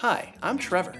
Hi, 0.00 0.32
I'm 0.42 0.56
Trevor. 0.56 0.94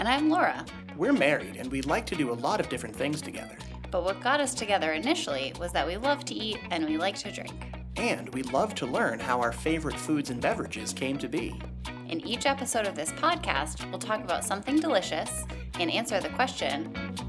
And 0.00 0.08
I'm 0.08 0.28
Laura. 0.28 0.66
We're 0.96 1.12
married 1.12 1.54
and 1.54 1.70
we 1.70 1.82
like 1.82 2.04
to 2.06 2.16
do 2.16 2.32
a 2.32 2.34
lot 2.34 2.58
of 2.58 2.68
different 2.68 2.96
things 2.96 3.22
together. 3.22 3.56
But 3.92 4.02
what 4.02 4.20
got 4.20 4.40
us 4.40 4.54
together 4.54 4.90
initially 4.90 5.54
was 5.60 5.70
that 5.70 5.86
we 5.86 5.96
love 5.96 6.24
to 6.24 6.34
eat 6.34 6.58
and 6.72 6.84
we 6.84 6.96
like 6.96 7.14
to 7.18 7.30
drink. 7.30 7.52
And 7.96 8.28
we 8.34 8.42
love 8.42 8.74
to 8.74 8.86
learn 8.86 9.20
how 9.20 9.40
our 9.40 9.52
favorite 9.52 9.94
foods 9.94 10.30
and 10.30 10.40
beverages 10.40 10.92
came 10.92 11.16
to 11.18 11.28
be. 11.28 11.60
In 12.08 12.26
each 12.26 12.44
episode 12.44 12.88
of 12.88 12.96
this 12.96 13.12
podcast, 13.12 13.88
we'll 13.88 14.00
talk 14.00 14.24
about 14.24 14.44
something 14.44 14.80
delicious 14.80 15.44
and 15.78 15.88
answer 15.88 16.18
the 16.18 16.30
question 16.30 16.86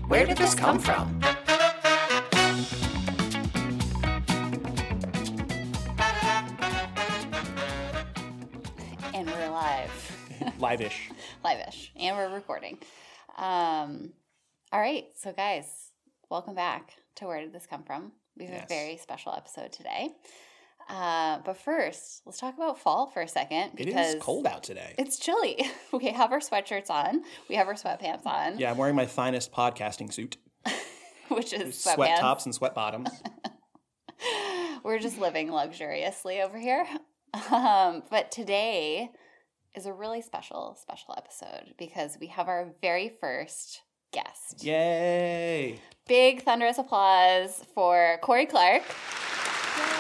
Where, 0.08 0.26
did, 0.26 0.38
this 0.38 0.56
come, 0.56 0.80
from? 0.80 1.22
And 1.22 1.38
Live-ish. 10.62 11.10
Live-ish. 11.44 11.92
And 12.00 12.16
we're 12.16 12.30
recording. 12.34 12.78
Um, 13.36 14.12
all 14.72 14.80
right, 14.80 15.06
so 15.18 15.32
guys, 15.34 15.66
welcome 16.30 16.54
back 16.54 16.92
to 17.16 17.26
Where 17.26 17.42
Did 17.42 17.52
This 17.52 17.66
Come 17.66 17.82
From? 17.84 18.12
We 18.38 18.46
have 18.46 18.54
Yes. 18.54 18.66
a 18.66 18.68
very 18.68 18.98
special 18.98 19.34
episode 19.36 19.72
today. 19.72 20.10
Uh, 20.88 21.40
but 21.44 21.58
first, 21.58 22.22
let's 22.28 22.38
talk 22.40 22.56
about 22.56 22.78
fall 22.78 23.08
for 23.08 23.24
a 23.24 23.28
second 23.28 23.72
It 23.80 23.86
because 23.86 24.14
is 24.16 24.22
cold 24.22 24.46
out 24.46 24.62
today. 24.62 24.94
It's 25.00 25.18
chilly. 25.18 25.66
We 25.92 26.10
have 26.12 26.32
our 26.32 26.40
sweatshirts 26.40 26.92
on. 26.92 27.24
We 27.50 27.56
have 27.56 27.68
our 27.68 27.74
sweatpants 27.74 28.26
on, 28.28 28.60
Yeah, 28.60 28.70
I'm 28.72 28.78
wearing 28.78 28.96
my 28.96 29.08
finest 29.08 29.52
podcasting 29.52 30.14
suit. 30.14 30.38
which 31.30 31.54
is 31.54 31.82
Sweat 31.82 32.20
tops 32.20 32.46
and 32.46 32.54
sweat 32.54 32.76
bottoms. 32.76 33.10
We're 34.84 35.00
just 35.00 35.18
living 35.18 35.50
luxuriously 35.52 36.40
over 36.42 36.60
here. 36.60 36.86
Um, 37.52 38.04
but 38.12 38.32
today 38.32 39.10
is 39.76 39.86
a 39.86 39.94
really 39.94 40.22
special, 40.22 40.78
special 40.80 41.14
episode 41.18 41.74
because 41.78 42.18
we 42.20 42.28
have 42.28 42.48
our 42.48 42.74
very 42.82 43.10
first 43.20 43.82
guest. 44.12 44.64
Yay! 44.64 45.80
Big 46.08 46.44
thunderous 46.44 46.78
applause 46.78 47.64
for 47.74 48.18
Corey 48.22 48.46
Clark. 48.46 48.84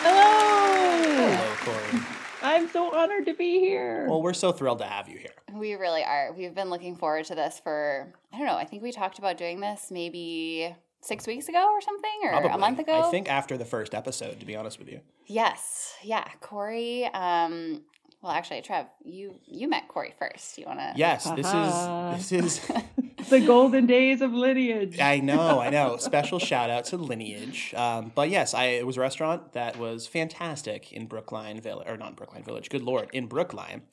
Hello! 0.04 1.36
Hello, 1.38 1.56
Corey. 1.60 2.02
I'm 2.44 2.68
so 2.70 2.94
honored 2.94 3.26
to 3.28 3.34
be 3.34 3.60
here. 3.60 4.08
Well, 4.10 4.22
we're 4.22 4.34
so 4.34 4.52
thrilled 4.52 4.80
to 4.80 4.86
have 4.86 5.08
you 5.08 5.18
here. 5.18 5.32
We 5.54 5.76
really 5.76 6.04
are. 6.04 6.34
We've 6.34 6.56
been 6.56 6.70
looking 6.70 6.96
forward 6.96 7.26
to 7.26 7.36
this 7.36 7.60
for, 7.64 8.12
I 8.34 8.38
don't 8.38 8.48
know, 8.48 8.56
I 8.58 8.66
think 8.66 8.82
we 8.84 8.92
talked 8.92 9.20
about 9.20 9.38
doing 9.38 9.60
this 9.60 9.90
maybe 9.92 10.76
six 11.02 11.28
weeks 11.28 11.50
ago 11.50 11.70
or 11.72 11.82
something, 11.82 12.12
or 12.24 12.32
Probably. 12.32 12.50
a 12.50 12.58
month 12.58 12.80
ago. 12.80 13.08
I 13.08 13.12
think 13.12 13.30
after 13.30 13.58
the 13.58 13.66
first 13.66 13.94
episode, 13.94 14.40
to 14.40 14.46
be 14.46 14.56
honest 14.56 14.80
with 14.80 14.90
you. 14.90 15.02
Yes. 15.28 15.94
Yeah. 16.04 16.28
Corey. 16.42 17.06
Um, 17.14 17.84
well, 18.22 18.32
actually, 18.32 18.62
Trev, 18.62 18.86
you 19.04 19.36
you 19.46 19.68
met 19.68 19.88
Corey 19.88 20.14
first. 20.20 20.58
You 20.58 20.66
want 20.66 20.80
to? 20.80 20.94
Yes, 20.96 21.30
this 21.32 21.46
Haha. 21.46 22.16
is 22.16 22.30
this 22.30 22.44
is 22.62 22.72
the 23.30 23.40
golden 23.40 23.88
days 23.88 24.22
of 24.22 24.32
lineage. 24.32 25.00
I 25.00 25.20
know, 25.20 25.60
I 25.60 25.70
know. 25.70 25.98
Special 25.98 26.38
shout 26.38 26.70
out 26.70 26.86
to 26.86 26.98
Lineage. 26.98 27.74
Um, 27.74 28.12
but 28.14 28.30
yes, 28.30 28.54
I 28.54 28.66
it 28.66 28.86
was 28.86 28.98
a 28.98 29.02
restaurant 29.02 29.54
that 29.54 29.78
was 29.78 30.06
fantastic 30.06 30.94
in 30.94 31.08
Brookline 31.08 31.62
Village, 31.62 31.88
or 31.88 31.98
not 31.98 32.16
Brookline 32.16 32.44
Village. 32.44 32.70
Good 32.70 32.84
lord, 32.84 33.10
in 33.12 33.26
Brookline, 33.26 33.84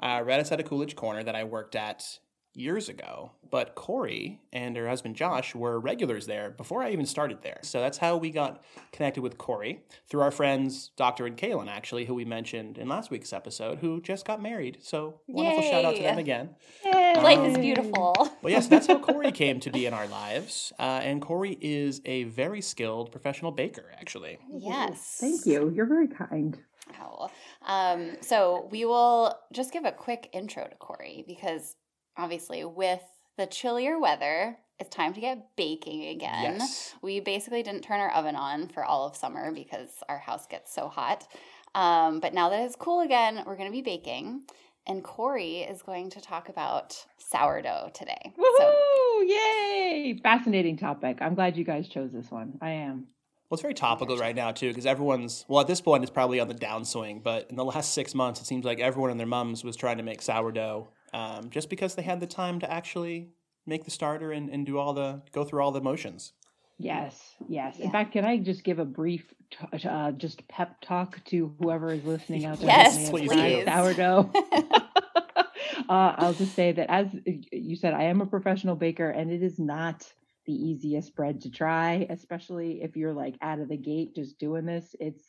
uh, 0.00 0.22
right 0.24 0.38
outside 0.38 0.60
of 0.60 0.66
Coolidge 0.66 0.94
Corner 0.94 1.22
that 1.22 1.34
I 1.34 1.44
worked 1.44 1.74
at 1.74 2.18
years 2.58 2.88
ago. 2.88 3.32
But 3.50 3.74
Corey 3.74 4.40
and 4.52 4.76
her 4.76 4.88
husband 4.88 5.16
Josh 5.16 5.54
were 5.54 5.80
regulars 5.80 6.26
there 6.26 6.50
before 6.50 6.82
I 6.82 6.90
even 6.90 7.06
started 7.06 7.40
there. 7.42 7.60
So 7.62 7.80
that's 7.80 7.96
how 7.96 8.18
we 8.18 8.30
got 8.30 8.62
connected 8.92 9.22
with 9.22 9.38
Corey 9.38 9.84
through 10.06 10.20
our 10.20 10.30
friends 10.30 10.90
Doctor 10.96 11.24
and 11.24 11.34
Kaylin, 11.36 11.68
actually, 11.68 12.04
who 12.04 12.14
we 12.14 12.26
mentioned 12.26 12.76
in 12.76 12.88
last 12.88 13.10
week's 13.10 13.32
episode, 13.32 13.78
who 13.78 14.02
just 14.02 14.26
got 14.26 14.42
married. 14.42 14.78
So 14.82 15.20
wonderful 15.26 15.62
shout 15.62 15.84
out 15.86 15.96
to 15.96 16.02
them 16.02 16.18
again. 16.18 16.50
Life 16.84 17.40
is 17.50 17.58
beautiful. 17.58 18.14
Well, 18.42 18.52
yes, 18.52 18.68
that's 18.68 18.86
how 18.86 18.98
Corey 18.98 19.32
came 19.32 19.58
to 19.60 19.70
be 19.70 19.86
in 19.86 19.94
our 19.94 20.06
lives. 20.06 20.72
Uh, 20.78 21.00
and 21.02 21.20
Corey 21.20 21.58
is 21.60 22.00
a 22.04 22.24
very 22.24 22.60
skilled 22.60 23.10
professional 23.10 23.50
baker, 23.50 23.92
actually. 23.98 24.38
yes. 24.52 25.16
Thank 25.20 25.44
you. 25.46 25.72
You're 25.74 25.86
very 25.86 26.06
kind. 26.08 26.56
Wow. 26.98 27.30
Um, 27.66 28.16
so 28.20 28.68
we 28.70 28.84
will 28.84 29.36
just 29.52 29.72
give 29.72 29.84
a 29.84 29.92
quick 29.92 30.30
intro 30.32 30.64
to 30.68 30.74
Corey 30.76 31.24
because 31.26 31.74
obviously, 32.18 32.64
with 32.64 33.02
the 33.36 33.46
chillier 33.46 33.98
weather, 33.98 34.58
it's 34.78 34.94
time 34.94 35.14
to 35.14 35.20
get 35.20 35.56
baking 35.56 36.06
again. 36.06 36.56
Yes. 36.58 36.94
We 37.00 37.20
basically 37.20 37.62
didn't 37.62 37.82
turn 37.82 38.00
our 38.00 38.12
oven 38.12 38.36
on 38.36 38.68
for 38.68 38.84
all 38.84 39.06
of 39.06 39.16
summer 39.16 39.52
because 39.52 39.88
our 40.08 40.18
house 40.18 40.46
gets 40.46 40.74
so 40.74 40.88
hot. 40.88 41.26
Um, 41.74 42.20
but 42.20 42.34
now 42.34 42.48
that 42.50 42.60
it's 42.64 42.76
cool 42.76 43.00
again, 43.00 43.42
we're 43.46 43.56
going 43.56 43.68
to 43.68 43.72
be 43.72 43.82
baking. 43.82 44.42
And 44.86 45.04
Corey 45.04 45.58
is 45.58 45.82
going 45.82 46.10
to 46.10 46.20
talk 46.20 46.48
about 46.48 47.04
sourdough 47.18 47.90
today. 47.92 48.32
So, 48.36 48.42
Woohoo! 48.42 49.28
Yay! 49.28 50.18
Fascinating 50.22 50.78
topic. 50.78 51.18
I'm 51.20 51.34
glad 51.34 51.56
you 51.56 51.64
guys 51.64 51.88
chose 51.88 52.10
this 52.10 52.30
one. 52.30 52.58
I 52.62 52.70
am. 52.70 53.08
Well, 53.50 53.56
it's 53.56 53.62
very 53.62 53.74
topical 53.74 54.16
right 54.16 54.36
now, 54.36 54.52
too, 54.52 54.68
because 54.68 54.86
everyone's, 54.86 55.44
well, 55.48 55.60
at 55.60 55.66
this 55.66 55.80
point, 55.80 56.04
it's 56.04 56.10
probably 56.10 56.40
on 56.40 56.48
the 56.48 56.54
downswing. 56.54 57.22
But 57.22 57.50
in 57.50 57.56
the 57.56 57.64
last 57.64 57.92
six 57.92 58.14
months, 58.14 58.40
it 58.40 58.46
seems 58.46 58.64
like 58.64 58.80
everyone 58.80 59.10
and 59.10 59.20
their 59.20 59.26
mums 59.26 59.62
was 59.62 59.76
trying 59.76 59.98
to 59.98 60.02
make 60.02 60.22
sourdough 60.22 60.88
um, 61.12 61.50
just 61.50 61.70
because 61.70 61.94
they 61.94 62.02
had 62.02 62.20
the 62.20 62.26
time 62.26 62.60
to 62.60 62.70
actually 62.70 63.30
make 63.66 63.84
the 63.84 63.90
starter 63.90 64.32
and, 64.32 64.48
and 64.48 64.66
do 64.66 64.78
all 64.78 64.92
the, 64.92 65.22
go 65.32 65.44
through 65.44 65.62
all 65.62 65.72
the 65.72 65.80
motions. 65.80 66.32
Yes, 66.78 67.34
yes. 67.48 67.76
Yeah. 67.78 67.86
In 67.86 67.90
fact, 67.90 68.12
can 68.12 68.24
I 68.24 68.38
just 68.38 68.62
give 68.62 68.78
a 68.78 68.84
brief, 68.84 69.34
t- 69.50 69.88
uh, 69.88 70.12
just 70.12 70.46
pep 70.48 70.80
talk 70.80 71.22
to 71.26 71.54
whoever 71.58 71.92
is 71.92 72.04
listening 72.04 72.44
out 72.44 72.60
there? 72.60 72.68
Yes, 72.68 73.08
who 73.08 73.18
please. 73.18 73.64
Sourdough. 73.64 74.30
uh, 75.88 76.14
I'll 76.16 76.34
just 76.34 76.54
say 76.54 76.72
that, 76.72 76.90
as 76.90 77.08
you 77.52 77.74
said, 77.74 77.94
I 77.94 78.04
am 78.04 78.20
a 78.20 78.26
professional 78.26 78.76
baker, 78.76 79.10
and 79.10 79.30
it 79.30 79.42
is 79.42 79.58
not 79.58 80.06
the 80.46 80.52
easiest 80.52 81.14
bread 81.14 81.40
to 81.42 81.50
try, 81.50 82.06
especially 82.08 82.80
if 82.82 82.96
you're 82.96 83.12
like 83.12 83.36
out 83.42 83.58
of 83.58 83.68
the 83.68 83.76
gate 83.76 84.14
just 84.14 84.38
doing 84.38 84.64
this. 84.64 84.94
It's 85.00 85.22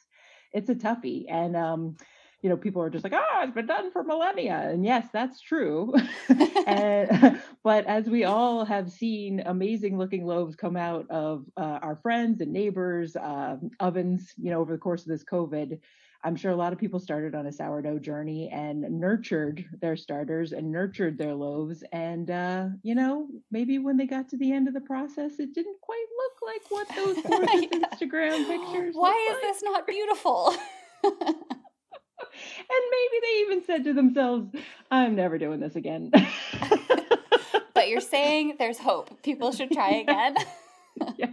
it's 0.53 0.69
a 0.69 0.75
toughie, 0.75 1.25
and 1.29 1.55
um, 1.55 1.97
you 2.41 2.49
know, 2.49 2.57
people 2.57 2.81
are 2.81 2.89
just 2.89 3.03
like, 3.03 3.13
"Oh, 3.13 3.41
it's 3.43 3.53
been 3.53 3.65
done 3.65 3.91
for 3.91 4.03
millennia," 4.03 4.69
and 4.71 4.85
yes, 4.85 5.07
that's 5.11 5.41
true. 5.41 5.93
and, 6.67 7.41
but 7.63 7.85
as 7.85 8.07
we 8.07 8.23
all 8.23 8.65
have 8.65 8.91
seen, 8.91 9.41
amazing 9.45 9.97
looking 9.97 10.25
loaves 10.25 10.55
come 10.55 10.75
out 10.77 11.05
of 11.09 11.45
uh, 11.57 11.79
our 11.81 11.97
friends 11.97 12.41
and 12.41 12.51
neighbors' 12.53 13.15
um 13.15 13.69
ovens, 13.79 14.33
you 14.37 14.51
know, 14.51 14.59
over 14.61 14.73
the 14.73 14.79
course 14.79 15.01
of 15.01 15.07
this 15.07 15.23
COVID. 15.23 15.79
I'm 16.21 16.35
sure 16.35 16.51
a 16.51 16.55
lot 16.55 16.73
of 16.73 16.79
people 16.79 16.99
started 16.99 17.33
on 17.33 17.47
a 17.47 17.51
sourdough 17.51 17.99
journey 17.99 18.49
and 18.51 18.81
nurtured 18.99 19.63
their 19.79 19.95
starters 19.95 20.51
and 20.51 20.69
nurtured 20.69 21.17
their 21.17 21.33
loaves. 21.33 21.81
And, 21.93 22.29
uh, 22.29 22.65
you 22.83 22.93
know, 22.93 23.27
maybe 23.51 23.79
when 23.79 23.95
they 23.95 24.05
got 24.05 24.27
to 24.29 24.37
the 24.37 24.51
end 24.51 24.67
of 24.67 24.73
the 24.73 24.81
process, 24.81 25.39
it 25.39 25.53
didn't 25.53 25.79
quite 25.79 26.05
look 26.17 26.33
like 26.45 26.71
what 26.71 26.87
those 26.93 27.23
gorgeous 27.23 27.69
Yeah. 27.71 27.87
Instagram 27.93 28.47
pictures. 28.47 28.95
Why 28.97 29.15
is 29.29 29.35
like. 29.35 29.41
this 29.43 29.63
not 29.63 29.87
beautiful? 29.87 30.53
And 32.59 32.83
maybe 32.91 33.21
they 33.21 33.39
even 33.41 33.63
said 33.65 33.83
to 33.85 33.93
themselves, 33.93 34.47
I'm 34.91 35.15
never 35.15 35.37
doing 35.37 35.59
this 35.59 35.75
again. 35.75 36.11
but 37.73 37.87
you're 37.89 38.01
saying 38.01 38.55
there's 38.59 38.79
hope. 38.79 39.21
People 39.23 39.51
should 39.51 39.71
try 39.71 39.89
again. 40.07 40.35
yes. 41.17 41.29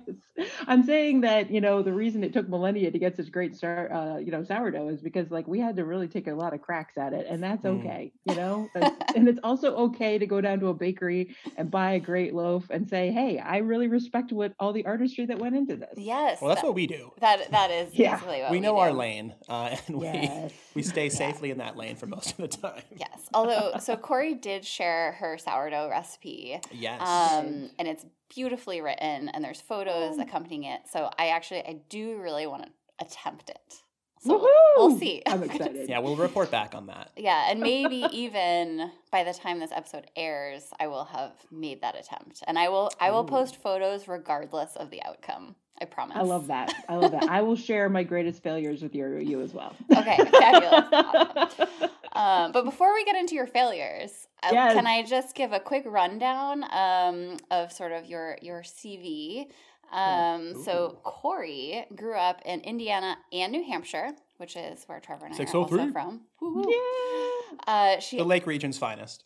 I'm 0.69 0.83
saying 0.83 1.23
that, 1.23 1.51
you 1.51 1.61
know, 1.61 1.83
the 1.83 1.93
reason 1.93 2.23
it 2.23 2.33
took 2.33 2.49
millennia 2.49 2.91
to 2.91 2.99
get 2.99 3.17
such 3.17 3.31
great 3.33 3.57
start, 3.57 3.91
uh, 3.91 4.19
you 4.19 4.31
know, 4.31 4.43
sourdough 4.45 4.89
is 4.89 5.01
because 5.01 5.31
like 5.31 5.47
we 5.49 5.59
had 5.61 5.77
to 5.77 5.85
really 5.85 6.09
take 6.09 6.27
a 6.27 6.35
lot 6.35 6.53
of 6.53 6.61
cracks 6.61 6.99
at 6.99 7.13
it 7.13 7.27
and 7.29 7.43
that's 7.43 7.65
Mm. 7.65 7.79
okay, 7.81 8.13
you 8.25 8.35
know, 8.35 8.69
That's- 8.75 8.93
and 9.17 9.29
it's 9.29 9.41
also 9.43 9.75
okay 9.77 10.19
to 10.19 10.27
go 10.27 10.41
down 10.41 10.61
to 10.61 10.69
a 10.69 10.75
bakery 10.75 11.35
and 11.57 11.71
buy 11.71 11.93
a 11.93 12.01
great 12.01 12.35
loaf 12.35 12.67
and 12.71 12.89
say, 12.89 13.11
Hey, 13.11 13.39
I 13.39 13.59
really 13.59 13.89
respect 13.89 14.31
what 14.33 14.53
all 14.61 14.73
the 14.73 14.85
artistry 14.85 15.25
that 15.27 15.39
went 15.39 15.57
into 15.57 15.77
this. 15.77 15.95
yes. 15.97 16.41
Well, 16.41 16.51
that's 16.51 16.61
that, 16.61 16.67
what 16.67 16.75
we 16.77 16.87
do. 16.87 17.13
that 17.21 17.51
that 17.51 17.71
is 17.71 17.95
Yeah. 17.99 18.15
basically 18.17 18.43
what 18.43 18.51
We 18.51 18.59
we, 18.59 18.61
know 18.61 18.73
do. 18.75 18.79
our 18.79 18.93
lane, 18.93 19.35
uh, 19.49 19.75
and 19.89 20.03
Yes. 20.03 20.53
we, 20.75 20.81
we 20.81 20.83
stay 20.83 21.09
safely 21.09 21.51
in 21.51 21.59
that 21.59 21.77
lane 21.77 21.97
for 21.97 22.07
most 22.07 22.33
of 22.33 22.37
the 22.39 22.49
time. 22.49 22.83
Yes. 22.99 23.29
Although, 23.33 23.75
so 23.81 23.97
Corey 23.97 24.35
did 24.35 24.65
share 24.65 25.13
her 25.13 25.39
sourdough 25.39 25.89
recipe, 25.89 26.61
Yes. 26.73 27.01
um, 27.01 27.71
and 27.79 27.89
it's 27.89 28.05
beautifully 28.35 28.81
written, 28.81 29.29
and 29.29 29.45
there's 29.45 29.61
photos 29.61 30.19
accompanying 30.19 30.65
it. 30.65 30.83
So 30.91 31.11
I 31.19 31.29
actually, 31.29 31.61
I 31.61 31.81
do 31.89 32.19
really 32.21 32.47
want 32.47 32.65
to 32.65 32.71
attempt 33.01 33.51
it. 33.51 33.75
So 34.21 34.39
we'll, 34.39 34.89
we'll 34.89 34.99
see. 34.99 35.23
I'm 35.27 35.43
excited. 35.43 35.89
yeah, 35.89 35.99
we'll 35.99 36.17
report 36.17 36.51
back 36.51 36.75
on 36.75 36.87
that. 36.87 37.11
Yeah, 37.17 37.51
and 37.51 37.61
maybe 37.73 38.07
even 38.13 38.91
by 39.11 39.25
the 39.25 39.33
time 39.33 39.61
this 39.61 39.73
episode 39.73 40.11
airs, 40.17 40.71
I 40.81 40.87
will 40.87 41.05
have 41.05 41.33
made 41.51 41.83
that 41.83 41.97
attempt, 41.97 42.43
and 42.47 42.59
I 42.59 42.69
will 42.69 42.91
I 43.01 43.11
will 43.11 43.25
Ooh. 43.25 43.29
post 43.29 43.57
photos 43.57 44.09
regardless 44.09 44.77
of 44.77 44.91
the 44.91 45.03
outcome. 45.03 45.57
I 45.81 45.85
promise. 45.85 46.17
I 46.17 46.23
love 46.23 46.47
that. 46.47 46.73
I 46.89 46.97
love 46.97 47.13
that. 47.13 47.25
I 47.25 47.43
will 47.43 47.57
share 47.69 47.89
my 47.89 48.03
greatest 48.03 48.43
failures 48.43 48.83
with 48.83 48.95
you, 48.95 49.17
you 49.19 49.41
as 49.43 49.53
well. 49.53 49.75
Okay, 49.95 50.17
fabulous. 50.17 50.85
Awesome. 50.93 51.69
Um, 52.17 52.51
but 52.53 52.65
before 52.65 52.95
we 52.95 53.05
get 53.05 53.15
into 53.15 53.35
your 53.35 53.47
failures, 53.47 54.27
uh, 54.43 54.49
Yes. 54.51 54.73
can 54.73 54.87
I 54.87 55.03
just 55.03 55.35
give 55.35 55.53
a 55.53 55.61
quick 55.61 55.83
rundown 55.87 56.65
um, 56.73 57.37
of 57.51 57.71
sort 57.71 57.93
of 57.93 58.07
your 58.07 58.39
your 58.41 58.63
CV? 58.63 59.49
Um, 59.93 60.65
so 60.65 60.97
Corey 61.05 61.85
grew 61.95 62.17
up 62.17 62.41
in 62.47 62.61
Indiana 62.61 63.19
and 63.35 63.53
New 63.53 63.63
Hampshire, 63.65 64.13
which 64.39 64.57
is 64.57 64.85
where 64.87 64.99
Trevor 64.99 65.27
and 65.27 65.35
I 65.35 65.45
are 65.45 65.57
also 65.57 65.93
from. 65.93 66.23
Woo-hoo. 66.41 66.73
Yeah. 66.73 67.59
Uh, 67.67 68.01
she 68.01 68.17
The 68.17 68.25
Lake 68.25 68.47
region's 68.47 68.79
finest. 68.79 69.25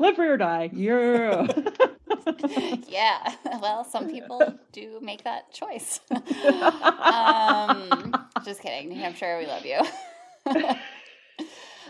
Live 0.00 0.16
free 0.16 0.26
or 0.28 0.36
die. 0.36 0.70
Yeah. 0.72 1.46
yeah. 2.88 3.34
Well, 3.60 3.84
some 3.84 4.08
people 4.08 4.40
do 4.72 4.98
make 5.02 5.24
that 5.24 5.52
choice. 5.52 6.00
um, 6.10 8.14
just 8.44 8.62
kidding. 8.62 8.88
New 8.88 8.98
Hampshire, 8.98 9.38
we 9.38 9.46
love 9.46 9.66
you. 9.66 9.80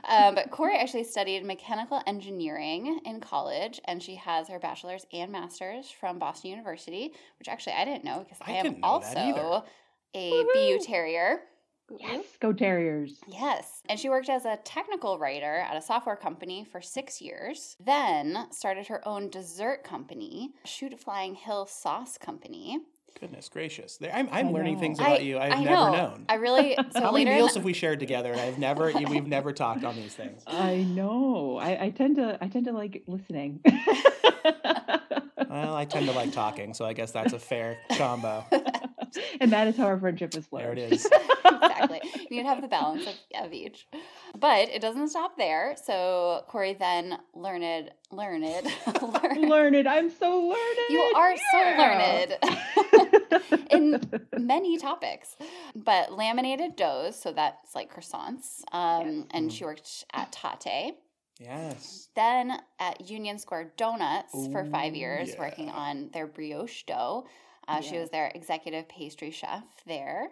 Um, 0.08 0.34
but 0.34 0.50
Corey 0.50 0.76
actually 0.76 1.04
studied 1.04 1.44
mechanical 1.44 2.00
engineering 2.06 3.00
in 3.04 3.20
college, 3.20 3.80
and 3.84 4.02
she 4.02 4.14
has 4.16 4.48
her 4.48 4.58
bachelor's 4.58 5.04
and 5.12 5.30
master's 5.30 5.90
from 5.90 6.18
Boston 6.18 6.50
University, 6.50 7.12
which 7.38 7.48
actually 7.48 7.74
I 7.74 7.84
didn't 7.84 8.04
know 8.04 8.20
because 8.20 8.38
I, 8.40 8.52
I 8.52 8.54
am 8.56 8.62
didn't 8.64 8.80
know 8.80 9.00
that 9.00 9.18
either. 9.18 9.40
also 9.40 9.64
a 10.14 10.44
BU 10.54 10.78
Terrier. 10.84 11.40
Yes, 11.98 12.24
go 12.40 12.52
Terriers. 12.52 13.14
Yes. 13.28 13.82
And 13.88 13.98
she 13.98 14.08
worked 14.08 14.28
as 14.28 14.44
a 14.44 14.58
technical 14.64 15.18
writer 15.18 15.56
at 15.56 15.76
a 15.76 15.82
software 15.82 16.16
company 16.16 16.64
for 16.70 16.80
six 16.80 17.20
years, 17.20 17.76
then 17.84 18.46
started 18.50 18.86
her 18.88 19.06
own 19.06 19.28
dessert 19.30 19.84
company, 19.84 20.50
Shoot 20.64 20.98
Flying 20.98 21.34
Hill 21.34 21.66
Sauce 21.66 22.18
Company. 22.18 22.80
Goodness 23.18 23.48
gracious. 23.48 23.98
I'm, 24.12 24.28
I'm 24.30 24.52
learning 24.52 24.74
know. 24.74 24.80
things 24.80 24.98
about 25.00 25.22
you 25.24 25.38
I've 25.38 25.52
I 25.52 25.62
never 25.64 25.70
know. 25.74 25.92
known. 25.92 26.24
I 26.28 26.34
really, 26.36 26.76
so 26.92 27.00
How 27.00 27.12
many 27.12 27.24
meals 27.24 27.52
the- 27.54 27.58
have 27.58 27.64
we 27.64 27.72
shared 27.72 27.98
together? 28.00 28.30
And 28.32 28.40
I've 28.40 28.58
never, 28.58 28.92
we've 28.92 29.26
never 29.26 29.52
talked 29.52 29.84
on 29.84 29.96
these 29.96 30.14
things. 30.14 30.42
I 30.46 30.76
know. 30.84 31.58
I, 31.60 31.86
I 31.86 31.90
tend 31.90 32.16
to 32.16 32.38
I 32.40 32.48
tend 32.48 32.66
to 32.66 32.72
like 32.72 33.02
listening. 33.06 33.60
Well, 35.48 35.74
I 35.74 35.84
tend 35.84 36.06
to 36.06 36.12
like 36.12 36.32
talking, 36.32 36.74
so 36.74 36.84
I 36.84 36.92
guess 36.92 37.10
that's 37.10 37.32
a 37.32 37.38
fair 37.38 37.78
combo. 37.96 38.44
and 39.40 39.52
that 39.52 39.68
is 39.68 39.76
how 39.76 39.86
our 39.86 39.98
friendship 39.98 40.30
is 40.36 40.46
There 40.46 40.74
flourished. 40.74 40.78
it 40.82 40.92
is. 40.92 41.06
exactly. 41.44 42.00
You 42.30 42.36
need 42.38 42.42
to 42.42 42.48
have 42.48 42.60
the 42.62 42.68
balance 42.68 43.06
of, 43.06 43.14
of 43.46 43.52
each. 43.52 43.86
But 44.38 44.68
it 44.68 44.80
doesn't 44.80 45.08
stop 45.08 45.36
there. 45.36 45.74
So 45.84 46.44
Corey 46.48 46.74
then 46.74 47.18
learned, 47.34 47.90
learned, 48.12 48.44
learned. 49.02 49.48
learned. 49.48 49.86
I'm 49.88 50.10
so 50.10 50.40
learned. 50.40 50.78
You 50.90 51.00
are 51.16 51.32
Yeah. 51.32 52.36
so 52.36 52.42
learned 52.92 53.60
in 53.70 54.00
many 54.38 54.78
topics. 54.78 55.36
But 55.74 56.12
laminated 56.12 56.76
doughs, 56.76 57.20
so 57.20 57.32
that's 57.32 57.74
like 57.74 57.94
croissants. 57.94 58.60
Um, 58.72 59.00
Yes. 59.00 59.26
And 59.32 59.52
she 59.52 59.64
worked 59.64 60.04
at 60.12 60.32
Tatte. 60.32 60.94
Yes. 61.38 62.08
Then 62.14 62.58
at 62.78 63.08
Union 63.08 63.38
Square 63.38 63.72
Donuts 63.78 64.32
for 64.52 64.64
five 64.66 64.92
Ooh, 64.92 64.96
years, 64.98 65.30
working 65.38 65.70
on 65.70 66.10
their 66.12 66.26
brioche 66.26 66.82
dough. 66.84 67.26
Uh, 67.78 67.80
She 67.80 67.98
was 67.98 68.10
their 68.10 68.30
executive 68.34 68.88
pastry 68.88 69.30
chef 69.30 69.64
there. 69.86 70.30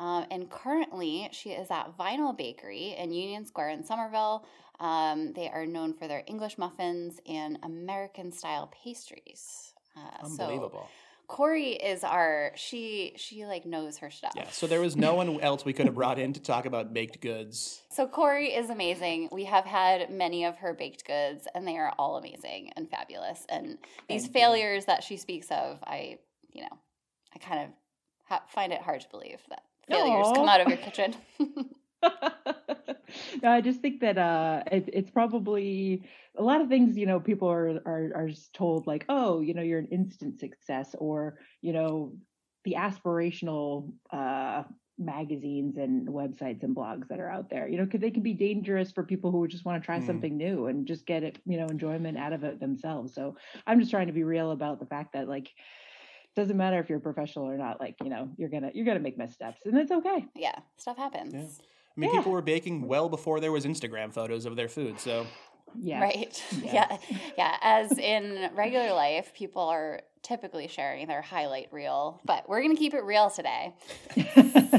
Um, 0.00 0.26
and 0.30 0.50
currently, 0.50 1.28
she 1.32 1.50
is 1.50 1.70
at 1.70 1.96
Vinal 1.96 2.36
Bakery 2.36 2.94
in 2.98 3.12
Union 3.12 3.46
Square 3.46 3.70
in 3.70 3.84
Somerville. 3.84 4.44
Um, 4.80 5.32
they 5.34 5.48
are 5.48 5.66
known 5.66 5.94
for 5.94 6.08
their 6.08 6.24
English 6.26 6.58
muffins 6.58 7.20
and 7.28 7.58
American 7.62 8.32
style 8.32 8.72
pastries. 8.82 9.72
Uh, 9.96 10.26
so 10.26 10.42
Unbelievable. 10.44 10.88
Corey 11.26 11.70
is 11.70 12.04
our 12.04 12.52
she 12.54 13.14
she 13.16 13.46
like 13.46 13.64
knows 13.64 13.98
her 13.98 14.10
stuff. 14.10 14.32
Yeah. 14.36 14.50
So 14.50 14.66
there 14.66 14.80
was 14.80 14.94
no 14.94 15.14
one 15.14 15.40
else 15.40 15.64
we 15.64 15.72
could 15.72 15.86
have 15.86 15.94
brought 15.94 16.18
in 16.18 16.32
to 16.34 16.40
talk 16.40 16.66
about 16.66 16.92
baked 16.92 17.20
goods. 17.20 17.80
So 17.90 18.06
Corey 18.06 18.48
is 18.48 18.68
amazing. 18.68 19.30
We 19.32 19.44
have 19.44 19.64
had 19.64 20.10
many 20.10 20.44
of 20.44 20.58
her 20.58 20.74
baked 20.74 21.06
goods, 21.06 21.48
and 21.54 21.66
they 21.66 21.78
are 21.78 21.94
all 21.98 22.16
amazing 22.16 22.72
and 22.76 22.90
fabulous. 22.90 23.46
And 23.48 23.78
these 24.08 24.26
failures 24.26 24.84
that 24.84 25.02
she 25.02 25.16
speaks 25.16 25.50
of, 25.50 25.78
I, 25.84 26.18
you 26.54 26.62
know, 26.62 26.78
I 27.34 27.38
kind 27.40 27.64
of 27.64 27.70
ha- 28.24 28.44
find 28.48 28.72
it 28.72 28.82
hard 28.82 29.02
to 29.02 29.10
believe 29.10 29.40
that 29.50 29.64
failures 29.90 30.32
come 30.34 30.48
out 30.48 30.60
of 30.62 30.68
your 30.68 30.78
kitchen. 30.78 31.14
no, 33.42 33.50
I 33.50 33.60
just 33.60 33.80
think 33.80 34.00
that 34.00 34.18
uh, 34.18 34.62
it, 34.70 34.90
it's 34.92 35.10
probably 35.10 36.04
a 36.36 36.42
lot 36.42 36.60
of 36.60 36.68
things. 36.68 36.96
You 36.96 37.06
know, 37.06 37.20
people 37.20 37.48
are, 37.50 37.80
are 37.86 38.12
are 38.14 38.28
just 38.28 38.54
told 38.54 38.86
like, 38.86 39.04
oh, 39.08 39.40
you 39.40 39.54
know, 39.54 39.62
you're 39.62 39.78
an 39.80 39.88
instant 39.90 40.40
success, 40.40 40.94
or 40.98 41.38
you 41.62 41.72
know, 41.72 42.14
the 42.64 42.74
aspirational 42.78 43.92
uh, 44.12 44.64
magazines 44.98 45.76
and 45.78 46.08
websites 46.08 46.62
and 46.62 46.76
blogs 46.76 47.08
that 47.08 47.20
are 47.20 47.30
out 47.30 47.50
there. 47.50 47.68
You 47.68 47.78
know, 47.78 47.84
because 47.84 48.00
they 48.00 48.10
can 48.10 48.22
be 48.22 48.34
dangerous 48.34 48.92
for 48.92 49.04
people 49.04 49.30
who 49.30 49.46
just 49.48 49.64
want 49.64 49.82
to 49.82 49.86
try 49.86 49.98
Mm. 49.98 50.06
something 50.06 50.36
new 50.36 50.66
and 50.66 50.86
just 50.86 51.06
get 51.06 51.22
it, 51.22 51.38
you 51.46 51.58
know, 51.58 51.66
enjoyment 51.66 52.18
out 52.18 52.32
of 52.32 52.44
it 52.44 52.60
themselves. 52.60 53.14
So 53.14 53.36
I'm 53.66 53.80
just 53.80 53.90
trying 53.90 54.08
to 54.08 54.12
be 54.12 54.24
real 54.24 54.50
about 54.52 54.80
the 54.80 54.86
fact 54.86 55.12
that 55.14 55.28
like. 55.28 55.50
Doesn't 56.36 56.56
matter 56.56 56.78
if 56.80 56.88
you're 56.88 56.98
a 56.98 57.02
professional 57.02 57.46
or 57.46 57.56
not. 57.56 57.80
Like 57.80 57.96
you 58.02 58.10
know, 58.10 58.28
you're 58.36 58.48
gonna 58.48 58.70
you're 58.74 58.84
gonna 58.86 59.00
make 59.00 59.16
missteps, 59.18 59.60
and 59.64 59.76
it's 59.78 59.92
okay. 59.92 60.26
yeah, 60.34 60.56
stuff 60.76 60.96
happens. 60.96 61.32
Yeah. 61.34 61.40
I 61.96 62.00
mean, 62.00 62.10
Yeah. 62.12 62.18
people 62.20 62.32
were 62.32 62.42
baking 62.42 62.88
well 62.88 63.08
before 63.08 63.38
there 63.40 63.52
was 63.52 63.64
Instagram 63.64 64.12
photos 64.12 64.46
of 64.46 64.56
their 64.56 64.68
food. 64.68 64.98
So 64.98 65.26
Yeah. 65.76 66.00
Right. 66.00 66.42
Yes. 66.62 67.00
Yeah. 67.08 67.18
Yeah. 67.38 67.56
As 67.62 67.96
in 67.98 68.50
regular 68.54 68.92
life, 68.92 69.32
people 69.34 69.62
are 69.62 70.02
typically 70.22 70.66
sharing 70.68 71.06
their 71.06 71.22
highlight 71.22 71.68
reel, 71.72 72.20
but 72.24 72.48
we're 72.48 72.62
going 72.62 72.74
to 72.74 72.78
keep 72.78 72.94
it 72.94 73.04
real 73.04 73.28
today. 73.30 73.74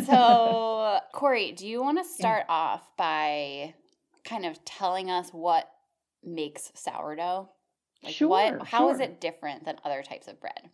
So, 0.06 1.00
Corey, 1.14 1.52
do 1.52 1.68
you 1.68 1.82
want 1.82 1.98
to 1.98 2.04
start 2.04 2.46
off 2.50 2.82
by 2.98 3.74
kind 4.24 4.46
of 4.46 4.64
telling 4.66 5.10
us 5.10 5.30
what 5.32 5.70
makes 6.24 6.72
sourdough? 6.76 7.50
Like 8.04 8.14
Sure, 8.14 8.28
what 8.28 8.68
how 8.68 8.90
is 8.90 8.98
sure. 8.98 9.06
it 9.06 9.22
different 9.22 9.66
than 9.66 9.78
other 9.84 10.04
types 10.04 10.28
of 10.28 10.40
bread? 10.40 10.70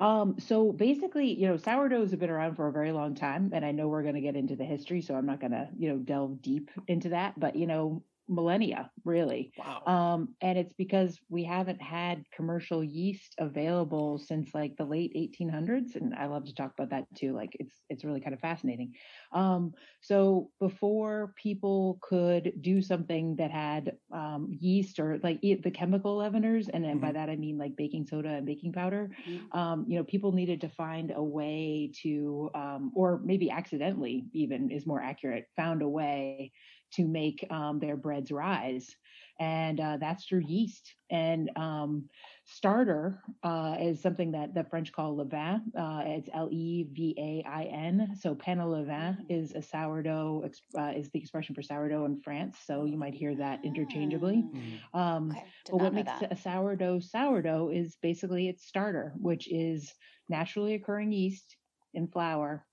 Um, 0.00 0.36
so 0.38 0.72
basically, 0.72 1.32
you 1.32 1.46
know, 1.46 1.56
sourdoughs 1.56 2.10
have 2.10 2.20
been 2.20 2.30
around 2.30 2.56
for 2.56 2.66
a 2.66 2.72
very 2.72 2.92
long 2.92 3.14
time, 3.14 3.50
and 3.52 3.64
I 3.64 3.70
know 3.72 3.88
we're 3.88 4.02
going 4.02 4.14
to 4.14 4.20
get 4.20 4.36
into 4.36 4.56
the 4.56 4.64
history, 4.64 5.00
so 5.00 5.14
I'm 5.14 5.26
not 5.26 5.40
going 5.40 5.52
to, 5.52 5.68
you 5.76 5.88
know, 5.88 5.98
delve 5.98 6.42
deep 6.42 6.70
into 6.88 7.10
that. 7.10 7.38
But 7.38 7.56
you 7.56 7.66
know, 7.66 8.02
millennia, 8.28 8.90
really. 9.04 9.52
wow. 9.56 9.86
Um, 9.86 10.34
and 10.40 10.58
it's 10.58 10.72
because 10.72 11.20
we 11.28 11.44
haven't 11.44 11.82
had 11.82 12.24
commercial 12.30 12.82
yeast 12.82 13.34
available 13.38 14.18
since 14.18 14.54
like 14.54 14.76
the 14.76 14.84
late 14.84 15.12
1800s, 15.14 15.94
and 15.96 16.14
I 16.14 16.26
love 16.26 16.44
to 16.46 16.54
talk 16.54 16.72
about 16.72 16.90
that 16.90 17.06
too. 17.14 17.32
Like 17.34 17.56
it's 17.60 17.82
it's 17.88 18.04
really 18.04 18.20
kind 18.20 18.34
of 18.34 18.40
fascinating. 18.40 18.94
Um, 19.32 19.72
so 20.00 20.50
before 20.60 21.34
people 21.36 21.98
could 22.02 22.52
do 22.60 22.80
something 22.82 23.36
that 23.36 23.50
had 23.50 23.92
um, 24.12 24.48
yeast 24.50 24.98
or 24.98 25.18
like 25.22 25.40
the 25.40 25.70
chemical 25.70 26.18
leaveners, 26.18 26.68
and 26.72 26.84
then 26.84 26.98
by 26.98 27.12
that 27.12 27.28
I 27.30 27.36
mean 27.36 27.58
like 27.58 27.76
baking 27.76 28.06
soda 28.06 28.30
and 28.30 28.46
baking 28.46 28.72
powder, 28.72 29.10
Mhm. 29.16 29.52
um, 29.52 29.84
you 29.88 29.96
know, 29.96 30.04
people 30.04 30.32
needed 30.32 30.60
to 30.62 30.68
find 30.68 31.12
a 31.14 31.22
way 31.22 31.92
to, 32.02 32.50
um, 32.54 32.92
or 32.94 33.20
maybe 33.24 33.50
accidentally 33.50 34.24
even 34.32 34.70
is 34.70 34.86
more 34.86 35.02
accurate, 35.02 35.46
found 35.56 35.82
a 35.82 35.88
way 35.88 36.52
to 36.96 37.06
make 37.06 37.46
um, 37.50 37.78
their 37.78 37.96
breads 37.96 38.30
rise. 38.30 38.94
And 39.40 39.80
uh, 39.80 39.96
that's 39.98 40.24
through 40.24 40.44
yeast. 40.46 40.94
And 41.10 41.50
um, 41.56 42.08
starter 42.44 43.20
uh, 43.42 43.76
is 43.80 44.00
something 44.00 44.30
that 44.30 44.54
the 44.54 44.62
French 44.62 44.92
call 44.92 45.16
levain. 45.16 45.60
Uh, 45.76 46.02
it's 46.06 46.28
L 46.32 46.48
E 46.52 46.86
V 46.92 47.14
A 47.18 47.48
I 47.48 47.64
N. 47.64 48.16
So 48.20 48.36
pain 48.36 48.60
au 48.60 48.68
levain 48.68 49.16
is 49.28 49.52
a 49.52 49.62
sourdough, 49.62 50.48
uh, 50.78 50.92
is 50.94 51.10
the 51.10 51.18
expression 51.18 51.52
for 51.54 51.62
sourdough 51.62 52.04
in 52.04 52.20
France. 52.20 52.58
So 52.64 52.84
you 52.84 52.96
might 52.96 53.14
hear 53.14 53.34
that 53.34 53.64
interchangeably. 53.64 54.44
Mm. 54.44 54.98
Um, 55.00 55.36
but 55.68 55.80
what 55.80 55.94
makes 55.94 56.12
that. 56.20 56.30
a 56.30 56.36
sourdough 56.36 57.00
sourdough 57.00 57.70
is 57.70 57.96
basically 58.00 58.48
its 58.48 58.64
starter, 58.64 59.14
which 59.16 59.50
is 59.50 59.92
naturally 60.28 60.74
occurring 60.74 61.10
yeast 61.10 61.56
in 61.92 62.06
flour 62.06 62.64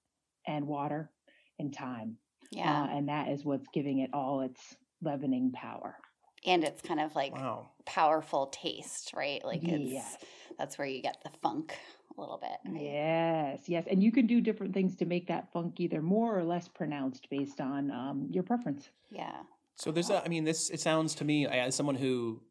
and 0.45 0.67
water 0.67 1.12
and 1.57 1.74
time. 1.74 2.17
Yeah. 2.51 2.84
Uh, 2.84 2.88
and 2.98 3.10
that 3.10 3.29
is 3.29 3.43
what's 3.46 3.67
giving 3.74 4.00
it 4.00 4.10
all 4.13 4.41
its 4.41 4.75
leavening 5.01 5.51
power. 5.53 5.96
and 6.43 6.63
it's 6.63 6.81
kind 6.81 7.00
of 7.00 7.15
like 7.15 7.34
Wow. 7.36 7.70
powerful 7.86 8.48
taste, 8.48 9.13
right? 9.15 9.43
Like 9.46 9.63
it's 9.63 9.91
Yes. 9.91 10.17
that's 10.58 10.75
where 10.77 10.88
you 10.88 11.00
get 11.01 11.17
the 11.24 11.29
funk 11.41 11.77
a 12.17 12.20
little 12.20 12.39
bit. 12.39 12.58
Right? 12.65 12.81
Yes, 12.81 13.70
yes. 13.70 13.86
And 13.89 14.01
you 14.01 14.12
can 14.12 14.25
do 14.25 14.41
different 14.41 14.74
things 14.74 14.96
to 14.98 15.05
make 15.05 15.27
that 15.27 15.51
funk 15.53 15.79
either 15.79 16.01
more 16.01 16.36
or 16.38 16.43
less 16.43 16.67
pronounced 16.67 17.29
based 17.29 17.62
on 17.62 17.91
um, 17.91 18.27
your 18.31 18.41
preference. 18.43 18.89
Yeah. 19.12 19.36
So 19.75 19.91
there's 19.91 20.10
a, 20.10 20.24
I 20.25 20.29
mean, 20.29 20.43
this, 20.43 20.70
it 20.72 20.79
sounds 20.79 21.13
to 21.15 21.25
me 21.25 21.46
as 21.46 21.75
someone 21.75 21.96
who 21.96 22.41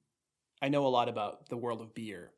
I 0.62 0.68
know 0.68 0.86
a 0.86 0.88
lot 0.88 1.08
about 1.08 1.48
the 1.48 1.56
world 1.56 1.80
of 1.80 1.92
beer 1.92 2.30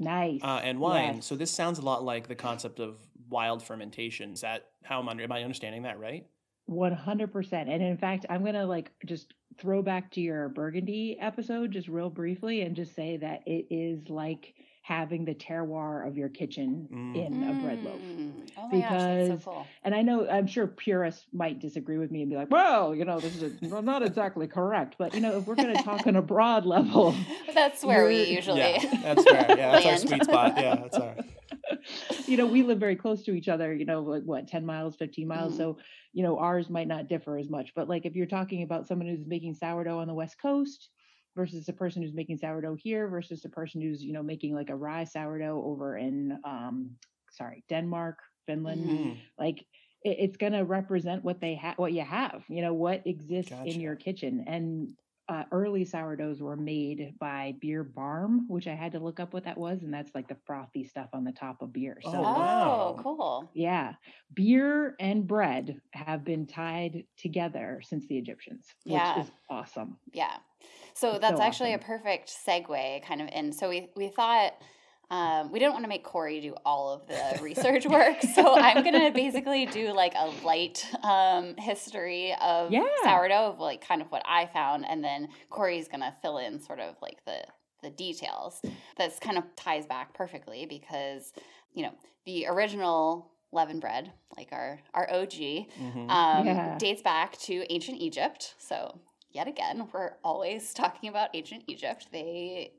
Nice. 0.00 0.40
uh, 0.42 0.60
and 0.64 0.80
wine. 0.80 1.16
Yes. 1.16 1.26
So 1.26 1.36
this 1.36 1.50
sounds 1.50 1.78
a 1.78 1.82
lot 1.82 2.02
like 2.02 2.28
the 2.28 2.34
concept 2.34 2.80
of 2.80 2.96
wild 3.28 3.62
fermentation. 3.62 4.32
Is 4.32 4.40
that 4.40 4.64
how 4.82 5.00
I'm 5.00 5.08
under, 5.10 5.22
am 5.22 5.32
I 5.32 5.42
understanding 5.42 5.82
that 5.82 5.98
right? 6.00 6.26
100% 6.70 7.52
and 7.52 7.82
in 7.82 7.96
fact 7.98 8.24
i'm 8.30 8.40
going 8.42 8.54
to 8.54 8.64
like 8.66 8.90
just 9.06 9.34
throw 9.58 9.82
back 9.82 10.10
to 10.12 10.20
your 10.20 10.48
burgundy 10.48 11.16
episode 11.20 11.70
just 11.70 11.88
real 11.88 12.10
briefly 12.10 12.62
and 12.62 12.74
just 12.74 12.94
say 12.94 13.16
that 13.18 13.42
it 13.46 13.66
is 13.70 14.08
like 14.08 14.54
having 14.82 15.24
the 15.24 15.34
terroir 15.34 16.06
of 16.06 16.16
your 16.18 16.28
kitchen 16.28 16.86
Mm. 16.92 17.26
in 17.26 17.42
a 17.48 17.62
bread 17.62 17.82
loaf 17.84 18.00
Mm. 18.00 18.32
Oh 18.58 18.68
my 18.68 18.80
gosh, 18.80 18.90
that's 18.90 19.28
Because- 19.28 19.42
so 19.44 19.50
cool. 19.50 19.66
and 19.84 19.94
i 19.94 20.02
know 20.02 20.28
i'm 20.28 20.46
sure 20.46 20.66
purists 20.66 21.26
might 21.32 21.58
disagree 21.58 21.96
with 21.98 22.10
me 22.10 22.22
and 22.22 22.30
be 22.30 22.36
like 22.36 22.50
well 22.50 22.94
you 22.94 23.04
know 23.04 23.18
this 23.20 23.40
is 23.40 23.72
a, 23.72 23.82
not 23.82 24.02
exactly 24.02 24.46
correct 24.46 24.96
but 24.98 25.14
you 25.14 25.20
know 25.20 25.38
if 25.38 25.46
we're 25.46 25.54
going 25.54 25.74
to 25.74 25.82
talk 25.82 26.06
on 26.06 26.16
a 26.16 26.22
broad 26.22 26.66
level 26.66 27.14
that's 27.54 27.82
where 27.84 28.06
we 28.06 28.24
usually 28.24 28.58
Yeah, 28.60 28.78
that's 29.02 29.24
fair. 29.24 29.46
Yeah, 29.56 29.72
that's 29.80 29.86
our 29.86 29.96
sweet 29.98 30.24
spot. 30.24 30.54
Yeah, 30.56 30.74
that's 30.76 30.96
our. 30.96 31.14
you 32.28 32.36
know 32.36 32.46
we 32.46 32.62
live 32.62 32.78
very 32.80 32.96
close 32.96 33.22
to 33.24 33.32
each 33.32 33.48
other 33.48 33.72
you 33.74 33.84
know 33.84 34.00
like 34.02 34.22
what 34.24 34.48
10 34.48 34.64
miles 34.64 34.96
15 34.96 35.28
miles 35.28 35.56
Mhm. 35.56 35.56
so 35.56 35.78
you 36.12 36.22
know 36.22 36.38
ours 36.38 36.70
might 36.70 36.88
not 36.88 37.08
differ 37.08 37.36
as 37.38 37.50
much 37.50 37.72
but 37.74 37.88
like 37.88 38.06
if 38.06 38.14
you're 38.16 38.26
talking 38.26 38.62
about 38.62 38.86
someone 38.86 39.08
who's 39.08 39.26
making 39.26 39.54
sourdough 39.54 39.98
on 39.98 40.08
the 40.08 40.14
west 40.14 40.36
coast 40.40 40.90
versus 41.36 41.68
a 41.68 41.72
person 41.72 42.02
who's 42.02 42.14
making 42.14 42.36
sourdough 42.38 42.76
here 42.76 43.08
versus 43.08 43.44
a 43.44 43.48
person 43.48 43.80
who's 43.80 44.02
you 44.02 44.12
know 44.12 44.22
making 44.22 44.54
like 44.54 44.70
a 44.70 44.76
rye 44.76 45.04
sourdough 45.04 45.62
over 45.64 45.96
in 45.96 46.38
um 46.44 46.96
sorry 47.30 47.64
denmark 47.68 48.18
finland 48.46 48.90
Mhm. 48.90 49.26
like 49.38 49.66
it's 50.02 50.36
going 50.36 50.52
to 50.52 50.60
represent 50.64 51.24
what 51.24 51.40
they 51.40 51.54
have 51.54 51.78
what 51.78 51.92
you 51.92 52.02
have 52.02 52.44
you 52.48 52.62
know 52.62 52.74
what 52.74 53.06
exists 53.06 53.58
Gotcha. 53.58 53.64
in 53.64 53.80
your 53.80 53.96
kitchen 53.96 54.44
and 54.46 54.96
uh, 55.28 55.44
early 55.52 55.84
sourdoughs 55.84 56.42
were 56.42 56.56
made 56.56 57.14
by 57.18 57.54
beer 57.60 57.82
barm 57.84 58.46
which 58.48 58.66
i 58.66 58.74
had 58.74 58.92
to 58.92 59.00
look 59.00 59.20
up 59.20 59.32
what 59.32 59.44
that 59.44 59.58
was 59.58 59.82
and 59.82 59.92
that's 59.94 60.14
like 60.14 60.28
the 60.28 60.38
frothy 60.46 60.84
stuff 60.84 61.08
on 61.14 61.24
the 61.24 61.32
top 61.32 61.62
of 61.62 61.72
beer 61.72 62.00
Oh, 62.04 62.12
so 62.12 62.30
Oh, 62.62 62.94
wow. 62.94 63.02
cool. 63.02 63.52
yeah 63.52 63.94
beer 64.32 64.96
and 65.00 65.26
bread 65.26 65.80
have 65.92 66.24
been 66.24 66.46
tied 66.46 67.04
together 67.16 67.80
since 67.84 68.06
the 68.08 68.18
egyptians 68.18 68.74
which 68.84 69.12
Yeah. 69.12 69.16
is 69.16 69.30
awesome 69.50 69.98
Yeah. 70.12 70.38
So 70.94 71.18
that's 71.18 71.40
so 71.40 71.40
actually 71.40 71.72
awesome. 71.72 71.74
a 71.74 71.78
perfect 71.78 72.28
segue 72.30 73.02
kind 73.04 73.22
of 73.22 73.28
in. 73.30 73.52
So 73.52 73.68
we 73.68 73.90
we 73.96 74.08
thought 74.08 74.54
um, 75.10 75.52
we 75.52 75.58
didn't 75.58 75.72
want 75.72 75.84
to 75.84 75.88
make 75.88 76.02
Corey 76.04 76.40
do 76.40 76.54
all 76.64 76.90
of 76.90 77.06
the 77.06 77.38
research 77.42 77.86
work. 77.86 78.22
So 78.34 78.56
I'm 78.58 78.82
gonna 78.82 79.10
basically 79.14 79.66
do 79.66 79.92
like 79.92 80.14
a 80.16 80.26
light 80.44 80.86
um, 81.02 81.54
history 81.56 82.34
of 82.40 82.72
Yeah. 82.72 82.84
sourdough 83.04 83.52
of 83.52 83.60
like 83.60 83.86
kind 83.86 84.00
of 84.02 84.08
what 84.10 84.22
I 84.26 84.46
found, 84.46 84.84
and 84.88 85.02
then 85.04 85.28
Corey's 85.50 85.88
gonna 85.88 86.14
fill 86.22 86.38
in 86.38 86.60
sort 86.60 86.80
of 86.80 86.96
like 87.02 87.24
the 87.24 87.44
the 87.82 87.90
details. 87.90 88.62
That's 88.96 89.18
kind 89.18 89.36
of 89.36 89.44
ties 89.56 89.86
back 89.86 90.14
perfectly 90.14 90.64
because 90.66 91.32
you 91.74 91.82
know 91.82 91.92
the 92.24 92.46
original 92.46 93.30
leavened 93.52 93.80
bread, 93.82 94.10
like 94.36 94.48
our 94.52 94.80
our 94.94 95.08
OG, 95.12 95.68
Mhm. 95.78 96.10
um, 96.10 96.46
Yeah. 96.46 96.76
dates 96.78 97.02
back 97.02 97.36
to 97.40 97.64
ancient 97.72 98.00
Egypt. 98.00 98.54
So, 98.58 98.98
yet 99.30 99.46
again, 99.46 99.88
we're 99.92 100.14
always 100.24 100.72
talking 100.74 101.08
about 101.10 101.28
ancient 101.34 101.64
Egypt. 101.68 102.08
They 102.10 102.72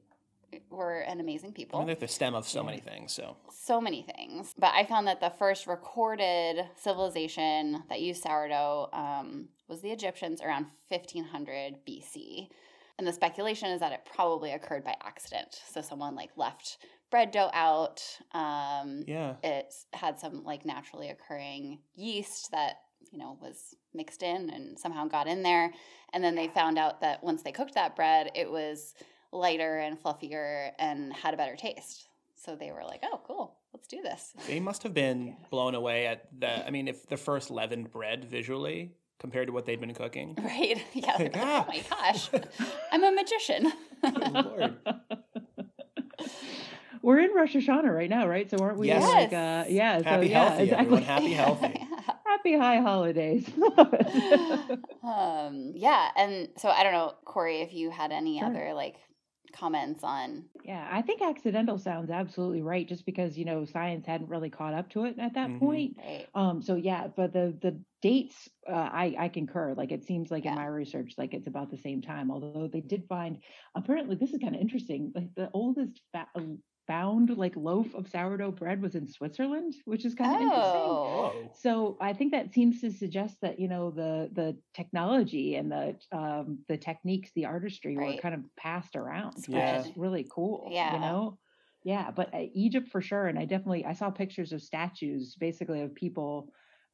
were 0.69 0.99
an 0.99 1.19
amazing 1.19 1.51
I 1.51 1.53
people. 1.53 1.79
mean, 1.79 1.87
they're 1.87 1.95
the 1.95 2.07
stem 2.07 2.35
of 2.35 2.47
so 2.47 2.59
Yeah. 2.61 2.65
many 2.65 2.79
things. 2.79 3.13
So 3.13 3.37
so 3.51 3.81
many 3.81 4.03
things. 4.03 4.53
But 4.57 4.73
I 4.73 4.85
found 4.85 5.07
that 5.07 5.19
the 5.19 5.29
first 5.31 5.65
recorded 5.67 6.69
civilization 6.75 7.83
that 7.89 8.01
used 8.01 8.23
sourdough 8.23 8.89
um, 8.93 9.49
was 9.67 9.81
the 9.81 9.91
Egyptians 9.91 10.41
around 10.41 10.67
1500 10.89 11.85
BC. 11.87 12.49
And 12.97 13.05
the 13.05 13.13
speculation 13.13 13.69
is 13.71 13.79
that 13.81 13.91
it 13.91 14.05
probably 14.05 14.51
occurred 14.51 14.83
by 14.83 14.95
accident. 15.03 15.61
So, 15.67 15.81
someone 15.81 16.15
like 16.15 16.31
left 16.37 16.77
bread 17.11 17.31
dough 17.31 17.49
out. 17.53 18.01
Um, 18.33 19.03
yeah, 19.07 19.35
it 19.43 19.73
had 19.93 20.19
some 20.19 20.43
like 20.43 20.65
naturally 20.65 21.09
occurring 21.09 21.79
yeast 21.95 22.51
that 22.51 22.77
you 23.11 23.19
know 23.19 23.37
was 23.41 23.75
mixed 23.93 24.23
in 24.23 24.49
and 24.49 24.77
somehow 24.79 25.05
got 25.05 25.27
in 25.27 25.43
there 25.43 25.71
and 26.11 26.23
then 26.23 26.35
they 26.35 26.47
found 26.47 26.77
out 26.77 26.99
that 27.01 27.23
once 27.23 27.43
they 27.43 27.51
cooked 27.51 27.75
that 27.75 27.95
bread 27.95 28.29
it 28.35 28.49
was 28.51 28.93
lighter 29.31 29.77
and 29.77 30.01
fluffier 30.01 30.71
and 30.79 31.11
had 31.13 31.33
a 31.33 31.37
better 31.37 31.55
taste 31.55 32.07
so 32.35 32.55
they 32.55 32.71
were 32.71 32.83
like 32.83 33.01
oh 33.03 33.19
cool 33.25 33.57
let's 33.73 33.87
do 33.87 34.01
this 34.01 34.33
they 34.47 34.59
must 34.59 34.83
have 34.83 34.93
been 34.93 35.35
blown 35.49 35.75
away 35.75 36.07
at 36.07 36.27
the. 36.39 36.65
I 36.65 36.69
mean, 36.71 36.87
if 36.87 37.07
the 37.07 37.17
first 37.17 37.49
leavened 37.51 37.91
bread 37.91 38.25
visually 38.25 38.93
compared 39.19 39.47
to 39.47 39.53
what 39.53 39.65
they'd 39.65 39.79
been 39.79 39.93
cooking. 39.93 40.37
right 40.43 40.81
yeah 40.93 41.15
like, 41.17 41.33
Ah. 41.37 41.65
oh 41.65 41.71
my 41.71 41.83
gosh 41.89 42.29
i'm 42.91 43.03
a 43.03 43.11
magician 43.11 43.71
Good 44.03 44.31
lord. 44.45 44.75
We're 47.01 47.19
in 47.19 47.33
Rosh 47.35 47.55
Hashanah 47.55 47.93
right 47.95 48.09
now, 48.09 48.27
right? 48.27 48.49
So 48.49 48.57
aren't 48.57 48.79
we 48.79 48.87
Yes. 48.87 49.03
like 49.03 49.31
uh 49.33 49.65
yeah, 49.69 49.99
so 49.99 50.03
Happy, 50.05 50.27
yeah, 50.27 50.43
healthy, 50.49 50.63
exactly. 50.63 50.85
everyone. 50.85 51.03
Happy, 51.03 51.33
healthy. 51.33 51.87
Happy 52.25 52.57
high 52.57 52.81
holidays. 52.81 53.47
um 55.03 55.73
yeah 55.75 56.09
and 56.17 56.49
so 56.57 56.69
i 56.69 56.83
don't 56.83 56.93
know 56.93 57.13
corey 57.25 57.61
if 57.61 57.73
you 57.73 57.89
had 57.91 58.11
any 58.11 58.39
Sure. 58.39 58.47
other 58.47 58.73
like 58.73 58.95
comments 59.55 60.03
on 60.03 60.49
yeah, 60.63 60.87
I 60.89 61.03
think 61.03 61.21
accidental 61.21 61.77
sounds 61.77 62.09
absolutely 62.09 62.63
right 62.63 62.87
just 62.87 63.05
because, 63.05 63.37
you 63.37 63.45
know, 63.45 63.65
science 63.65 64.07
hadn't 64.07 64.29
really 64.29 64.49
caught 64.49 64.73
up 64.73 64.89
to 64.91 65.05
it 65.05 65.19
at 65.19 65.35
that 65.35 65.53
Mhm. 65.53 65.55
point. 65.55 65.97
right 65.97 66.29
Um 66.33 66.61
so 66.63 66.75
yeah, 66.75 67.07
but 67.07 67.33
the 67.33 67.55
the 67.61 67.83
dates 68.01 68.49
uh, 68.67 68.71
I 68.71 69.15
I 69.19 69.29
concur. 69.29 69.75
Like 69.75 69.91
it 69.91 70.05
seems 70.05 70.31
like 70.31 70.43
Yeah. 70.43 70.47
in 70.47 70.55
my 70.55 70.65
research 70.65 71.13
like 71.17 71.33
it's 71.35 71.47
about 71.47 71.69
the 71.69 71.77
same 71.77 72.01
time, 72.01 72.31
although 72.31 72.67
they 72.71 72.81
did 72.81 73.05
find 73.07 73.43
apparently 73.75 74.15
this 74.15 74.31
is 74.33 74.39
kind 74.39 74.55
of 74.55 74.61
interesting. 74.61 75.11
Like 75.13 75.35
the 75.35 75.51
oldest 75.53 76.01
fa- 76.13 76.29
found 76.87 77.35
like 77.37 77.55
loaf 77.55 77.93
of 77.95 78.07
sourdough 78.07 78.51
bread 78.51 78.81
was 78.81 78.95
in 78.95 79.07
Switzerland, 79.07 79.75
which 79.85 80.05
is 80.05 80.15
kind 80.15 80.31
of 80.31 80.39
interesting. 80.39 80.99
oh 80.99 81.31
Whoa. 81.31 81.51
So 81.53 81.97
I 82.01 82.13
think 82.13 82.31
that 82.31 82.53
seems 82.53 82.81
to 82.81 82.91
suggest 82.91 83.37
that 83.41 83.59
you 83.59 83.67
know 83.67 83.91
the 83.91 84.29
the 84.33 84.57
technology 84.73 85.55
and 85.55 85.71
the 85.71 85.99
um, 86.11 86.63
the 86.67 86.77
techniques, 86.77 87.31
the 87.35 87.45
artistry 87.45 87.97
Right. 87.97 88.15
were 88.15 88.21
kind 88.21 88.35
of 88.35 88.43
passed 88.57 88.95
around, 88.95 89.47
Yeah. 89.47 89.81
which 89.81 89.87
is 89.87 89.97
really 89.97 90.27
cool. 90.29 90.69
Yeah. 90.71 90.93
you 90.93 90.99
know, 90.99 91.39
yeah. 91.83 92.11
But 92.11 92.33
uh, 92.33 92.45
Egypt 92.53 92.89
for 92.89 93.01
sure, 93.01 93.27
and 93.27 93.37
I 93.39 93.45
definitely 93.45 93.85
I 93.85 93.93
saw 93.93 94.09
pictures 94.09 94.51
of 94.53 94.61
statues, 94.61 95.35
basically 95.39 95.81
of 95.81 95.93
people 95.95 96.49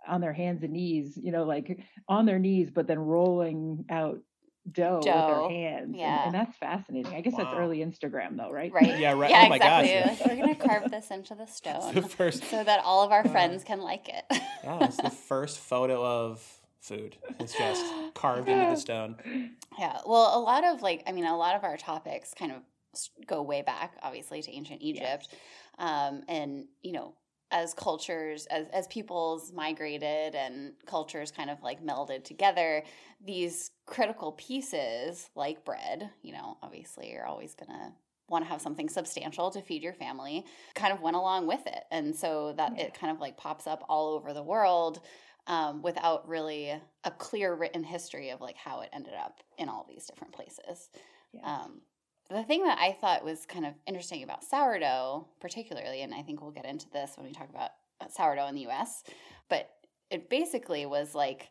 on 0.08 0.22
their 0.22 0.34
hands 0.34 0.64
and 0.64 0.74
knees, 0.74 1.18
you 1.22 1.32
know, 1.32 1.44
like 1.44 1.80
on 2.08 2.26
their 2.26 2.40
knees, 2.40 2.72
but 2.72 2.88
then 2.88 3.00
rolling 3.00 3.86
out 3.90 4.20
dough, 4.72 4.98
with 4.98 5.06
Dough. 5.06 5.48
their 5.50 5.50
hands. 5.50 5.96
Yeah. 5.98 6.26
and, 6.26 6.34
that's 6.36 6.56
fascinating. 6.58 7.14
I 7.14 7.22
guess 7.22 7.36
that's 7.38 7.54
early 7.54 7.80
Instagram 7.80 8.38
though, 8.38 8.52
right? 8.52 8.72
Right. 8.72 9.00
Yeah, 9.00 9.14
right. 9.14 9.30
Yeah, 9.30 9.44
Oh 9.46 9.50
my 9.50 9.58
gosh, 9.60 9.86
exactly. 9.86 10.18
yeah. 10.20 10.28
We're 10.36 10.42
gonna 10.42 10.56
carve 10.80 10.92
this 10.92 11.10
into 11.12 11.36
the 11.36 11.46
stone 11.48 11.94
the 11.96 12.02
first. 12.02 12.44
so 12.46 12.64
that 12.64 12.82
all 12.84 13.04
of 13.04 13.12
our 13.12 13.24
Wow. 13.24 13.32
friends 13.32 13.64
can 13.64 13.82
like 13.82 14.10
it. 14.10 14.24
Yeah, 14.64 14.86
it's 14.86 14.98
the 14.98 15.10
first 15.10 15.58
photo 15.58 16.06
of 16.06 16.40
food. 16.82 17.18
It's 17.40 17.58
just 17.58 17.84
carved 18.14 18.48
into 18.48 18.66
the 18.70 18.76
stone. 18.76 19.16
yeah. 19.80 19.98
Well, 20.06 20.38
a 20.38 20.40
lot 20.40 20.64
of 20.64 20.84
like, 20.84 21.02
I 21.08 21.12
mean, 21.14 21.26
a 21.26 21.36
lot 21.36 21.56
of 21.56 21.64
our 21.64 21.78
topics 21.78 22.36
kind 22.36 22.52
of 22.52 22.58
go 23.26 23.42
way 23.42 23.64
back, 23.64 23.98
obviously, 24.04 24.42
to 24.44 24.52
ancient 24.52 24.82
Egypt, 24.84 25.30
um, 25.80 26.22
and 26.28 26.66
you 26.84 26.92
know. 26.92 27.16
As 27.52 27.74
cultures, 27.74 28.46
as 28.48 28.68
as 28.70 28.88
peoples 28.88 29.52
migrated 29.52 30.36
and 30.36 30.74
cultures 30.86 31.32
kind 31.32 31.50
of 31.50 31.62
like 31.62 31.84
melded 31.84 32.24
together, 32.24 32.84
these 33.20 33.72
critical 33.86 34.32
pieces 34.34 35.30
like 35.36 35.66
bread, 35.66 36.10
you 36.22 36.34
know, 36.34 36.58
obviously 36.62 37.12
you're 37.12 37.26
always 37.26 37.54
gonna 37.56 37.96
want 38.30 38.46
to 38.46 38.50
have 38.50 38.62
something 38.62 38.88
substantial 38.88 39.52
to 39.52 39.62
feed 39.62 39.84
your 39.84 39.94
family 39.94 40.46
kind 40.74 40.94
of 40.94 41.02
went 41.02 41.18
along 41.18 41.48
with 41.48 41.68
it 41.68 41.84
and 41.92 42.16
so 42.16 42.54
that 42.54 42.72
Yeah. 42.76 42.80
it 42.80 42.94
kind 42.94 43.12
of 43.14 43.20
like 43.20 43.36
pops 43.36 43.68
up 43.68 43.84
all 43.90 44.14
over 44.14 44.34
the 44.34 44.42
world 44.44 45.02
um, 45.48 45.82
without 45.82 46.26
really 46.30 46.70
a 47.04 47.12
clear 47.12 47.54
written 47.54 47.84
history 47.84 48.30
of 48.30 48.40
like 48.40 48.56
how 48.56 48.80
it 48.82 48.90
ended 48.94 49.14
up 49.16 49.42
in 49.58 49.68
all 49.68 49.86
these 49.90 50.06
different 50.06 50.34
places 50.34 50.90
Yes. 51.34 51.44
um, 51.44 51.82
the 52.32 52.44
thing 52.44 52.64
that 52.64 52.78
i 52.80 52.92
thought 52.92 53.24
was 53.24 53.46
kind 53.46 53.66
of 53.66 53.74
interesting 53.86 54.24
about 54.24 54.44
sourdough 54.44 55.28
particularly 55.40 56.02
and 56.02 56.14
i 56.14 56.22
think 56.22 56.42
we'll 56.42 56.52
get 56.52 56.66
into 56.66 56.90
this 56.92 57.14
when 57.18 57.26
we 57.28 57.34
talk 57.34 57.50
about 57.50 57.72
uh, 58.02 58.08
sourdough 58.08 58.48
in 58.48 58.56
the 58.56 58.62
us 58.64 59.04
but 59.50 59.70
it 60.10 60.30
basically 60.30 60.86
was 60.86 61.14
like 61.16 61.50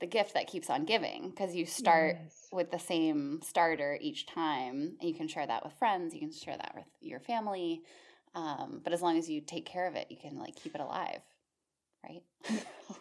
the 0.00 0.06
gift 0.06 0.34
that 0.34 0.46
keeps 0.48 0.68
on 0.68 0.84
giving 0.84 1.30
because 1.30 1.54
you 1.54 1.64
start 1.64 2.16
Yes. 2.20 2.48
with 2.52 2.70
the 2.70 2.78
same 2.78 3.40
starter 3.42 3.96
each 4.00 4.26
time 4.26 4.96
and 5.00 5.08
you 5.08 5.14
can 5.14 5.28
share 5.28 5.46
that 5.46 5.62
with 5.64 5.72
friends 5.74 6.12
you 6.12 6.20
can 6.20 6.32
share 6.32 6.56
that 6.56 6.72
with 6.74 6.86
your 7.00 7.20
family 7.20 7.82
um, 8.34 8.80
but 8.82 8.92
as 8.92 9.02
long 9.02 9.16
as 9.18 9.28
you 9.30 9.40
take 9.40 9.64
care 9.66 9.86
of 9.86 9.94
it 9.94 10.06
you 10.10 10.16
can 10.16 10.38
like 10.38 10.56
keep 10.56 10.74
it 10.74 10.80
alive 10.80 11.20
right 12.04 12.22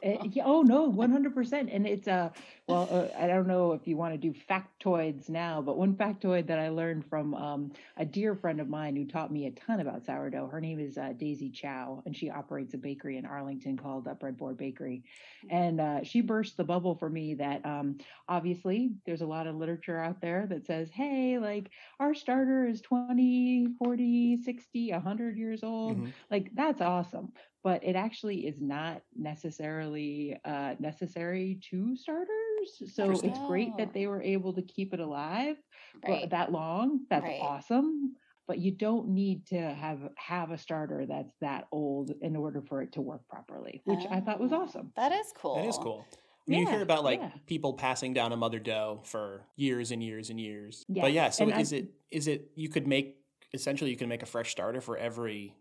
Uh, 0.05 0.17
yeah, 0.23 0.43
oh 0.45 0.61
no, 0.61 0.83
one 0.83 1.11
hundred 1.11 1.33
percent. 1.33 1.69
And 1.71 1.85
it's 1.87 2.07
uh 2.07 2.29
well, 2.67 2.87
uh, 2.91 3.17
I 3.17 3.27
don't 3.27 3.47
know 3.47 3.73
if 3.73 3.87
you 3.87 3.97
want 3.97 4.13
to 4.13 4.17
do 4.17 4.33
factoids 4.33 5.29
now, 5.29 5.61
but 5.61 5.77
one 5.77 5.95
factoid 5.95 6.47
that 6.47 6.59
I 6.59 6.69
learned 6.69 7.05
from 7.09 7.33
um, 7.35 7.71
a 7.97 8.05
dear 8.05 8.35
friend 8.35 8.59
of 8.61 8.69
mine 8.69 8.95
who 8.95 9.05
taught 9.05 9.31
me 9.31 9.45
a 9.47 9.51
ton 9.51 9.79
about 9.79 10.05
sourdough. 10.05 10.47
Her 10.47 10.61
name 10.61 10.79
is 10.79 10.97
uh, 10.97 11.13
Daisy 11.17 11.49
Chow, 11.51 12.01
and 12.05 12.15
she 12.15 12.29
operates 12.29 12.73
a 12.73 12.77
bakery 12.77 13.17
in 13.17 13.25
Arlington 13.25 13.77
called 13.77 14.07
uh, 14.07 14.15
Breadboard 14.15 14.57
Bakery. 14.57 15.03
And 15.49 15.79
uh, 15.81 16.03
she 16.03 16.21
burst 16.21 16.57
the 16.57 16.63
bubble 16.63 16.95
for 16.95 17.09
me 17.09 17.35
that 17.35 17.65
um, 17.65 17.97
obviously 18.27 18.91
there's 19.05 19.21
a 19.21 19.27
lot 19.27 19.47
of 19.47 19.55
literature 19.55 19.99
out 19.99 20.21
there 20.21 20.47
that 20.47 20.65
says, 20.65 20.89
hey, 20.91 21.37
like 21.39 21.71
our 21.99 22.13
starter 22.13 22.65
is 22.67 22.81
20, 22.81 23.57
40, 23.77 24.37
60, 24.37 24.91
100 24.91 25.37
years 25.37 25.63
old 25.63 26.01
Mhm. 26.01 26.13
like 26.29 26.51
that's 26.55 26.81
awesome 26.81 27.31
but 27.63 27.83
it 27.83 27.95
actually 27.95 28.47
is 28.47 28.59
not 28.61 29.01
necessarily 29.15 30.39
uh, 30.45 30.75
necessary 30.79 31.59
to 31.69 31.95
starters 31.95 32.81
so 32.93 33.11
it's 33.11 33.39
great 33.47 33.69
Oh. 33.73 33.77
that 33.77 33.93
they 33.93 34.07
were 34.07 34.21
able 34.21 34.53
to 34.53 34.61
keep 34.61 34.93
it 34.93 34.99
alive 34.99 35.57
for 36.05 36.11
right 36.11 36.29
that 36.29 36.51
long 36.51 37.05
that's 37.09 37.23
Right. 37.23 37.39
awesome 37.41 38.15
but 38.47 38.59
you 38.59 38.71
don't 38.71 39.07
need 39.09 39.45
to 39.47 39.59
have 39.59 39.99
have 40.17 40.51
a 40.51 40.57
starter 40.57 41.05
that's 41.05 41.33
that 41.41 41.67
old 41.71 42.11
in 42.21 42.35
order 42.35 42.61
for 42.61 42.81
it 42.81 42.91
to 42.93 43.01
work 43.01 43.27
properly 43.27 43.81
which 43.85 44.05
i 44.11 44.19
thought 44.19 44.39
was 44.39 44.51
Oh, 44.53 44.61
awesome 44.63 44.91
that 44.95 45.11
is 45.11 45.31
cool 45.35 45.55
That 45.55 45.65
is 45.65 45.77
cool. 45.77 46.05
I 46.47 46.51
mean, 46.51 46.61
you 46.61 46.67
hear 46.69 46.81
about 46.81 47.03
like 47.03 47.19
yeah. 47.21 47.31
people 47.45 47.73
passing 47.75 48.13
down 48.13 48.31
a 48.33 48.35
mother 48.35 48.59
dough 48.59 49.01
for 49.05 49.45
years 49.55 49.91
and 49.91 50.01
years 50.03 50.31
and 50.31 50.39
years. 50.39 50.83
Yes, 50.89 51.03
But 51.03 51.13
yeah, 51.13 51.29
so 51.29 51.43
and 51.45 51.53
I- 51.53 51.61
is 51.61 51.71
it 51.71 51.93
is 52.09 52.27
it 52.27 52.49
you 52.55 52.67
could 52.67 52.87
make 52.87 53.17
essentially 53.53 53.91
you 53.91 53.95
can 53.95 54.09
make 54.09 54.23
a 54.23 54.25
fresh 54.25 54.49
starter 54.51 54.81
for 54.81 54.97
every 54.97 55.55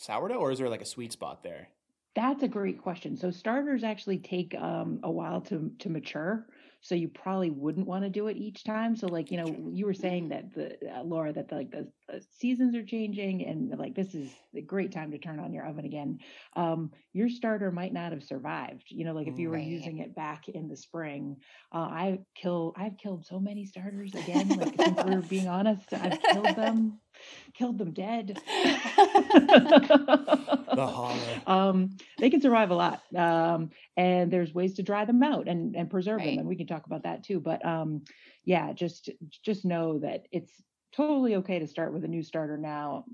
sourdough, 0.00 0.38
or 0.38 0.50
is 0.50 0.58
there 0.58 0.68
like 0.68 0.82
a 0.82 0.86
sweet 0.86 1.12
spot 1.12 1.42
there? 1.42 1.68
That's 2.14 2.42
a 2.42 2.48
great 2.48 2.82
question. 2.82 3.16
So 3.16 3.30
starters 3.30 3.84
actually 3.84 4.18
take 4.18 4.54
um, 4.56 4.98
a 5.04 5.10
while 5.10 5.40
to 5.42 5.70
to 5.78 5.88
mature. 5.88 6.46
so 6.80 6.94
you 6.94 7.08
probably 7.08 7.50
wouldn't 7.50 7.86
want 7.86 8.04
to 8.04 8.10
do 8.10 8.28
it 8.28 8.36
each 8.36 8.64
time. 8.64 8.96
So 8.96 9.06
like 9.06 9.30
you 9.30 9.36
know 9.36 9.70
you 9.70 9.86
were 9.86 9.94
saying 9.94 10.30
that 10.30 10.52
the 10.52 10.76
uh, 10.96 11.02
Laura 11.02 11.32
that 11.32 11.48
the, 11.48 11.54
like 11.54 11.70
the, 11.70 11.88
the, 12.08 12.20
seasons 12.38 12.74
are 12.74 12.84
changing 12.84 13.44
and 13.46 13.76
like 13.78 13.94
this 13.94 14.14
is 14.14 14.30
a 14.56 14.62
great 14.62 14.90
time 14.90 15.10
to 15.12 15.18
turn 15.18 15.38
on 15.38 15.52
your 15.52 15.66
oven 15.66 15.84
again. 15.84 16.18
Um, 16.56 16.90
your 17.12 17.28
starter 17.28 17.70
might 17.70 17.92
not 17.92 18.12
have 18.12 18.24
survived. 18.24 18.86
You 18.88 19.04
know, 19.04 19.12
like 19.12 19.28
if 19.28 19.38
you 19.38 19.48
were 19.50 19.56
right. 19.56 19.66
using 19.66 19.98
it 19.98 20.14
back 20.14 20.48
in 20.48 20.68
the 20.68 20.76
spring, 20.76 21.36
uh, 21.72 21.78
I 21.78 22.18
kill 22.34 22.74
I've 22.76 22.96
killed 22.98 23.26
so 23.26 23.38
many 23.38 23.64
starters 23.64 24.14
again. 24.14 24.48
Like 24.48 24.74
since 24.80 24.98
we're 25.04 25.20
being 25.22 25.48
honest, 25.48 25.92
I've 25.92 26.20
killed 26.20 26.56
them, 26.56 26.98
killed 27.54 27.78
them 27.78 27.92
dead. 27.92 28.40
the 30.74 30.86
horror. 30.86 31.40
Um, 31.46 31.90
they 32.18 32.30
can 32.30 32.40
survive 32.40 32.70
a 32.70 32.74
lot, 32.74 33.02
um, 33.16 33.70
and 33.96 34.30
there's 34.30 34.54
ways 34.54 34.74
to 34.74 34.82
dry 34.82 35.04
them 35.04 35.22
out 35.22 35.48
and 35.48 35.74
and 35.76 35.90
preserve 35.90 36.18
Right. 36.18 36.24
them, 36.24 36.38
and 36.38 36.48
we 36.48 36.56
can 36.56 36.66
talk 36.66 36.86
about 36.86 37.04
that 37.04 37.24
too. 37.24 37.40
But 37.40 37.64
um, 37.64 38.02
yeah, 38.44 38.72
just 38.72 39.10
just 39.42 39.64
know 39.64 39.98
that 40.00 40.26
it's 40.32 40.62
totally 40.94 41.36
okay 41.36 41.58
to 41.58 41.66
start 41.66 41.92
with 41.92 42.04
a 42.04 42.08
new 42.08 42.22
starter 42.22 42.56
now. 42.56 43.04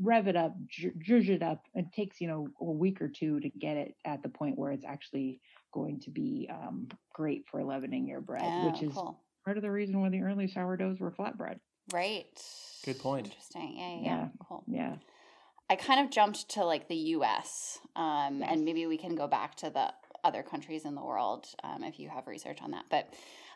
Rev 0.00 0.26
it 0.28 0.36
up, 0.36 0.54
ju- 0.66 0.92
it 1.04 1.42
up. 1.42 1.64
It 1.74 1.86
takes 1.92 2.20
you 2.20 2.28
know 2.28 2.48
a 2.60 2.64
week 2.64 3.00
or 3.00 3.08
two 3.08 3.40
to 3.40 3.48
get 3.50 3.76
it 3.76 3.94
at 4.04 4.22
the 4.22 4.28
point 4.28 4.58
where 4.58 4.72
it's 4.72 4.84
actually 4.84 5.40
going 5.72 6.00
to 6.00 6.10
be 6.10 6.48
um, 6.52 6.88
great 7.14 7.44
for 7.50 7.62
leavening 7.64 8.06
your 8.08 8.20
bread, 8.20 8.42
Oh, 8.44 8.60
which 8.64 8.82
is 8.82 8.92
cool. 8.94 9.20
part 9.44 9.56
of 9.56 9.62
the 9.62 9.70
reason 9.70 10.00
why 10.00 10.08
the 10.10 10.20
early 10.22 10.46
sourdoughs 10.48 11.00
were 11.00 11.10
flatbread. 11.12 11.58
Right. 11.92 12.42
Good 12.84 12.98
point. 12.98 13.26
Interesting. 13.26 13.74
Yeah, 13.76 13.88
yeah, 13.88 14.00
yeah. 14.00 14.02
Yeah. 14.22 14.28
Cool. 14.48 14.64
Yeah. 14.66 14.96
I 15.70 15.76
kind 15.76 16.00
of 16.04 16.10
jumped 16.10 16.48
to 16.50 16.64
like 16.64 16.88
the 16.88 16.96
U.S. 17.16 17.78
Um, 17.96 18.40
Yes. 18.40 18.48
and 18.50 18.64
maybe 18.64 18.86
we 18.86 18.96
can 18.98 19.14
go 19.14 19.26
back 19.26 19.54
to 19.56 19.70
the 19.70 19.92
other 20.24 20.42
countries 20.42 20.84
in 20.84 20.94
the 20.94 21.02
world 21.02 21.46
um, 21.64 21.82
if 21.82 21.98
you 21.98 22.08
have 22.08 22.26
research 22.26 22.58
on 22.62 22.72
that. 22.72 22.84
But 22.90 23.12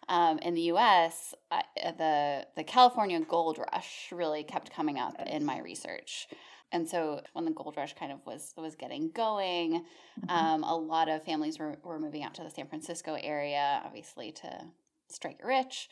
um, 0.09 0.39
in 0.39 0.55
the 0.55 0.63
U.S., 0.63 1.35
I, 1.51 1.63
uh, 1.85 1.93
the 1.93 2.47
the 2.57 2.65
California 2.65 3.19
Gold 3.21 3.59
Rush 3.59 4.09
really 4.13 4.45
kept 4.45 4.73
coming 4.73 4.99
up 4.99 5.15
in 5.27 5.45
my 5.45 5.59
research. 5.61 6.29
And 6.73 6.89
so 6.89 7.21
when 7.33 7.45
the 7.45 7.53
gold 7.53 7.77
rush 7.77 7.95
kind 7.95 8.11
of 8.13 8.19
was 8.27 8.53
was 8.57 8.75
getting 8.77 9.11
going, 9.11 9.85
Mhm. 10.27 10.31
um, 10.31 10.65
a 10.65 10.75
lot 10.77 11.09
of 11.09 11.25
families 11.25 11.59
were, 11.59 11.77
were 11.85 12.01
moving 12.01 12.23
out 12.25 12.35
to 12.35 12.43
the 12.43 12.51
San 12.51 12.67
Francisco 12.67 13.17
area, 13.21 13.81
obviously 13.85 14.33
to 14.33 14.65
strike 15.09 15.39
it 15.39 15.47
rich. 15.47 15.89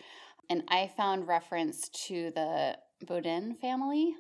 And 0.50 0.62
I 0.68 0.90
found 0.96 1.26
reference 1.26 1.88
to 2.06 2.30
the 2.34 2.76
Boudin 3.06 3.54
family. 3.54 4.14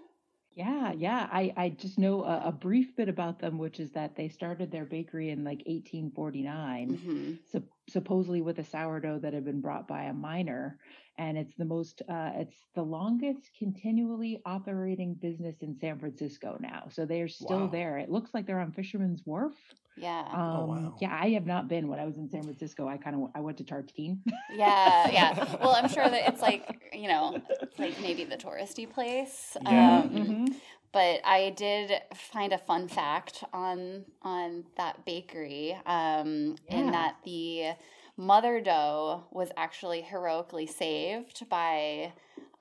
Yeah, 0.54 0.92
yeah. 0.92 1.28
I, 1.32 1.52
I 1.56 1.68
just 1.70 1.98
know 1.98 2.22
a, 2.22 2.44
a 2.46 2.52
brief 2.52 2.94
bit 2.96 3.08
about 3.08 3.40
them, 3.40 3.58
which 3.58 3.80
is 3.80 3.90
that 3.92 4.14
they 4.14 4.28
started 4.28 4.70
their 4.70 4.84
bakery 4.84 5.30
in 5.30 5.42
like 5.42 5.62
1849, 5.66 6.94
hmm 6.94 7.32
sup- 7.50 7.62
supposedly 7.88 8.40
with 8.40 8.58
a 8.58 8.64
sourdough 8.64 9.18
that 9.20 9.32
had 9.34 9.44
been 9.44 9.60
brought 9.60 9.86
by 9.86 10.04
a 10.04 10.12
miner. 10.12 10.78
And 11.18 11.38
it's 11.38 11.54
the 11.56 11.64
most, 11.64 12.02
uh, 12.08 12.32
it's 12.34 12.56
the 12.74 12.82
longest 12.82 13.50
continually 13.58 14.40
operating 14.44 15.14
business 15.14 15.56
in 15.60 15.76
San 15.78 15.98
Francisco 15.98 16.56
now. 16.60 16.88
So 16.90 17.04
they're 17.06 17.28
still 17.28 17.66
Wow. 17.66 17.68
there. 17.68 17.98
It 17.98 18.10
looks 18.10 18.34
like 18.34 18.46
they're 18.46 18.60
on 18.60 18.72
Fisherman's 18.72 19.22
Wharf. 19.24 19.54
Yeah. 19.96 20.22
Um, 20.32 20.40
Oh, 20.56 20.64
wow. 20.66 20.94
Yeah, 21.00 21.16
I 21.16 21.30
have 21.30 21.46
not 21.46 21.68
been. 21.68 21.86
When 21.86 22.00
I 22.00 22.04
was 22.04 22.16
in 22.16 22.28
San 22.28 22.42
Francisco, 22.42 22.88
I 22.88 22.96
kind 22.96 23.14
of 23.14 23.30
I 23.34 23.40
went 23.40 23.58
to 23.58 23.64
Tartine. 23.64 24.18
Yeah, 24.52 25.08
yeah. 25.10 25.56
Well, 25.60 25.76
I'm 25.76 25.88
sure 25.88 26.08
that 26.08 26.28
it's 26.32 26.42
like, 26.42 26.90
you 26.92 27.06
know, 27.06 27.40
it's 27.62 27.78
like 27.78 28.00
maybe 28.00 28.24
the 28.24 28.36
touristy 28.36 28.90
place. 28.90 29.56
Yeah. 29.62 30.00
Um, 30.00 30.10
Mhm. 30.10 30.54
But 30.94 31.22
I 31.24 31.50
did 31.50 31.90
find 32.14 32.52
a 32.52 32.58
fun 32.58 32.86
fact 32.86 33.42
on 33.52 34.04
on 34.22 34.64
that 34.76 35.04
bakery, 35.04 35.76
um, 35.86 36.54
in 36.68 36.92
that 36.92 37.16
the 37.24 37.72
mother 38.16 38.60
dough 38.60 39.24
was 39.32 39.50
actually 39.56 40.02
heroically 40.02 40.66
saved 40.66 41.48
by 41.48 42.12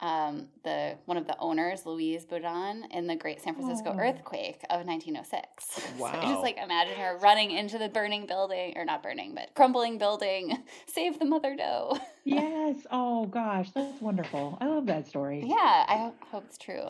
um, 0.03 0.47
the 0.63 0.95
one 1.05 1.17
of 1.17 1.25
the 1.25 1.35
owners, 1.39 1.85
Louise 1.85 2.25
Boudin, 2.25 2.85
in 2.91 3.07
the 3.07 3.15
Great 3.15 3.41
San 3.41 3.55
Francisco 3.55 3.91
Oh. 3.95 3.99
earthquake 3.99 4.61
of 4.69 4.85
1906. 4.85 5.65
so 5.73 5.81
I 5.81 5.99
Wow. 5.99 6.21
just 6.29 6.41
like 6.43 6.57
imagine 6.57 6.97
her 6.99 7.17
running 7.19 7.51
into 7.51 7.77
the 7.77 7.89
burning 7.89 8.25
building, 8.27 8.73
or 8.77 8.83
not 8.85 9.01
burning, 9.01 9.33
but 9.33 9.53
crumbling 9.55 9.97
building, 9.97 10.61
save 10.87 11.17
the 11.19 11.25
mother 11.25 11.55
dough. 11.55 11.97
yes. 12.25 12.75
Oh 12.91 13.25
gosh, 13.25 13.71
that's 13.71 14.01
wonderful. 14.01 14.57
I 14.61 14.67
love 14.67 14.85
that 14.87 15.07
story. 15.07 15.43
yeah, 15.45 15.85
I 15.87 15.97
hope, 15.97 16.15
hope 16.31 16.45
it's 16.47 16.57
true. 16.57 16.89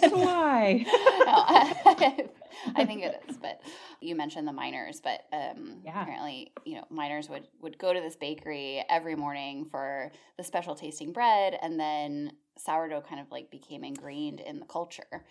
So 0.00 0.08
do 0.10 0.16
I. 0.22 0.84
no, 0.86 1.32
I, 1.34 2.28
I 2.76 2.84
think 2.84 3.02
it 3.02 3.22
is. 3.28 3.36
But 3.38 3.60
you 4.00 4.14
mentioned 4.14 4.46
the 4.46 4.52
miners, 4.52 5.00
but 5.02 5.22
um, 5.32 5.78
Yeah. 5.84 6.02
apparently, 6.02 6.52
you 6.64 6.76
know, 6.76 6.84
miners 6.90 7.28
would 7.30 7.48
would 7.62 7.78
go 7.78 7.92
to 7.94 8.00
this 8.00 8.16
bakery 8.16 8.84
every 8.90 9.16
morning 9.16 9.64
for 9.70 10.12
the 10.36 10.44
special 10.44 10.74
tasting 10.74 11.12
bread, 11.12 11.58
and 11.62 11.80
then 11.80 12.32
sourdough 12.58 13.02
kind 13.02 13.20
of 13.20 13.30
like 13.30 13.50
became 13.50 13.84
ingrained 13.84 14.40
in 14.40 14.60
the 14.60 14.66
culture. 14.66 15.24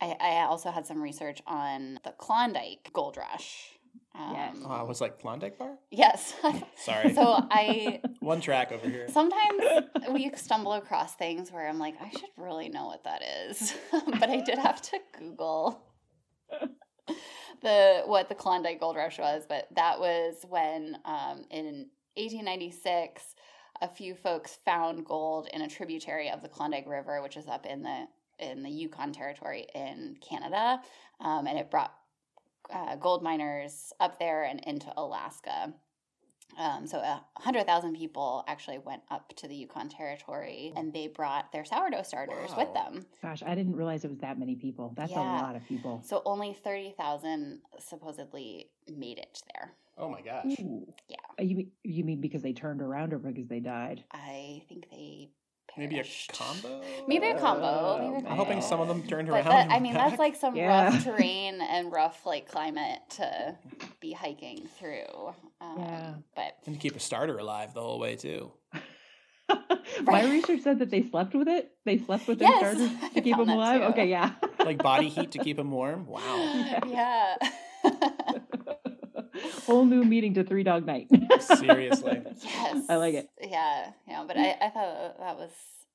I, 0.00 0.16
I 0.20 0.30
also 0.46 0.70
had 0.70 0.86
some 0.86 1.00
research 1.00 1.40
on 1.46 1.98
the 2.04 2.10
Klondike 2.12 2.90
Gold 2.92 3.16
Rush. 3.16 3.70
Um, 4.16 4.32
Yes. 4.34 4.56
Oh, 4.64 4.70
I 4.70 4.82
was 4.82 5.00
like 5.00 5.20
Klondike 5.20 5.58
bar. 5.58 5.76
Yes. 5.90 6.34
Sorry. 6.76 7.14
so 7.14 7.46
I 7.50 8.00
One 8.20 8.40
track 8.40 8.72
over 8.72 8.88
here. 8.88 9.08
sometimes 9.08 9.62
we 10.10 10.30
stumble 10.36 10.72
across 10.74 11.14
things 11.14 11.50
where 11.52 11.68
I'm 11.68 11.78
like, 11.78 11.94
I 12.00 12.10
should 12.10 12.30
really 12.36 12.68
know 12.68 12.86
what 12.86 13.04
that 13.04 13.22
is, 13.48 13.74
but 13.92 14.28
I 14.30 14.40
did 14.40 14.58
have 14.58 14.80
to 14.82 14.98
Google 15.18 15.82
the 17.62 18.02
what 18.06 18.28
the 18.28 18.34
Klondike 18.34 18.80
Gold 18.80 18.96
Rush 18.96 19.18
was. 19.18 19.44
But 19.48 19.68
that 19.74 19.98
was 19.98 20.44
when 20.48 20.96
um, 21.04 21.44
in 21.50 21.86
1896, 22.16 23.34
a 23.80 23.88
few 23.88 24.14
folks 24.14 24.58
found 24.64 25.04
gold 25.04 25.48
in 25.52 25.62
a 25.62 25.68
tributary 25.68 26.30
of 26.30 26.42
the 26.42 26.48
Klondike 26.48 26.86
River, 26.86 27.22
which 27.22 27.36
is 27.36 27.48
up 27.48 27.66
in 27.66 27.82
the 27.82 28.06
in 28.38 28.62
the 28.62 28.70
Yukon 28.70 29.12
Territory 29.12 29.66
in 29.74 30.16
Canada, 30.20 30.80
um, 31.20 31.46
and 31.46 31.56
it 31.56 31.70
brought 31.70 31.94
uh, 32.72 32.96
gold 32.96 33.22
miners 33.22 33.92
up 34.00 34.18
there 34.18 34.44
and 34.44 34.60
into 34.60 34.92
Alaska. 34.96 35.72
Um, 36.56 36.86
so 36.86 36.98
a 36.98 37.24
hundred 37.36 37.66
thousand 37.66 37.96
people 37.96 38.44
actually 38.46 38.78
went 38.78 39.02
up 39.10 39.34
to 39.36 39.48
the 39.48 39.54
Yukon 39.56 39.88
Territory, 39.88 40.72
and 40.76 40.92
they 40.92 41.08
brought 41.08 41.50
their 41.52 41.64
sourdough 41.64 42.02
starters 42.04 42.50
with 42.56 42.72
them. 42.74 43.04
Gosh, 43.22 43.42
I 43.44 43.54
didn't 43.54 43.74
realize 43.76 44.04
it 44.04 44.10
was 44.10 44.18
that 44.20 44.38
many 44.38 44.54
people. 44.54 44.92
That's 44.96 45.10
Yeah. 45.10 45.40
a 45.40 45.42
lot 45.42 45.56
of 45.56 45.64
people. 45.66 46.00
So 46.04 46.22
only 46.24 46.54
thirty 46.54 46.94
thousand 46.96 47.62
supposedly 47.78 48.70
made 48.88 49.18
it 49.18 49.42
there. 49.54 49.72
Oh 49.96 50.08
my 50.08 50.20
gosh. 50.20 50.44
Ooh. 50.60 50.86
Yeah. 51.08 51.16
Uh, 51.38 51.42
You 51.42 51.56
mean, 51.56 51.70
you 51.84 52.04
mean 52.04 52.20
because 52.20 52.42
they 52.42 52.52
turned 52.52 52.82
around 52.82 53.12
or 53.12 53.18
because 53.18 53.48
they 53.48 53.60
died? 53.60 54.04
I 54.12 54.62
think 54.68 54.88
they 54.90 55.30
Maybe 55.76 55.96
a 55.96 56.02
perished. 56.02 56.32
combo. 56.32 56.80
Maybe 57.08 57.26
a 57.26 57.38
combo. 57.38 57.66
Oh, 57.66 57.98
Maybe 57.98 58.08
a 58.08 58.22
man. 58.22 58.26
I'm 58.32 58.36
hoping 58.36 58.60
some 58.62 58.80
of 58.80 58.88
them 58.88 59.02
turned 59.06 59.28
But 59.28 59.34
around. 59.44 59.44
that, 59.50 59.66
I 59.68 59.72
went 59.74 59.82
mean, 59.82 59.94
that's 59.94 60.18
like 60.18 60.36
some 60.36 60.54
Yeah. 60.56 60.84
rough 60.90 61.04
terrain 61.04 61.60
and 61.60 61.90
rough 61.92 62.24
like 62.26 62.48
climate 62.48 63.00
to 63.16 63.56
be 64.00 64.12
hiking 64.12 64.68
through. 64.78 65.34
Um, 65.60 65.78
Yeah. 65.78 66.14
But 66.36 66.56
and 66.66 66.74
to 66.76 66.80
keep 66.80 66.94
a 66.96 67.00
starter 67.00 67.38
alive 67.38 67.74
the 67.74 67.80
whole 67.80 67.98
way 67.98 68.16
too. 68.16 68.52
My 70.04 70.24
research 70.24 70.62
said 70.62 70.78
that 70.78 70.90
they 70.90 71.02
slept 71.02 71.34
with 71.34 71.48
it. 71.48 71.70
They 71.84 71.98
slept 71.98 72.26
with 72.26 72.38
their 72.38 72.48
Yes, 72.48 72.60
starters 72.60 72.90
I 73.02 73.08
to 73.10 73.20
keep 73.20 73.36
them 73.36 73.48
alive. 73.50 73.80
too. 73.82 73.86
Okay, 73.88 74.08
yeah. 74.08 74.32
Like 74.58 74.78
body 74.78 75.08
heat 75.08 75.32
to 75.32 75.38
keep 75.38 75.56
them 75.58 75.70
warm. 75.70 76.06
Wow. 76.06 76.80
yeah. 76.86 77.36
Whole 79.66 79.84
new 79.84 80.04
meeting 80.04 80.34
to 80.34 80.44
three 80.44 80.62
dog 80.62 80.86
night. 80.86 81.08
Seriously. 81.40 82.22
Yes. 82.42 82.86
I 82.88 82.96
like 82.96 83.14
it. 83.14 83.28
Yeah, 83.40 83.90
yeah, 84.08 84.24
but 84.26 84.36
I, 84.36 84.56
I 84.60 84.70
thought 84.70 85.18
that 85.18 85.36
was 85.36 85.50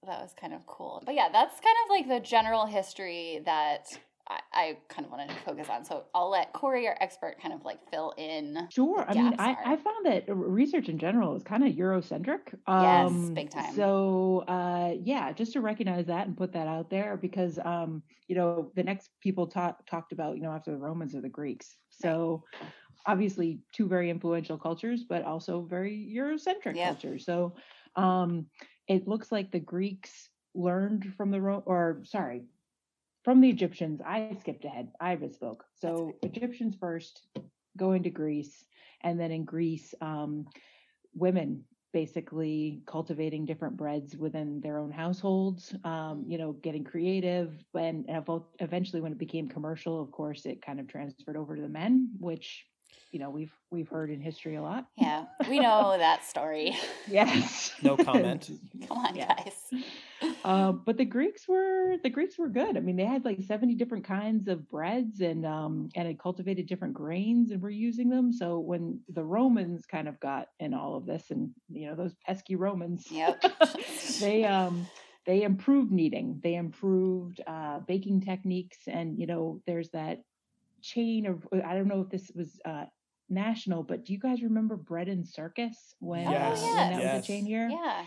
that 0.06 0.22
was 0.22 0.34
kind 0.40 0.54
of 0.54 0.66
cool. 0.66 1.04
But 1.06 1.16
yeah, 1.16 1.30
that's 1.32 1.60
kind 1.60 1.76
of 1.86 1.90
like 1.90 2.08
the 2.08 2.26
general 2.26 2.66
history 2.66 3.42
that 3.46 3.88
I, 4.30 4.40
I 4.54 4.78
kind 4.88 5.06
of 5.06 5.12
wanted 5.12 5.30
to 5.30 5.36
focus 5.46 5.68
on. 5.70 5.84
So 5.84 6.04
I'll 6.14 6.30
let 6.30 6.54
Corey, 6.54 6.88
our 6.88 6.98
expert, 7.02 7.38
kind 7.42 7.54
of 7.54 7.66
like 7.66 7.80
fill 7.92 8.14
in. 8.18 8.68
Sure. 8.72 9.04
I 9.08 9.14
mean, 9.14 9.36
I. 9.40 9.56
I 9.66 9.76
found 9.76 10.06
that 10.06 10.24
research 10.28 10.88
in 10.90 10.98
general 11.00 11.36
is 11.36 11.44
kind 11.44 11.66
of 11.68 11.74
Eurocentric. 11.74 12.54
Yes, 12.68 13.10
Um, 13.10 13.34
big 13.34 13.50
time. 13.50 13.76
So, 13.76 14.44
uh, 14.48 14.94
yeah, 15.02 15.32
just 15.34 15.54
to 15.54 15.62
recognize 15.62 16.06
that 16.08 16.28
and 16.28 16.38
put 16.38 16.54
that 16.54 16.68
out 16.68 16.90
there 16.90 17.18
because, 17.18 17.60
um, 17.66 18.04
you 18.28 18.36
know, 18.36 18.72
the 18.76 18.84
next 18.84 19.10
people 19.22 19.48
talk, 19.48 19.86
talked 19.88 20.12
about, 20.12 20.36
you 20.38 20.44
know, 20.44 20.52
after 20.52 20.72
the 20.72 20.78
Romans 20.78 21.16
are 21.16 21.22
the 21.22 21.30
Greeks. 21.30 21.76
So, 21.90 22.44
obviously, 23.06 23.60
two 23.74 23.88
very 23.88 24.10
influential 24.10 24.58
cultures, 24.58 25.04
but 25.04 25.24
also 25.24 25.62
very 25.62 26.12
Eurocentric 26.16 26.76
Yeah. 26.76 26.90
cultures. 26.90 27.26
So, 27.26 27.56
um, 27.96 28.48
it 28.88 29.08
looks 29.08 29.32
like 29.32 29.52
the 29.52 29.60
Greeks 29.60 30.30
learned 30.56 31.14
from 31.16 31.32
the 31.32 31.42
Ro- 31.42 31.64
or 31.66 32.02
sorry, 32.06 32.46
from 33.24 33.42
the 33.42 33.50
Egyptians. 33.50 34.02
I 34.06 34.34
skipped 34.40 34.66
ahead. 34.66 34.92
I 35.00 35.16
misspoke. 35.16 35.62
So 35.76 36.14
Egyptians 36.24 36.76
first, 36.76 37.28
going 37.78 38.04
to 38.04 38.10
Greece, 38.10 38.66
and 39.02 39.20
then 39.20 39.32
in 39.32 39.46
Greece, 39.46 39.94
um, 40.02 40.48
women 41.14 41.66
basically 41.92 42.84
cultivating 42.86 43.46
different 43.46 43.76
breads 43.76 44.16
within 44.16 44.62
their 44.62 44.78
own 44.78 44.92
households. 44.92 45.76
Um, 45.84 46.26
you 46.28 46.38
know, 46.38 46.54
getting 46.54 46.84
creative, 46.84 47.64
and, 47.74 48.06
and 48.10 48.26
eventually, 48.60 49.02
when 49.02 49.12
it 49.12 49.18
became 49.18 49.48
commercial, 49.48 50.02
of 50.02 50.12
course, 50.12 50.46
it 50.46 50.62
kind 50.62 50.80
of 50.80 50.88
transferred 50.88 51.38
over 51.38 51.56
to 51.56 51.62
the 51.62 51.70
men, 51.70 52.12
which 52.20 52.69
you 53.12 53.20
know 53.20 53.30
we've 53.30 53.54
we've 53.72 53.88
heard 53.90 54.10
in 54.12 54.22
history 54.22 54.56
a 54.56 54.62
lot. 54.62 54.86
Yeah, 54.98 55.26
we 55.50 55.60
know 55.60 55.96
that 55.98 56.24
story. 56.26 56.76
Yes. 57.08 57.74
No 57.82 57.98
comment. 57.98 58.52
Come 58.88 58.98
on, 59.00 59.16
Yeah. 59.16 59.34
guys. 59.36 59.84
uh, 60.44 60.72
but 60.74 60.98
the 60.98 61.06
Greeks 61.06 61.48
were 61.48 61.96
the 62.04 62.10
Greeks 62.10 62.38
were 62.38 62.50
good. 62.50 62.78
I 62.78 62.82
mean, 62.82 62.96
they 62.98 63.06
had 63.06 63.26
like 63.26 63.42
seventy 63.42 63.74
different 63.74 64.06
kinds 64.06 64.48
of 64.48 64.68
breads 64.70 65.22
and 65.22 65.46
um 65.46 65.90
and 65.96 66.08
had 66.08 66.20
cultivated 66.20 66.68
different 66.68 66.94
grains 66.94 67.50
and 67.52 67.62
were 67.62 67.70
using 67.72 68.10
them. 68.10 68.32
So 68.32 68.60
when 68.60 69.00
the 69.10 69.24
Romans 69.24 69.86
kind 69.88 70.08
of 70.08 70.20
got 70.20 70.50
in 70.60 70.74
all 70.76 70.96
of 70.96 71.06
this, 71.08 71.32
and 71.32 71.50
you 71.70 71.88
know 71.88 71.96
those 71.96 72.16
pesky 72.26 72.56
Romans, 72.56 73.08
Yep. 73.10 73.44
they 74.20 74.44
um 74.46 74.86
they 75.26 75.44
improved 75.44 75.92
kneading 75.92 76.40
they 76.44 76.56
improved 76.56 77.42
uh 77.46 77.80
baking 77.88 78.22
techniques 78.22 78.78
and 78.88 79.18
you 79.20 79.28
know 79.28 79.62
there's 79.68 79.90
that 79.92 80.20
chain 80.82 81.26
of 81.26 81.48
i 81.54 81.74
don't 81.74 81.88
know 81.88 82.02
if 82.02 82.10
this 82.10 82.32
was 82.36 82.60
uh 82.66 82.86
national 83.30 83.84
but 83.84 84.06
do 84.06 84.14
you 84.14 84.20
guys 84.20 84.42
remember 84.42 84.76
bread 84.76 85.08
and 85.08 85.28
circus 85.28 85.94
when, 86.00 86.28
uh, 86.28 86.32
Yes, 86.32 86.62
when 86.64 86.76
that 86.76 87.16
was 87.16 87.24
a 87.24 87.28
chain 87.28 87.46
here 87.46 87.70
Yeah. 87.70 88.06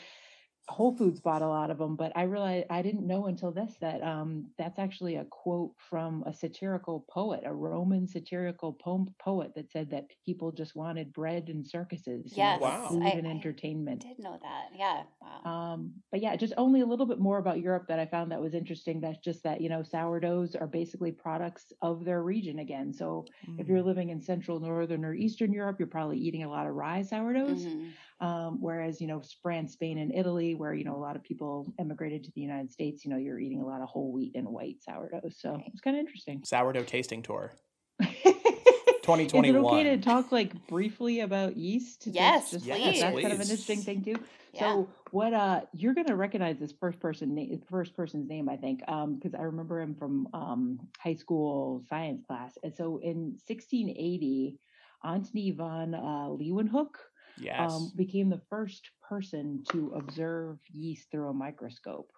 Whole 0.69 0.97
Foods 0.97 1.21
bought 1.21 1.43
a 1.43 1.49
lot 1.49 1.71
of 1.71 1.79
them, 1.79 1.97
but 1.97 2.13
I 2.17 2.23
realized 2.23 2.67
I 2.71 2.83
didn't 2.83 3.07
know 3.07 3.27
until 3.27 3.53
this 3.53 3.77
that 3.81 4.03
um, 4.03 4.53
that's 4.57 4.79
actually 4.79 5.17
a 5.17 5.25
quote 5.25 5.75
from 5.79 6.23
a 6.25 6.33
satirical 6.33 7.01
poet, 7.11 7.43
a 7.45 7.53
Roman 7.53 8.07
satirical 8.07 8.73
poem 8.73 9.15
poet 9.19 9.55
that 9.57 9.71
said 9.71 9.91
that 9.91 10.07
people 10.25 10.53
just 10.53 10.75
wanted 10.77 11.13
bread 11.13 11.49
and 11.49 11.67
circuses, 11.67 12.33
Yes. 12.37 12.61
Wow. 12.61 12.87
food 12.89 13.03
I- 13.03 13.11
and 13.17 13.27
I 13.29 13.31
entertainment. 13.31 13.99
did 13.99 14.19
know 14.21 14.39
that. 14.41 14.71
Yeah. 14.75 15.05
Wow. 15.21 15.43
Um, 15.45 16.03
but 16.13 16.21
yeah, 16.21 16.37
just 16.37 16.55
only 16.57 16.81
a 16.81 16.87
little 16.87 17.07
bit 17.07 17.19
more 17.19 17.39
about 17.39 17.61
Europe 17.61 17.89
that 17.89 17.99
I 17.99 18.07
found 18.07 18.31
that 18.31 18.41
was 18.41 18.55
interesting. 18.55 19.01
That's 19.01 19.19
just 19.19 19.43
that, 19.43 19.61
you 19.61 19.69
know, 19.69 19.83
sourdoughs 19.83 20.55
are 20.55 20.69
basically 20.69 21.11
products 21.13 21.73
of 21.83 22.05
their 22.05 22.23
region 22.23 22.61
again. 22.61 22.93
So 22.93 23.27
if 23.59 23.67
Mm. 23.67 23.69
you're 23.69 23.83
living 23.83 24.11
in 24.11 24.21
Central, 24.23 24.61
Northern, 24.61 25.05
or 25.05 25.15
Eastern 25.15 25.53
Europe, 25.53 25.77
you're 25.81 25.89
probably 25.89 26.19
eating 26.19 26.45
a 26.45 26.49
lot 26.49 26.67
of 26.69 26.75
rye 26.75 27.03
sourdoughs. 27.03 27.67
Mhm. 27.67 27.97
Um, 28.23 28.59
whereas, 28.61 29.01
you 29.01 29.09
know, 29.09 29.21
France, 29.43 29.73
Spain, 29.73 29.99
and 29.99 30.15
Italy, 30.15 30.55
where, 30.55 30.73
you 30.73 30.85
know, 30.85 30.95
a 30.95 31.03
lot 31.03 31.17
of 31.17 31.25
people 31.25 31.75
emigrated 31.81 32.23
to 32.25 32.31
the 32.37 32.41
United 32.41 32.71
States, 32.71 33.05
you 33.05 33.11
know, 33.11 33.17
you're 33.17 33.41
eating 33.41 33.61
a 33.61 33.67
lot 33.67 33.81
of 33.81 33.89
whole 33.89 34.13
wheat 34.13 34.37
and 34.37 34.47
white 34.47 34.77
sourdough. 34.81 35.29
So 35.37 35.61
it's 35.67 35.81
kind 35.81 35.97
of 35.97 36.01
interesting. 36.01 36.41
Sourdough 36.45 36.85
tasting 36.85 37.23
tour. 37.23 37.53
2021. 38.01 38.15
Is 38.15 38.85
it 38.87 39.03
2021. 39.03 39.75
okay 39.75 39.85
to 39.85 39.97
talk 39.99 40.31
like 40.31 40.69
briefly 40.69 41.19
about 41.21 41.57
yeast? 41.57 42.07
Yes, 42.07 42.53
just, 42.53 42.65
Yes, 42.65 43.01
That's 43.01 43.21
kind 43.21 43.27
of 43.27 43.33
an 43.33 43.41
interesting 43.41 43.81
thing 43.81 44.05
too. 44.05 44.23
Yeah. 44.53 44.61
So 44.61 44.89
what 45.11 45.33
uh 45.35 45.63
you're 45.73 45.95
gonna 45.95 46.15
recognize 46.15 46.59
this 46.59 46.73
first 46.79 47.01
person 47.01 47.35
name 47.35 47.61
first 47.71 47.97
person's 47.97 48.29
name, 48.29 48.49
I 48.49 48.57
think, 48.57 48.83
um, 48.87 49.15
because 49.17 49.35
I 49.35 49.43
remember 49.43 49.81
him 49.81 49.95
from 49.95 50.29
um 50.33 50.79
high 50.99 51.15
school 51.15 51.83
science 51.89 52.23
class. 52.27 52.57
And 52.63 52.75
so 52.77 52.99
in 52.99 53.39
1680, 53.47 54.59
Antony 55.05 55.51
von 55.51 55.95
uh, 55.95 56.29
Leeuwenhoek 56.29 56.95
yes. 57.37 57.71
um, 57.71 57.93
became 57.97 58.29
the 58.29 58.41
first 58.49 58.91
person 59.09 59.63
to 59.71 59.93
observe 59.95 60.59
yeast 60.73 61.11
through 61.11 61.29
a 61.31 61.35
microscope. 61.35 62.13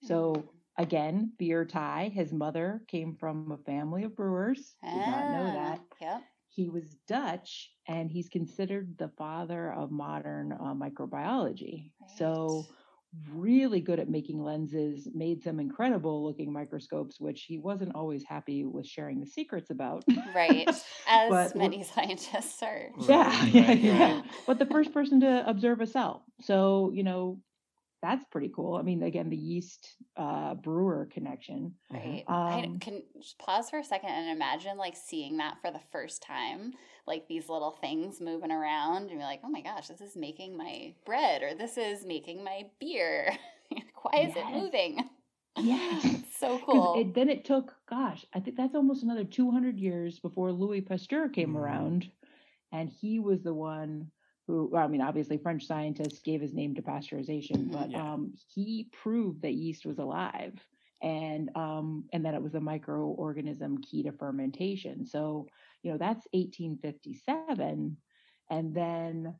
So 0.00 0.48
again, 0.78 1.32
beer 1.38 1.64
tie, 1.64 2.10
his 2.14 2.32
mother 2.32 2.82
came 2.88 3.16
from 3.16 3.50
a 3.52 3.58
family 3.58 4.04
of 4.04 4.16
brewers. 4.16 4.76
Did 4.82 5.06
not 5.06 5.28
know 5.28 5.44
Ah, 5.48 5.52
that. 5.54 5.80
Yep. 6.00 6.22
He 6.48 6.68
was 6.68 6.94
Dutch, 7.08 7.72
and 7.88 8.10
he's 8.10 8.28
considered 8.28 8.96
the 8.98 9.08
father 9.08 9.72
of 9.72 9.90
modern 9.90 10.52
uh, 10.52 10.74
microbiology. 10.74 11.90
So, 12.06 12.66
really 13.32 13.80
good 13.80 13.98
at 14.00 14.08
making 14.08 14.42
lenses, 14.42 15.08
made 15.14 15.42
some 15.42 15.60
incredible 15.60 16.24
looking 16.24 16.52
microscopes, 16.52 17.20
which 17.20 17.42
he 17.42 17.58
wasn't 17.58 17.94
always 17.94 18.24
happy 18.24 18.64
with 18.64 18.86
sharing 18.86 19.20
the 19.20 19.26
secrets 19.26 19.70
about. 19.70 20.04
Right. 20.34 20.68
As 21.08 21.30
But- 21.30 21.56
many 21.56 21.82
scientists 21.82 22.62
are. 22.62 22.88
yeah, 23.08 23.28
Right, 23.28 23.52
yeah, 23.54 23.62
right, 23.68 23.78
yeah. 23.80 24.14
right. 24.16 24.24
But 24.46 24.58
the 24.58 24.66
first 24.66 24.92
person 24.92 25.20
to 25.20 25.48
observe 25.48 25.80
a 25.80 25.86
cell. 25.86 26.24
So, 26.40 26.90
you 26.94 27.02
know, 27.02 27.40
that's 28.04 28.24
pretty 28.30 28.50
cool. 28.54 28.76
I 28.76 28.82
mean, 28.82 29.02
again, 29.02 29.30
the 29.30 29.36
yeast 29.36 29.96
uh, 30.16 30.54
brewer 30.54 31.08
connection. 31.10 31.74
Right. 31.90 32.24
I 32.50 32.66
Um, 32.66 32.78
can 32.80 33.02
just 33.20 33.38
pause 33.38 33.70
for 33.70 33.78
a 33.78 33.84
second 33.84 34.10
and 34.10 34.30
imagine 34.30 34.76
like 34.76 34.96
seeing 34.96 35.38
that 35.38 35.58
for 35.62 35.70
the 35.70 35.80
first 35.92 36.22
time, 36.22 36.74
like 37.06 37.26
these 37.28 37.48
little 37.48 37.70
things 37.70 38.20
moving 38.20 38.50
around, 38.50 39.02
and 39.04 39.10
you're 39.12 39.20
like, 39.20 39.40
oh 39.44 39.48
my 39.48 39.62
gosh, 39.62 39.88
this 39.88 40.00
is 40.00 40.16
making 40.16 40.56
my 40.56 40.94
bread, 41.06 41.42
or 41.42 41.54
this 41.54 41.76
is 41.78 42.04
making 42.04 42.44
my 42.44 42.70
beer. 42.78 43.36
Why 44.02 44.20
is 44.20 44.36
it 44.36 44.50
moving? 44.50 45.08
Yes. 45.56 46.20
so 46.38 46.58
cool. 46.64 47.00
It, 47.00 47.14
then 47.14 47.28
it 47.28 47.44
took, 47.44 47.74
gosh, 47.88 48.24
I 48.32 48.40
think 48.40 48.56
that's 48.56 48.74
almost 48.74 49.02
another 49.02 49.24
200 49.24 49.78
years 49.78 50.18
before 50.20 50.52
Louis 50.52 50.80
Pasteur 50.82 51.28
came 51.28 51.50
Mhm. 51.50 51.56
around. 51.56 52.10
And 52.72 52.90
he 52.90 53.20
was 53.20 53.42
the 53.42 53.54
one 53.54 54.10
who, 54.46 54.76
I 54.76 54.86
mean, 54.88 55.00
obviously, 55.00 55.38
French 55.38 55.66
scientists 55.66 56.20
gave 56.20 56.40
his 56.40 56.54
name 56.54 56.74
to 56.74 56.82
pasteurization, 56.82 57.70
but 57.70 57.90
Yeah. 57.90 58.12
um, 58.14 58.34
he 58.54 58.88
proved 58.92 59.42
that 59.42 59.54
yeast 59.54 59.86
was 59.86 59.98
alive 59.98 60.54
and 61.02 61.50
um, 61.56 62.04
and 62.12 62.24
that 62.24 62.34
it 62.34 62.42
was 62.42 62.54
a 62.54 62.60
microorganism 62.60 63.82
key 63.82 64.02
to 64.04 64.12
fermentation. 64.12 65.06
So, 65.06 65.48
you 65.82 65.92
know, 65.92 65.98
that's 65.98 66.26
1857. 66.32 67.96
And 68.50 68.74
then 68.74 69.34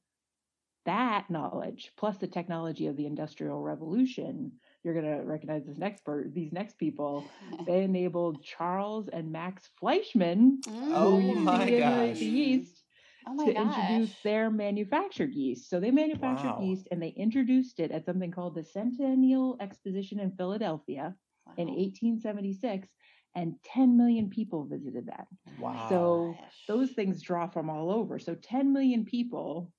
that 0.87 1.31
knowledge 1.31 1.93
plus 1.97 2.19
the 2.19 2.27
technology 2.27 2.87
of 2.87 2.97
the 2.97 3.07
industrial 3.07 3.61
revolution 3.63 4.53
you're 4.83 4.95
going 4.95 5.07
to 5.19 5.25
recognize 5.25 5.65
this 5.65 5.79
next 5.79 6.05
per- 6.05 6.29
these 6.29 6.53
next 6.53 6.79
people 6.79 7.27
they 7.67 7.83
enabled 7.83 8.43
charles 8.43 9.09
and 9.09 9.33
max 9.33 9.71
fleischmann 9.81 10.59
Oh 10.69 11.35
my 11.35 11.71
gosh. 11.71 12.19
the 12.19 12.27
yeast 12.27 12.84
oh 13.27 13.35
my 13.35 13.45
to 13.45 13.53
gosh. 13.53 13.61
introduce 13.61 14.17
their 14.23 14.51
manufactured 14.51 15.33
yeast 15.35 15.69
so 15.69 15.81
they 15.81 15.91
manufactured 15.91 16.57
Wow. 16.57 16.59
yeast 16.59 16.89
and 16.91 17.03
they 17.03 17.09
introduced 17.11 17.81
it 17.81 17.91
at 17.91 18.05
something 18.05 18.31
called 18.31 18.55
the 18.55 18.65
centennial 18.65 19.57
exposition 19.61 20.21
in 20.21 20.33
philadelphia 20.37 21.17
in 21.57 21.69
1876 21.69 22.95
and 23.35 23.55
10 23.65 23.97
million 23.97 24.31
people 24.31 24.65
visited 24.67 25.07
that 25.07 25.27
Wow. 25.59 25.77
So 25.89 26.39
those 26.69 26.93
things 26.93 27.23
draw 27.23 27.47
from 27.49 27.71
all 27.71 27.91
over. 27.91 28.19
So 28.19 28.35
10 28.35 28.73
million 28.73 29.05
people 29.05 29.73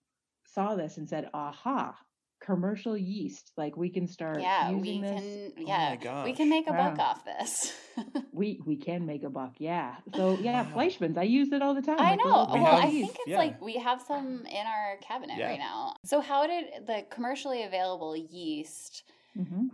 saw 0.45 0.75
this 0.75 0.97
and 0.97 1.07
said, 1.09 1.29
aha, 1.33 1.97
commercial 2.45 2.95
yeast. 2.97 3.51
Like 3.57 3.75
we 3.75 3.89
can 3.89 4.07
start 4.07 4.39
yeah, 4.41 4.69
using 4.69 5.01
we 5.01 5.07
this. 5.07 5.21
can. 5.21 5.51
Oh 5.57 5.61
Yeah, 5.67 5.95
my 6.03 6.23
we 6.23 6.33
can 6.33 6.49
make 6.49 6.67
a 6.67 6.73
buck 6.73 6.99
off 6.99 7.25
this. 7.25 7.73
We 8.33 8.59
we 8.65 8.75
can 8.75 9.05
make 9.05 9.23
a 9.23 9.29
buck. 9.29 9.53
Yeah. 9.57 9.95
So 10.15 10.37
yeah, 10.41 10.63
Wow. 10.63 10.71
Fleischmann's. 10.75 11.17
I 11.17 11.23
use 11.23 11.51
it 11.53 11.61
all 11.61 11.73
the 11.73 11.81
time. 11.81 11.99
I 11.99 12.11
like 12.11 12.19
know. 12.19 12.25
Well, 12.31 12.45
green 12.47 12.65
I 12.65 12.89
think 12.91 13.11
it's 13.21 13.27
yeah. 13.27 13.37
like 13.37 13.61
we 13.61 13.77
have 13.77 14.01
some 14.01 14.45
in 14.45 14.65
our 14.67 14.97
cabinet 15.01 15.37
Yeah. 15.37 15.49
right 15.49 15.59
now. 15.59 15.95
So, 16.03 16.19
how 16.19 16.45
did 16.45 16.65
the 16.85 17.05
commercially 17.09 17.63
available 17.63 18.15
yeast 18.17 19.03
Mhm. 19.37 19.69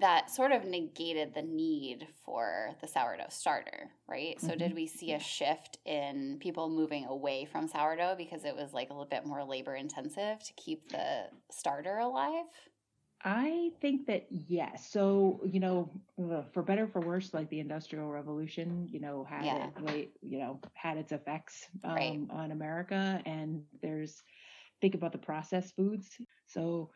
That 0.00 0.30
sort 0.30 0.52
of 0.52 0.64
negated 0.64 1.34
the 1.34 1.42
need 1.42 2.08
for 2.24 2.74
the 2.80 2.86
sourdough 2.88 3.26
starter, 3.30 3.92
right? 4.08 4.40
So, 4.40 4.54
Mm-hmm. 4.54 4.56
did 4.56 4.74
we 4.74 4.86
see 4.86 5.12
a 5.12 5.20
shift 5.20 5.78
in 5.84 6.38
people 6.40 6.68
moving 6.70 7.04
away 7.06 7.44
from 7.44 7.68
sourdough 7.68 8.16
because 8.16 8.44
it 8.44 8.56
was 8.56 8.72
like 8.72 8.90
a 8.90 8.92
little 8.94 9.06
bit 9.08 9.26
more 9.26 9.44
labor 9.44 9.74
intensive 9.74 10.42
to 10.42 10.52
keep 10.54 10.88
the 10.90 11.30
starter 11.50 11.98
alive? 11.98 12.46
I 13.24 13.70
think 13.80 14.06
that 14.06 14.26
yes. 14.32 14.90
So 14.90 15.40
you 15.44 15.60
know, 15.60 15.92
for 16.52 16.62
better 16.62 16.88
for 16.88 17.00
worse, 17.00 17.32
like 17.32 17.48
the 17.50 17.60
Industrial 17.60 18.08
Revolution, 18.10 18.88
you 18.88 18.98
know, 19.00 19.22
had 19.24 19.46
Yeah. 19.46 19.70
it, 19.76 20.16
you 20.20 20.38
know, 20.40 20.60
had 20.74 20.96
its 20.98 21.12
effects 21.12 21.68
um, 21.84 22.28
Right. 22.28 22.32
on 22.32 22.50
America, 22.50 23.22
and 23.24 23.64
there's 23.80 24.20
think 24.80 24.94
about 24.94 25.12
the 25.12 25.18
processed 25.18 25.76
foods. 25.76 26.16
So 26.46 26.92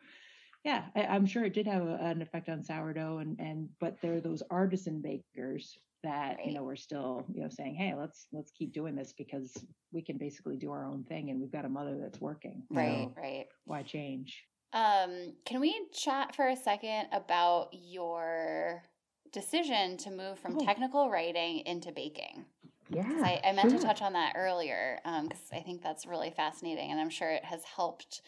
yeah, 0.67 0.89
I, 0.97 1.03
I'm 1.05 1.25
sure 1.25 1.45
it 1.45 1.53
did 1.53 1.65
have 1.65 1.81
a, 1.83 1.95
an 1.95 2.21
effect 2.21 2.49
on 2.49 2.61
sourdough, 2.61 3.19
and 3.19 3.39
and 3.39 3.69
but 3.79 4.01
there 4.01 4.15
are 4.15 4.21
those 4.21 4.43
artisan 4.51 5.01
bakers 5.01 5.77
that 6.03 6.39
you 6.43 6.51
Right. 6.51 6.53
know 6.53 6.67
are 6.67 6.75
still 6.75 7.25
you 7.33 7.41
know 7.41 7.47
saying, 7.49 7.75
hey, 7.75 7.93
let's 7.95 8.27
let's 8.33 8.51
keep 8.51 8.73
doing 8.73 8.93
this 8.93 9.13
because 9.17 9.65
we 9.93 10.01
can 10.01 10.17
basically 10.17 10.57
do 10.57 10.69
our 10.71 10.85
own 10.85 11.05
thing, 11.05 11.29
and 11.29 11.39
we've 11.39 11.53
got 11.53 11.63
a 11.63 11.69
mother 11.69 11.97
that's 12.01 12.19
working. 12.19 12.63
you 12.69 12.77
Right, 12.77 13.07
know, 13.07 13.13
right. 13.15 13.47
Why 13.63 13.83
change? 13.83 14.43
Um, 14.73 15.37
can 15.45 15.61
we 15.61 15.87
chat 15.93 16.35
for 16.35 16.47
a 16.49 16.55
second 16.57 17.07
about 17.13 17.69
your 17.71 18.83
decision 19.31 19.97
to 19.97 20.11
move 20.11 20.37
from 20.39 20.57
Oh. 20.57 20.65
technical 20.65 21.09
writing 21.09 21.59
into 21.59 21.93
baking? 21.93 22.45
Yeah, 22.89 23.05
I, 23.23 23.39
I 23.43 23.51
meant 23.53 23.71
to 23.71 23.79
touch 23.79 24.01
on 24.01 24.13
that 24.13 24.33
earlier 24.35 24.99
because 25.03 25.49
I 25.53 25.61
think 25.61 25.81
that's 25.81 26.05
really 26.05 26.31
fascinating, 26.31 26.91
and 26.91 26.99
I'm 26.99 27.09
sure 27.09 27.31
it 27.31 27.45
has 27.45 27.63
helped 27.63 28.21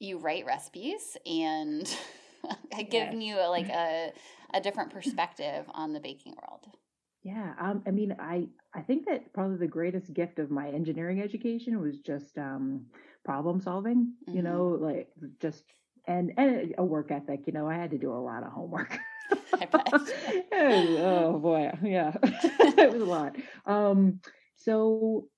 you 0.00 0.18
write 0.18 0.46
recipes 0.46 1.16
and 1.26 1.96
given 2.90 3.20
you 3.20 3.36
a, 3.36 3.48
like 3.48 3.68
a 3.68 4.12
a 4.52 4.60
different 4.60 4.90
perspective 4.92 5.66
on 5.72 5.92
the 5.92 6.00
baking 6.00 6.34
world. 6.40 6.68
Yeah, 7.22 7.54
um, 7.60 7.82
I 7.86 7.90
mean, 7.90 8.16
I 8.18 8.48
I 8.72 8.80
think 8.80 9.04
that 9.06 9.32
probably 9.34 9.58
the 9.58 9.66
greatest 9.66 10.12
gift 10.14 10.38
of 10.38 10.50
my 10.50 10.68
engineering 10.70 11.20
education 11.20 11.78
was 11.80 11.98
just 12.00 12.38
um, 12.38 12.86
problem 13.24 13.60
solving. 13.60 14.14
You 14.32 14.40
Mhm. 14.40 14.42
know, 14.42 14.68
like 14.68 15.10
just 15.38 15.64
and 16.06 16.32
and 16.38 16.74
a 16.78 16.84
work 16.84 17.10
ethic. 17.10 17.46
You 17.46 17.52
know, 17.52 17.68
I 17.68 17.74
had 17.74 17.90
to 17.90 17.98
do 17.98 18.12
a 18.12 18.16
lot 18.24 18.42
of 18.42 18.52
homework. 18.52 18.98
I 19.60 19.66
bet. 19.66 19.92
oh 20.52 21.38
boy, 21.38 21.72
yeah, 21.82 22.16
it 22.22 22.90
was 22.90 23.02
a 23.02 23.04
lot. 23.04 23.36
Um, 23.66 24.20
so 24.56 25.28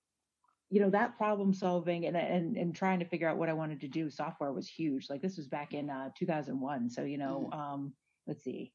you 0.73 0.81
know 0.81 0.91
that 0.91 1.17
problem 1.19 1.53
solving 1.55 2.07
and, 2.07 2.17
and 2.17 2.57
and 2.57 2.75
trying 2.75 3.01
to 3.01 3.05
figure 3.07 3.29
out 3.29 3.39
what 3.39 3.51
i 3.51 3.53
wanted 3.55 3.81
to 3.83 3.89
do 3.89 4.11
software 4.11 4.53
was 4.53 4.69
huge. 4.69 5.11
Like 5.11 5.23
this 5.23 5.37
was 5.37 5.49
back 5.49 5.75
in 5.75 5.91
uh, 5.91 6.11
2001 6.17 6.91
so 6.91 7.05
you 7.05 7.19
know 7.19 7.51
Mhm. 7.51 7.55
um 7.55 7.95
let's 8.27 8.45
see. 8.45 8.75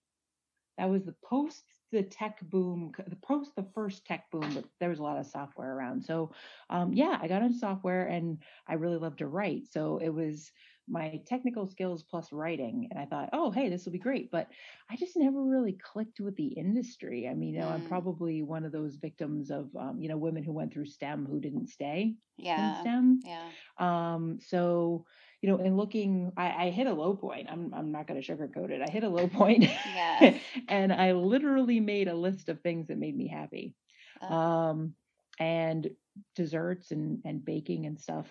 That 0.77 0.89
was 0.89 1.05
the 1.05 1.15
post 1.23 1.63
the 1.91 2.03
tech 2.03 2.41
boom 2.41 2.91
the 3.07 3.15
post 3.17 3.55
the 3.55 3.63
first 3.63 4.05
tech 4.05 4.29
boom 4.31 4.53
but 4.55 4.65
there 4.79 4.89
was 4.89 4.99
a 4.99 5.03
lot 5.03 5.17
of 5.19 5.25
software 5.25 5.73
around. 5.75 6.03
So 6.03 6.33
um 6.69 6.93
yeah 6.93 7.17
i 7.21 7.27
got 7.27 7.41
into 7.43 7.57
software 7.57 8.07
and 8.07 8.43
i 8.67 8.75
really 8.75 8.97
loved 8.97 9.19
to 9.19 9.27
write. 9.27 9.67
So 9.67 9.97
it 9.97 10.09
was 10.09 10.51
my 10.89 11.21
technical 11.25 11.67
skills 11.67 12.03
plus 12.03 12.31
writing 12.31 12.87
and 12.89 12.99
i 12.99 13.05
thought 13.05 13.29
oh 13.33 13.51
hey 13.51 13.69
this 13.69 13.85
will 13.85 13.91
be 13.91 13.99
great 13.99 14.29
but 14.31 14.47
i 14.89 14.95
just 14.95 15.17
never 15.17 15.43
really 15.43 15.77
clicked 15.83 16.19
with 16.19 16.35
the 16.35 16.47
industry 16.47 17.27
i 17.29 17.33
mean 17.33 17.53
you 17.55 17.59
know 17.59 17.69
i'm 17.69 17.81
Mm. 17.81 17.83
probably 17.83 18.41
one 18.43 18.65
of 18.65 18.71
those 18.71 18.95
victims 18.95 19.49
of 19.51 19.69
um, 19.75 19.99
you 20.01 20.09
know 20.09 20.17
women 20.17 20.43
who 20.43 20.53
went 20.53 20.73
through 20.73 20.85
stem 20.85 21.25
who 21.29 21.39
didn't 21.39 21.67
stay 21.67 22.15
in 22.57 22.71
Yeah. 22.71 22.73
stem 22.73 23.23
Yeah. 23.23 23.51
um 23.79 24.37
so 24.41 25.05
you 25.41 25.49
know 25.49 25.57
in 25.57 25.75
looking 25.77 26.31
i, 26.37 26.67
I 26.67 26.69
hit 26.69 26.87
a 26.87 26.93
low 26.93 27.15
point 27.15 27.47
i'm, 27.49 27.73
I'm 27.73 27.91
not 27.91 28.07
going 28.07 28.21
to 28.21 28.27
sugarcoat 28.35 28.69
it 28.71 28.81
i 28.81 28.89
hit 28.89 29.03
a 29.03 29.09
low 29.09 29.27
point 29.27 29.65
Yeah. 29.83 30.29
and 30.67 30.93
i 30.93 31.11
literally 31.13 31.79
made 31.79 32.07
a 32.07 32.15
list 32.15 32.49
of 32.49 32.61
things 32.61 32.87
that 32.87 32.97
made 32.97 33.15
me 33.17 33.27
happy 33.27 33.75
Uh, 34.21 34.29
um, 34.29 34.93
and 35.39 35.89
desserts 36.35 36.91
and 36.91 37.21
and 37.25 37.43
baking 37.45 37.85
and 37.85 37.99
stuff 37.99 38.27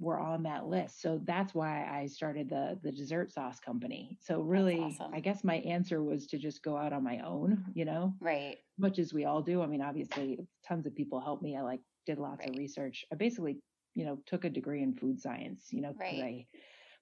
were 0.00 0.18
on 0.18 0.42
that 0.42 0.66
list. 0.66 1.02
So 1.02 1.20
that's 1.24 1.54
why 1.54 1.86
I 1.88 2.06
started 2.06 2.48
the 2.48 2.78
the 2.82 2.90
dessert 2.90 3.32
sauce 3.32 3.60
company. 3.60 4.18
So 4.20 4.40
really, 4.40 4.80
awesome. 4.80 5.12
I 5.14 5.20
guess 5.20 5.44
my 5.44 5.56
answer 5.56 6.02
was 6.02 6.26
to 6.28 6.38
just 6.38 6.62
go 6.62 6.76
out 6.76 6.92
on 6.92 7.04
my 7.04 7.20
own, 7.20 7.64
you 7.74 7.84
know, 7.84 8.14
right. 8.20 8.56
much 8.78 8.98
as 8.98 9.12
we 9.12 9.26
all 9.26 9.42
do. 9.42 9.62
I 9.62 9.66
mean, 9.66 9.82
obviously, 9.82 10.40
tons 10.66 10.86
of 10.86 10.96
people 10.96 11.20
helped 11.20 11.42
me. 11.42 11.56
I 11.56 11.60
like 11.60 11.80
did 12.06 12.18
lots 12.18 12.46
of 12.48 12.56
research. 12.56 13.04
I 13.12 13.16
basically, 13.16 13.58
you 13.94 14.06
know, 14.06 14.18
took 14.26 14.44
a 14.44 14.50
degree 14.50 14.82
in 14.82 14.94
food 14.94 15.20
science, 15.20 15.68
you 15.70 15.82
know, 15.82 15.92
Right. 16.00 16.08
I 16.08 16.46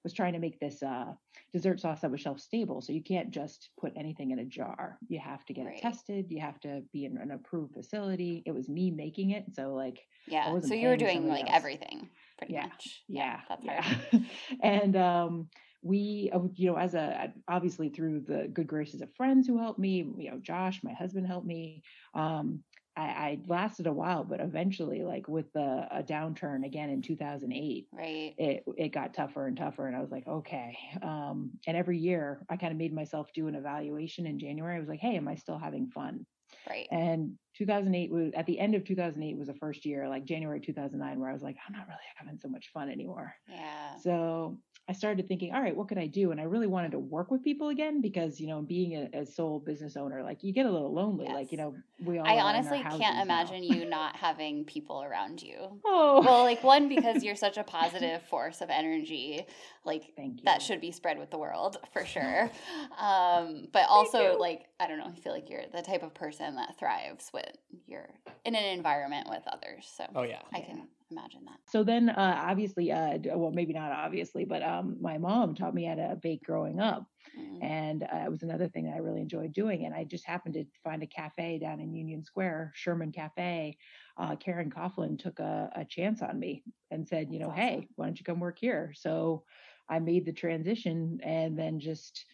was 0.03 0.13
trying 0.13 0.33
to 0.33 0.39
make 0.39 0.59
this 0.59 0.81
uh, 0.81 1.13
dessert 1.53 1.79
sauce 1.79 2.01
that 2.01 2.11
was 2.11 2.21
shelf 2.21 2.39
stable. 2.39 2.81
So 2.81 2.93
you 2.93 3.03
can't 3.03 3.31
just 3.31 3.69
put 3.79 3.93
anything 3.97 4.31
in 4.31 4.39
a 4.39 4.45
jar. 4.45 4.97
You 5.07 5.19
have 5.19 5.45
to 5.45 5.53
get 5.53 5.65
Right. 5.65 5.77
it 5.77 5.81
tested. 5.81 6.25
You 6.29 6.39
have 6.41 6.59
to 6.61 6.83
be 6.93 7.05
in 7.05 7.17
an 7.17 7.31
approved 7.31 7.73
facility. 7.73 8.43
It 8.45 8.51
was 8.51 8.69
me 8.69 8.91
making 8.91 9.31
it, 9.31 9.45
so 9.53 9.73
like 9.73 9.99
Yeah. 10.27 10.59
So 10.59 10.73
you 10.73 10.87
were 10.87 10.97
doing 10.97 11.27
like 11.27 11.45
else. 11.45 11.51
everything 11.53 12.09
pretty 12.37 12.53
Yeah, 12.53 12.63
much. 12.67 13.03
yeah, 13.07 13.41
That's 13.49 13.65
yeah. 13.65 13.81
hard. 13.81 14.25
and 14.63 14.95
um, 14.95 15.49
we, 15.81 16.31
you 16.55 16.71
know, 16.71 16.77
as 16.77 16.93
a 16.93 17.33
obviously 17.47 17.89
through 17.89 18.21
the 18.21 18.49
good 18.51 18.67
graces 18.67 19.01
of 19.01 19.13
friends 19.15 19.47
who 19.47 19.57
helped 19.57 19.79
me, 19.79 20.05
you 20.17 20.31
know, 20.31 20.37
Josh, 20.39 20.81
my 20.83 20.93
husband 20.93 21.25
helped 21.27 21.47
me. 21.47 21.83
Um, 22.13 22.63
I, 22.99 23.03
I 23.29 23.39
lasted 23.47 23.87
a 23.87 23.93
while, 23.93 24.23
but 24.23 24.41
eventually, 24.41 25.03
like 25.03 25.27
with 25.27 25.51
the 25.53 25.87
a 25.91 26.03
downturn 26.03 26.65
again 26.65 26.89
in 26.89 27.01
2008, 27.01 27.87
Right. 27.91 28.35
it 28.37 28.63
it 28.77 28.89
got 28.89 29.13
tougher 29.13 29.47
and 29.47 29.57
tougher 29.57 29.87
and 29.87 29.95
i 29.95 29.99
was 30.01 30.11
like 30.11 30.27
okay 30.27 30.77
um 31.01 31.51
and 31.67 31.75
every 31.75 31.97
year 31.97 32.45
i 32.49 32.57
kind 32.57 32.71
of 32.71 32.77
made 32.77 32.93
myself 32.93 33.31
do 33.33 33.47
an 33.47 33.55
evaluation 33.55 34.25
in 34.25 34.39
january 34.39 34.75
i 34.75 34.79
was 34.79 34.89
like 34.89 34.99
hey 34.99 35.15
am 35.15 35.27
i 35.27 35.35
still 35.35 35.57
having 35.57 35.87
fun 35.89 36.25
Right. 36.67 36.87
and 36.91 37.37
2008 37.57 38.11
was 38.11 38.33
at 38.33 38.45
the 38.45 38.59
end 38.59 38.75
of 38.75 38.83
2008 38.83 39.37
was 39.37 39.47
the 39.47 39.53
first 39.55 39.85
year 39.85 40.07
like 40.09 40.25
january 40.25 40.59
2009 40.59 41.19
where 41.19 41.29
i 41.29 41.33
was 41.33 41.43
like 41.43 41.57
i'm 41.67 41.73
not 41.73 41.87
really 41.87 41.99
having 42.15 42.37
so 42.39 42.47
much 42.49 42.69
fun 42.73 42.89
anymore 42.89 43.33
Yeah. 43.47 43.95
so 43.97 44.59
I 44.89 44.93
started 44.93 45.27
thinking, 45.27 45.53
all 45.53 45.61
right, 45.61 45.75
what 45.75 45.87
could 45.87 45.99
I 45.99 46.07
do? 46.07 46.31
And 46.31 46.41
I 46.41 46.45
really 46.45 46.65
wanted 46.65 46.93
to 46.93 46.99
work 46.99 47.29
with 47.29 47.43
people 47.43 47.69
again 47.69 48.01
because, 48.01 48.39
you 48.41 48.47
know, 48.47 48.63
being 48.63 48.95
a, 49.13 49.19
a 49.19 49.25
sole 49.25 49.59
business 49.59 49.95
owner, 49.95 50.23
like 50.23 50.43
you 50.43 50.51
get 50.51 50.65
a 50.65 50.71
little 50.71 50.91
lonely. 50.91 51.27
Like, 51.31 51.51
you 51.51 51.59
know, 51.59 51.75
we 52.03 52.17
all 52.17 52.25
I 52.25 52.31
are 52.31 52.33
in 52.33 52.39
our 52.39 52.45
honestly 52.55 52.79
can't 52.79 53.17
now. 53.17 53.21
imagine 53.21 53.61
you 53.63 53.85
not 53.85 54.15
having 54.15 54.65
people 54.65 55.03
around 55.03 55.43
you. 55.43 55.79
Oh, 55.85 56.21
Well, 56.21 56.41
like 56.43 56.63
one 56.63 56.89
because 56.89 57.23
you're 57.23 57.35
such 57.35 57.57
a 57.57 57.63
positive 57.79 58.23
force 58.23 58.61
of 58.61 58.69
energy, 58.71 59.45
like 59.85 60.11
thank 60.15 60.37
you. 60.39 60.45
that 60.45 60.61
should 60.61 60.81
be 60.81 60.91
spread 60.91 61.19
with 61.19 61.29
the 61.29 61.37
world 61.37 61.77
for 61.93 62.03
sure. 62.05 62.49
Um, 62.99 63.67
but 63.71 63.85
also 63.87 64.37
like 64.39 64.65
I 64.79 64.87
don't 64.87 64.97
know, 64.97 65.05
I 65.15 65.19
feel 65.19 65.31
like 65.33 65.49
you're 65.49 65.61
the 65.71 65.81
type 65.83 66.01
of 66.03 66.13
person 66.15 66.55
that 66.55 66.77
thrives 66.79 67.29
when 67.31 67.45
you're 67.87 68.09
in 68.43 68.55
an 68.55 68.65
environment 68.65 69.27
with 69.29 69.43
others. 69.47 69.89
So 69.95 70.05
Oh 70.15 70.23
yeah. 70.23 70.41
I 70.53 70.57
Yeah. 70.59 70.65
can 70.65 70.87
imagine 71.11 71.45
that. 71.45 71.59
So 71.67 71.83
then, 71.83 72.09
uh, 72.09 72.43
obviously, 72.45 72.91
uh, 72.91 73.17
well, 73.35 73.51
maybe 73.51 73.73
not 73.73 73.91
obviously, 73.91 74.45
but 74.45 74.63
um, 74.63 74.97
my 75.01 75.17
mom 75.17 75.55
taught 75.55 75.73
me 75.73 75.85
how 75.85 75.95
to 75.95 76.17
bake 76.21 76.43
growing 76.43 76.79
up, 76.79 77.05
Mm. 77.37 77.63
and 77.63 78.03
uh, 78.03 78.23
it 78.25 78.31
was 78.31 78.41
another 78.41 78.67
thing 78.67 78.85
that 78.85 78.95
I 78.95 78.99
really 78.99 79.21
enjoyed 79.21 79.53
doing. 79.53 79.85
And 79.85 79.93
I 79.93 80.03
just 80.03 80.25
happened 80.25 80.55
to 80.55 80.65
find 80.83 81.03
a 81.03 81.07
cafe 81.07 81.59
down 81.59 81.79
in 81.79 81.93
Union 81.93 82.23
Square, 82.23 82.71
Sherman 82.73 83.11
Cafe. 83.11 83.77
Uh, 84.17 84.35
Karen 84.37 84.71
Coughlin 84.71 85.19
took 85.19 85.39
a, 85.39 85.69
a 85.75 85.85
chance 85.85 86.21
on 86.21 86.39
me 86.39 86.63
and 86.89 87.07
said, 87.07 87.31
you 87.31 87.39
know, 87.39 87.49
That's 87.49 87.59
hey, 87.59 87.87
why 87.95 88.05
don't 88.05 88.17
you 88.19 88.25
come 88.25 88.39
work 88.39 88.57
here? 88.57 88.93
So 88.95 89.43
I 89.87 89.99
made 89.99 90.25
the 90.25 90.33
transition, 90.33 91.19
and 91.23 91.57
then 91.57 91.79
just 91.79 92.25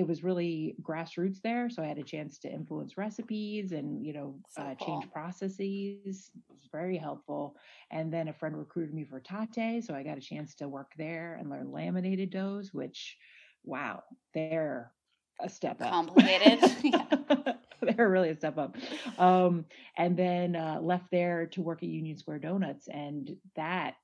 it 0.00 0.08
was 0.08 0.24
really 0.24 0.76
grassroots 0.82 1.42
there. 1.42 1.68
So 1.68 1.82
I 1.82 1.86
had 1.86 1.98
a 1.98 2.02
chance 2.02 2.38
to 2.38 2.50
influence 2.50 2.96
recipes 2.96 3.72
and 3.72 4.02
you 4.04 4.14
know 4.14 4.34
So 4.48 4.62
uh, 4.62 4.74
cool. 4.76 4.86
change 4.86 5.12
processes. 5.12 6.30
It 6.38 6.56
was 6.56 6.68
very 6.72 6.96
helpful. 6.96 7.54
And 7.90 8.10
then 8.10 8.28
a 8.28 8.32
friend 8.32 8.56
recruited 8.56 8.94
me 8.94 9.04
for 9.04 9.20
Tatte, 9.20 9.84
so 9.84 9.94
I 9.94 10.02
got 10.02 10.16
a 10.16 10.22
chance 10.22 10.54
to 10.56 10.68
work 10.68 10.92
there 10.96 11.36
and 11.38 11.50
learn 11.50 11.70
laminated 11.70 12.30
doughs, 12.30 12.72
which, 12.72 13.18
wow, 13.62 14.02
they're 14.32 14.90
a 15.38 15.50
step 15.50 15.82
up. 15.82 15.90
Complicated. 15.90 16.58
Yeah. 16.82 17.54
they're 17.82 18.08
really 18.10 18.30
a 18.30 18.36
step 18.36 18.56
up. 18.58 18.76
Um, 19.18 19.64
and 19.98 20.16
then 20.16 20.56
uh, 20.56 20.80
left 20.80 21.10
there 21.10 21.46
to 21.48 21.62
work 21.62 21.82
at 21.82 21.88
Union 21.90 22.16
Square 22.16 22.38
Donuts, 22.40 22.88
and 22.88 23.36
that. 23.54 23.94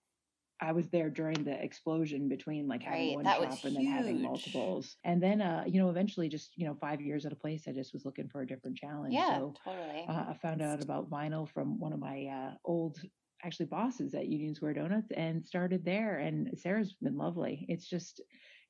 I 0.60 0.72
was 0.72 0.88
there 0.88 1.10
during 1.10 1.44
the 1.44 1.62
explosion 1.62 2.28
between 2.28 2.66
like 2.66 2.82
having 2.82 3.08
Right, 3.08 3.14
one 3.16 3.24
that 3.24 3.40
was 3.40 3.56
shop 3.56 3.64
and 3.64 3.76
then 3.76 3.86
having 3.86 4.22
multiples. 4.22 4.96
And 5.04 5.22
then, 5.22 5.42
uh, 5.42 5.64
you 5.66 5.80
know, 5.80 5.90
eventually 5.90 6.28
just, 6.28 6.56
you 6.56 6.66
know, 6.66 6.76
five 6.80 7.00
years 7.00 7.26
at 7.26 7.32
a 7.32 7.36
place, 7.36 7.64
I 7.68 7.72
just 7.72 7.92
was 7.92 8.04
looking 8.04 8.28
for 8.28 8.40
a 8.40 8.46
different 8.46 8.76
challenge. 8.76 9.12
yeah, 9.12 9.36
So 9.36 9.54
totally. 9.64 10.06
uh, 10.08 10.24
I 10.30 10.36
found 10.40 10.62
out 10.62 10.82
about 10.82 11.10
Vinal 11.10 11.48
from 11.48 11.78
one 11.78 11.92
of 11.92 11.98
my 11.98 12.26
uh, 12.26 12.54
old 12.64 12.98
actually 13.44 13.66
bosses 13.66 14.14
at 14.14 14.28
Union 14.28 14.54
Square 14.54 14.74
Donuts 14.74 15.10
and 15.12 15.46
started 15.46 15.84
there. 15.84 16.18
And 16.18 16.58
Sarah's 16.58 16.94
been 17.02 17.18
lovely. 17.18 17.66
It's 17.68 17.86
just 17.86 18.22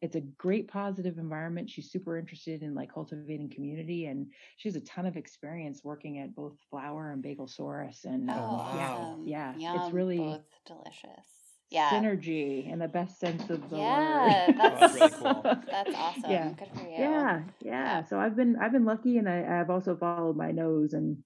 it's 0.03 0.17
a 0.17 0.21
great 0.21 0.69
positive 0.69 1.19
environment. 1.19 1.71
She's 1.71 1.91
super 1.91 2.19
interested 2.19 2.63
in 2.63 2.75
like 2.75 2.93
cultivating 2.93 3.49
community 3.49 4.07
and 4.07 4.27
she 4.59 4.69
has 4.69 4.77
a 4.77 4.81
ton 4.83 5.07
of 5.07 5.17
experience 5.17 5.83
working 5.85 6.19
at 6.19 6.35
both 6.35 6.59
Flour 6.69 7.13
and 7.13 7.25
Bagelsaurus. 7.25 8.05
And 8.05 8.31
oh, 8.31 8.35
wow. 8.35 9.09
awesome. 9.13 9.27
Yeah, 9.27 9.55
it's 9.57 9.95
really 9.95 10.19
both 10.19 10.45
delicious. 10.67 11.36
Yeah. 11.71 11.91
synergy 11.91 12.71
in 12.71 12.79
the 12.79 12.89
best 12.89 13.19
sense 13.19 13.51
of 13.51 13.69
the 13.71 13.77
Yeah, 13.79 14.47
word. 14.47 14.57
that's- 14.59 14.81
that's 14.81 14.95
really 14.95 15.11
cool. 15.11 15.43
That's 15.43 15.95
awesome. 15.97 16.31
Yeah. 16.31 16.51
Good 16.57 16.69
for 16.75 16.83
you. 16.85 16.91
Yeah, 16.99 17.43
yeah. 17.61 18.05
So 18.05 18.19
I've 18.21 18.37
been 18.37 18.57
I've 18.57 18.73
been 18.73 18.85
lucky, 18.85 19.19
and 19.19 19.29
I, 19.29 19.61
I've 19.61 19.71
also 19.71 19.97
followed 19.97 20.37
my 20.37 20.53
nose, 20.53 20.93
and 20.93 21.19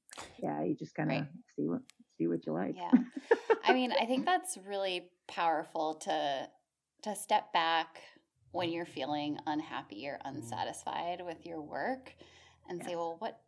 yeah, 0.42 0.62
you 0.62 0.74
just 0.74 0.94
kind 0.94 1.10
of 1.10 1.16
Right. 1.18 1.28
see 1.56 1.68
what 1.68 1.82
see 2.16 2.26
what 2.26 2.46
you 2.46 2.52
like. 2.52 2.74
Yeah. 2.76 2.90
I 3.64 3.72
mean, 3.74 3.92
I 3.92 4.06
think 4.06 4.24
that's 4.24 4.58
really 4.66 5.10
powerful 5.28 5.94
to 6.06 6.48
to 7.02 7.14
step 7.16 7.52
back 7.52 8.00
when 8.52 8.70
you're 8.72 8.86
feeling 8.86 9.38
unhappy 9.46 10.06
or 10.08 10.18
unsatisfied 10.24 11.22
with 11.24 11.44
your 11.46 11.60
work 11.60 12.14
and 12.68 12.82
say, 12.82 12.96
"Well, 12.96 13.16
what 13.18 13.40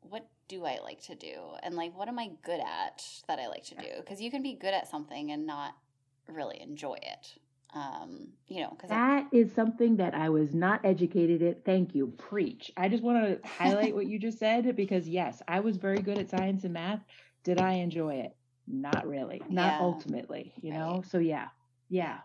what 0.00 0.28
do 0.48 0.64
I 0.64 0.78
like 0.82 1.02
to 1.02 1.14
do? 1.16 1.34
And 1.64 1.74
like 1.74 1.96
what 1.98 2.06
am 2.08 2.18
I 2.20 2.30
good 2.44 2.60
at 2.60 3.04
that 3.26 3.40
I 3.40 3.48
like 3.48 3.64
to 3.64 3.74
do?" 3.74 4.02
Cuz 4.06 4.20
you 4.20 4.30
can 4.30 4.42
be 4.42 4.54
good 4.54 4.72
at 4.74 4.86
something 4.88 5.32
and 5.32 5.44
not 5.46 5.74
really 6.28 6.60
enjoy 6.60 6.94
it. 6.94 7.38
Um, 7.74 8.28
you 8.46 8.62
know, 8.62 8.70
cuz 8.78 8.88
That 8.88 9.26
is 9.32 9.52
something 9.52 9.96
that 9.96 10.14
I 10.14 10.28
was 10.30 10.54
not 10.54 10.84
educated 10.84 11.42
at. 11.42 11.64
Thank 11.64 11.94
you. 11.94 12.08
Preach. 12.16 12.70
I 12.76 12.88
just 12.88 13.02
want 13.02 13.42
to 13.42 13.46
highlight 13.48 13.94
what 13.94 14.06
you 14.06 14.18
just 14.18 14.38
said 14.38 14.74
because 14.76 15.08
yes, 15.08 15.42
I 15.46 15.60
was 15.60 15.76
very 15.76 15.98
good 15.98 16.18
at 16.18 16.30
science 16.30 16.64
and 16.64 16.72
math. 16.72 17.04
Did 17.42 17.60
I 17.60 17.72
enjoy 17.74 18.14
it? 18.16 18.36
Not 18.66 19.06
really. 19.06 19.42
Not 19.48 19.74
Yeah. 19.74 19.78
ultimately, 19.80 20.54
you 20.62 20.72
know? 20.72 20.96
Right. 20.96 21.06
So 21.06 21.18
yeah. 21.18 21.48
Yeah. 21.88 22.20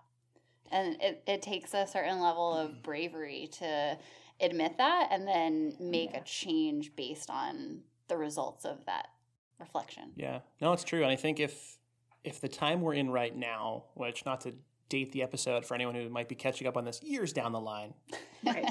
and 0.71 1.01
it, 1.01 1.21
it 1.27 1.41
takes 1.41 1.73
a 1.73 1.85
certain 1.85 2.21
level 2.21 2.53
of 2.55 2.81
bravery 2.81 3.49
to 3.51 3.97
admit 4.39 4.77
that 4.77 5.09
and 5.11 5.27
then 5.27 5.75
make 5.81 6.11
Yeah. 6.13 6.19
a 6.19 6.23
change 6.23 6.95
based 6.95 7.29
on 7.29 7.83
the 8.07 8.15
results 8.15 8.63
of 8.63 8.85
that 8.85 9.09
reflection. 9.59 10.13
Yeah, 10.15 10.39
no, 10.61 10.71
it's 10.71 10.85
true, 10.85 11.03
and 11.03 11.11
I 11.11 11.15
think 11.17 11.39
if 11.41 11.77
if 12.23 12.39
the 12.41 12.47
time 12.49 12.81
we're 12.81 12.93
in 12.93 13.09
right 13.09 13.35
now, 13.35 13.85
which 13.95 14.25
not 14.25 14.41
to 14.41 14.53
date 14.89 15.11
the 15.11 15.23
episode 15.23 15.65
for 15.65 15.73
anyone 15.75 15.95
who 15.95 16.09
might 16.09 16.27
be 16.29 16.35
catching 16.35 16.67
up 16.67 16.75
on 16.77 16.85
this 16.85 17.01
years 17.03 17.33
down 17.33 17.51
the 17.51 17.59
line, 17.59 17.93
Right. 18.45 18.69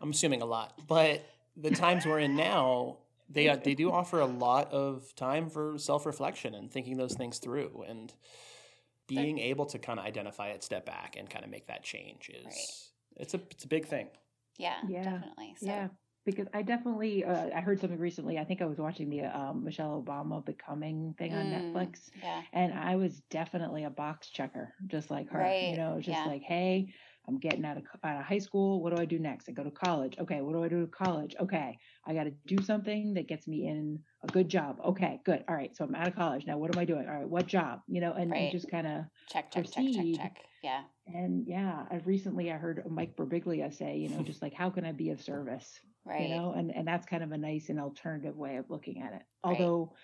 I'm 0.00 0.10
assuming 0.10 0.42
a 0.42 0.46
lot, 0.46 0.74
but 0.88 1.24
the 1.56 1.70
times 1.70 2.04
we're 2.06 2.18
in 2.20 2.36
now, 2.36 2.98
they 3.28 3.48
uh, 3.48 3.56
they 3.56 3.74
do 3.74 3.90
offer 3.90 4.20
a 4.20 4.26
lot 4.26 4.72
of 4.72 5.14
time 5.16 5.48
for 5.48 5.78
self 5.78 6.04
reflection 6.06 6.54
and 6.54 6.70
thinking 6.70 6.96
those 6.96 7.14
things 7.14 7.38
through, 7.38 7.84
and 7.88 8.12
being 9.06 9.38
able 9.38 9.66
to 9.66 9.78
kind 9.78 9.98
of 9.98 10.04
identify 10.06 10.48
it, 10.48 10.62
step 10.62 10.84
back, 10.86 11.16
and 11.18 11.28
kind 11.30 11.44
of 11.44 11.50
make 11.50 11.66
that 11.68 11.82
change 11.82 12.30
is 12.30 12.44
Right. 12.44 13.22
it's 13.22 13.34
a 13.34 13.40
it's 13.50 13.64
a 13.64 13.68
big 13.68 13.86
thing. 13.86 14.08
yeah, 14.58 14.78
Yeah. 14.88 15.02
definitely. 15.04 15.54
So 15.60 15.66
Yeah. 15.66 15.88
Because 16.24 16.46
I 16.54 16.62
definitely 16.62 17.24
uh, 17.24 17.48
I 17.54 17.60
heard 17.60 17.80
something 17.80 17.98
recently. 17.98 18.38
I 18.38 18.44
think 18.44 18.62
I 18.62 18.66
was 18.66 18.78
watching 18.78 19.10
the 19.10 19.24
um, 19.24 19.64
Michelle 19.64 20.02
Obama 20.02 20.44
Becoming 20.44 21.14
thing 21.18 21.32
on 21.34 21.46
Mm, 21.46 21.72
Netflix, 21.74 22.10
Yeah. 22.22 22.42
and 22.52 22.72
I 22.72 22.96
was 22.96 23.20
definitely 23.30 23.84
a 23.84 23.90
box 23.90 24.30
checker, 24.30 24.74
just 24.86 25.10
like 25.10 25.28
her. 25.30 25.38
Right, 25.38 25.62
You 25.70 25.76
know, 25.76 25.96
just 25.96 26.08
yeah. 26.08 26.24
like, 26.26 26.42
hey, 26.42 26.92
I'm 27.28 27.38
getting 27.38 27.64
out 27.64 27.76
of 27.76 27.84
out 28.04 28.18
of 28.20 28.24
high 28.24 28.38
school. 28.38 28.82
What 28.82 28.94
do 28.94 29.00
I 29.00 29.04
do 29.04 29.18
next? 29.18 29.48
I 29.48 29.52
go 29.52 29.62
to 29.64 29.70
college. 29.70 30.16
Okay, 30.18 30.40
what 30.40 30.52
do 30.54 30.64
I 30.64 30.68
do 30.68 30.80
to 30.80 30.86
college? 30.90 31.34
Okay, 31.40 31.78
I 32.06 32.14
got 32.14 32.24
to 32.24 32.32
do 32.46 32.62
something 32.62 33.14
that 33.14 33.28
gets 33.28 33.46
me 33.46 33.66
in 33.68 34.00
a 34.22 34.26
good 34.28 34.48
job. 34.48 34.78
Okay, 34.84 35.20
good. 35.24 35.44
All 35.48 35.54
right, 35.54 35.74
so 35.76 35.84
I'm 35.84 35.94
out 35.94 36.08
of 36.08 36.14
college 36.16 36.46
now. 36.46 36.58
What 36.58 36.74
am 36.74 36.80
I 36.80 36.84
doing? 36.84 37.06
All 37.08 37.14
right, 37.14 37.28
what 37.28 37.46
job? 37.46 37.80
You 37.88 38.00
know, 38.00 38.12
and, 38.12 38.22
and 38.22 38.30
Right. 38.32 38.52
just 38.52 38.70
kind 38.70 38.86
of 38.86 39.04
Check, 39.28 39.50
check, 39.52 39.64
check, 39.70 39.84
check, 39.94 40.06
check. 40.16 40.38
Yeah. 40.62 40.82
and 41.06 41.46
yeah. 41.48 41.84
I 41.90 41.96
recently 42.04 42.50
I 42.52 42.56
heard 42.56 42.82
Mike 42.88 43.16
Birbiglia 43.16 43.72
say, 43.72 43.96
you 43.96 44.08
know, 44.08 44.22
just 44.22 44.40
like 44.42 44.54
how 44.54 44.70
can 44.70 44.84
I 44.84 44.92
be 44.92 45.10
of 45.10 45.20
service? 45.22 45.80
Right. 46.04 46.28
you 46.28 46.34
know 46.34 46.52
and 46.52 46.74
and 46.74 46.86
that's 46.86 47.06
kind 47.06 47.22
of 47.22 47.32
a 47.32 47.38
nice 47.38 47.68
and 47.68 47.80
alternative 47.80 48.36
way 48.36 48.56
of 48.56 48.70
looking 48.70 49.00
at 49.02 49.12
it 49.12 49.22
Right. 49.44 49.60
although 49.60 49.94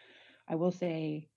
i 0.49 0.55
will 0.55 0.71
say 0.71 1.29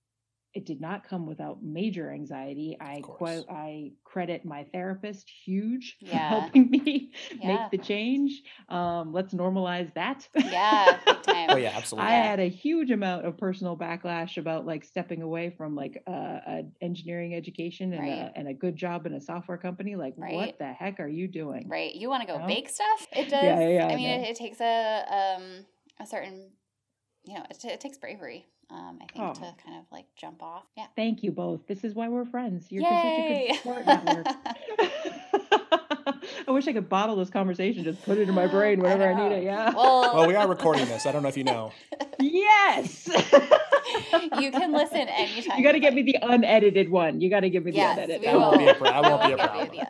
it 0.54 0.66
did 0.66 0.80
not 0.80 1.06
come 1.08 1.26
without 1.26 1.62
major 1.62 2.10
anxiety 2.10 2.76
i 2.80 3.00
course. 3.02 3.18
quite 3.18 3.44
i 3.50 3.90
credit 4.04 4.44
my 4.44 4.64
therapist 4.72 5.28
huge 5.44 5.96
for 6.10 6.16
helping 6.16 6.70
me 6.70 7.12
Yeah. 7.40 7.68
make 7.68 7.70
the 7.70 7.78
change 7.86 8.42
um 8.68 9.12
let's 9.12 9.32
normalize 9.34 9.92
that 9.94 10.28
Yeah, 10.34 10.98
time. 11.22 11.50
Oh 11.50 11.56
yeah, 11.56 11.72
absolutely. 11.74 12.12
I 12.12 12.16
had 12.16 12.40
a 12.40 12.48
huge 12.48 12.90
amount 12.90 13.24
of 13.26 13.36
personal 13.36 13.76
backlash 13.76 14.36
about 14.36 14.66
like 14.66 14.84
stepping 14.84 15.22
away 15.22 15.50
from 15.56 15.74
like 15.74 16.02
uh, 16.06 16.10
a 16.46 16.62
engineering 16.80 17.34
education 17.34 17.92
and, 17.92 18.02
Right. 18.02 18.30
a, 18.34 18.38
and 18.38 18.48
a 18.48 18.54
good 18.54 18.76
job 18.76 19.06
in 19.06 19.14
a 19.14 19.20
software 19.20 19.58
company. 19.58 19.96
Like, 19.96 20.14
Right. 20.16 20.34
what 20.34 20.58
the 20.58 20.72
heck 20.72 21.00
are 21.00 21.08
you 21.08 21.28
doing? 21.28 21.68
Right. 21.68 21.94
You 21.94 22.08
want 22.08 22.22
to 22.22 22.26
go 22.26 22.38
know? 22.38 22.46
bake 22.46 22.68
stuff? 22.68 23.06
It 23.14 23.28
does. 23.28 23.42
Yeah, 23.42 23.68
yeah, 23.68 23.86
I 23.86 23.96
mean, 23.96 24.08
no. 24.08 24.26
it, 24.26 24.30
it 24.30 24.36
takes 24.36 24.60
a 24.60 25.04
um 25.10 25.66
a 26.00 26.06
certain, 26.06 26.50
you 27.24 27.34
know, 27.34 27.44
it, 27.50 27.58
t- 27.60 27.68
it 27.68 27.80
takes 27.80 27.98
bravery. 27.98 28.46
Um, 28.72 28.98
I 29.02 29.06
think 29.12 29.18
Oh. 29.18 29.34
to 29.34 29.54
kind 29.62 29.78
of 29.78 29.84
like 29.92 30.06
jump 30.16 30.42
off. 30.42 30.64
Yeah. 30.76 30.86
Thank 30.96 31.22
you 31.22 31.30
both. 31.30 31.66
This 31.66 31.84
is 31.84 31.94
why 31.94 32.08
we're 32.08 32.24
friends. 32.24 32.72
You're 32.72 32.82
Yay! 32.84 33.48
such 33.58 33.66
a 33.68 33.72
good 33.74 33.84
support 33.84 33.86
network. 33.86 34.26
I 36.48 36.50
wish 36.50 36.66
I 36.68 36.72
could 36.72 36.88
bottle 36.88 37.16
this 37.16 37.30
conversation, 37.30 37.84
just 37.84 38.02
put 38.04 38.18
it 38.18 38.28
in 38.28 38.34
my 38.34 38.46
brain 38.46 38.80
whenever 38.80 39.08
I, 39.08 39.14
know. 39.14 39.28
need 39.28 39.36
it. 39.36 39.44
Yeah. 39.44 39.72
Well, 39.82 40.14
well, 40.14 40.26
we 40.28 40.34
are 40.34 40.46
recording 40.48 40.86
this. 40.86 41.06
I 41.06 41.12
don't 41.12 41.22
know 41.22 41.28
if 41.28 41.36
you 41.36 41.44
know. 41.44 41.72
yes. 42.20 43.08
you 44.40 44.50
can 44.50 44.72
listen 44.72 45.08
anytime. 45.08 45.58
You 45.58 45.64
got 45.64 45.72
to 45.72 45.78
you'd 45.78 45.80
get 45.80 45.94
me 45.94 46.02
the 46.02 46.16
unedited 46.22 46.90
one. 46.90 47.20
You 47.20 47.30
got 47.30 47.40
to 47.40 47.50
give 47.50 47.64
me 47.64 47.72
the 47.72 47.78
Yes, 47.78 47.96
unedited. 47.98 48.20
we 48.20 48.26
That 48.26 48.34
will. 48.34 48.40
won't 48.40 48.58
be 48.58 48.66
a 48.68 48.74
pro- 48.74 48.90
that 48.90 49.02
won't 49.02 49.26
be 49.26 49.32
a 49.32 49.36
problem. 49.46 49.66
give 49.66 49.74
you 49.74 49.84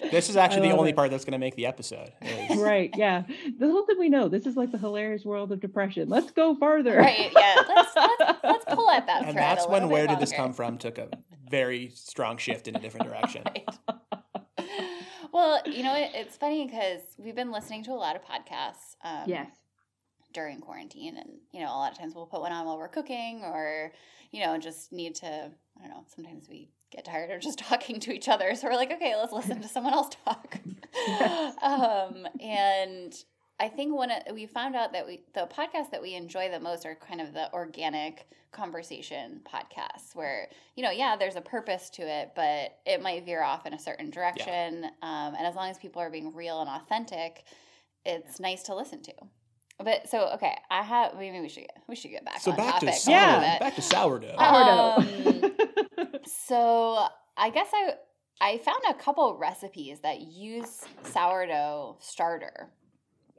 the. 0.00 0.10
This 0.10 0.28
is 0.28 0.36
actually 0.36 0.68
the 0.68 0.76
only 0.76 0.90
it. 0.90 0.96
part 0.96 1.10
that's 1.10 1.24
going 1.24 1.32
to 1.32 1.38
make 1.38 1.54
the 1.54 1.66
episode. 1.66 2.10
is- 2.22 2.58
Right. 2.58 2.90
Yeah. 2.96 3.22
The 3.58 3.68
whole 3.70 3.86
thing 3.86 3.96
we 3.98 4.08
know. 4.08 4.28
This 4.28 4.46
is 4.46 4.56
like 4.56 4.72
the 4.72 4.78
hilarious 4.78 5.24
world 5.24 5.52
of 5.52 5.60
depression. 5.60 6.08
Let's 6.08 6.30
go 6.32 6.54
farther. 6.56 6.96
Right. 6.98 7.30
Yeah. 7.34 7.54
Let's 7.68 7.94
let's, 7.96 8.38
let's 8.42 8.64
pull 8.74 8.90
at 8.90 9.06
that 9.06 9.24
And 9.26 9.36
that's 9.36 9.66
when 9.68 9.88
Where 9.88 10.06
bit 10.06 10.14
Did 10.14 10.20
This. 10.22 10.32
Come 10.32 10.52
From 10.52 10.78
took 10.78 10.98
a 10.98 11.08
very 11.48 11.92
strong 11.94 12.36
shift 12.38 12.66
in 12.68 12.74
a 12.76 12.80
different 12.80 13.06
direction. 13.06 13.42
Right. 13.46 13.68
Well, 15.34 15.60
you 15.66 15.82
know, 15.82 15.94
it, 15.94 16.12
it's 16.14 16.36
funny 16.36 16.64
because 16.64 17.00
we've 17.18 17.34
been 17.34 17.52
listening 17.52 17.84
to 17.84 17.90
a 17.90 18.00
lot 18.00 18.16
of 18.16 18.22
podcasts. 18.22 18.96
Um, 19.04 19.28
Yes. 19.28 19.50
during 20.32 20.60
quarantine 20.60 21.16
and 21.16 21.30
you 21.52 21.60
know 21.60 21.66
a 21.68 21.78
lot 21.78 21.92
of 21.92 21.96
times 21.98 22.12
we'll 22.12 22.26
put 22.26 22.40
one 22.40 22.50
on 22.50 22.66
while 22.66 22.76
we're 22.76 22.88
cooking 22.88 23.42
or 23.44 23.92
you 24.32 24.44
know 24.44 24.58
just 24.58 24.92
need 24.92 25.14
to 25.14 25.26
i 25.28 25.80
don't 25.80 25.90
know 25.90 26.04
sometimes 26.12 26.48
we 26.48 26.68
get 26.90 27.04
tired 27.04 27.30
of 27.30 27.40
just 27.40 27.58
talking 27.70 28.00
to 28.00 28.12
each 28.12 28.28
other 28.28 28.52
so 28.56 28.66
we're 28.66 28.74
like 28.74 28.90
okay 28.90 29.14
let's 29.16 29.32
listen 29.32 29.62
to 29.62 29.68
someone 29.68 29.92
else 29.92 30.08
talk 30.24 30.58
Yes. 31.06 31.54
um, 31.62 32.26
and 32.40 33.14
i 33.60 33.68
think 33.68 33.94
one 33.94 34.10
of, 34.10 34.18
we 34.32 34.46
found 34.46 34.74
out 34.76 34.92
that 34.92 35.06
we 35.06 35.22
the 35.34 35.46
podcasts 35.46 35.90
that 35.90 36.02
we 36.02 36.14
enjoy 36.14 36.50
the 36.50 36.60
most 36.60 36.84
are 36.86 36.94
kind 36.94 37.20
of 37.20 37.32
the 37.32 37.52
organic 37.52 38.26
conversation 38.52 39.40
podcasts 39.44 40.14
where 40.14 40.48
you 40.76 40.82
know 40.82 40.90
yeah 40.90 41.16
there's 41.16 41.36
a 41.36 41.40
purpose 41.40 41.90
to 41.90 42.02
it 42.02 42.32
but 42.36 42.76
it 42.86 43.02
might 43.02 43.24
veer 43.24 43.42
off 43.42 43.66
in 43.66 43.74
a 43.74 43.78
certain 43.78 44.10
direction 44.10 44.84
um, 45.02 45.34
and 45.36 45.46
as 45.46 45.54
long 45.56 45.68
as 45.70 45.78
people 45.78 46.00
are 46.00 46.10
being 46.10 46.32
real 46.34 46.60
and 46.60 46.70
authentic 46.70 47.44
it's 48.04 48.38
nice 48.38 48.62
to 48.62 48.74
listen 48.74 49.02
to 49.02 49.12
but 49.82 50.08
so 50.08 50.28
okay, 50.34 50.56
I 50.70 50.82
have 50.82 51.16
maybe 51.18 51.40
we 51.40 51.48
should 51.48 51.62
get 51.62 51.76
we 51.88 51.96
should 51.96 52.12
get 52.12 52.24
back 52.24 52.38
So 52.40 52.52
on 52.52 52.56
back 52.56 52.78
to 52.78 52.86
topic. 52.86 53.00
sourdough. 53.00 53.18
Yeah. 53.18 53.58
Back 53.58 53.74
to 53.74 53.82
sourdough. 53.82 54.36
Uh, 54.38 55.02
So 56.26 57.06
I 57.36 57.50
guess 57.50 57.68
I 57.74 57.94
I 58.40 58.58
found 58.58 58.82
a 58.88 58.94
couple 58.94 59.36
recipes 59.36 59.98
that 60.00 60.20
use 60.20 60.82
sourdough 61.02 61.96
starter. 62.00 62.70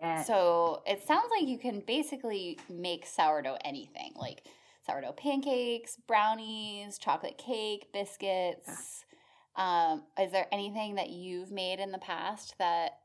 Yes. 0.06 0.28
So 0.28 0.82
it 0.86 1.06
sounds 1.06 1.30
like 1.38 1.48
you 1.48 1.58
can 1.58 1.82
basically 1.82 2.60
make 2.70 3.06
sourdough 3.06 3.58
anything, 3.64 4.14
like 4.16 4.44
sourdough 4.86 5.14
pancakes, 5.14 5.98
brownies, 6.08 6.98
chocolate 6.98 7.38
cake, 7.38 7.92
biscuits. 7.94 9.06
Um, 9.56 10.04
is 10.20 10.32
there 10.32 10.48
anything 10.52 10.96
that 10.96 11.10
you've 11.10 11.52
made 11.52 11.80
in 11.80 11.92
the 11.92 11.98
past 11.98 12.56
that 12.60 13.00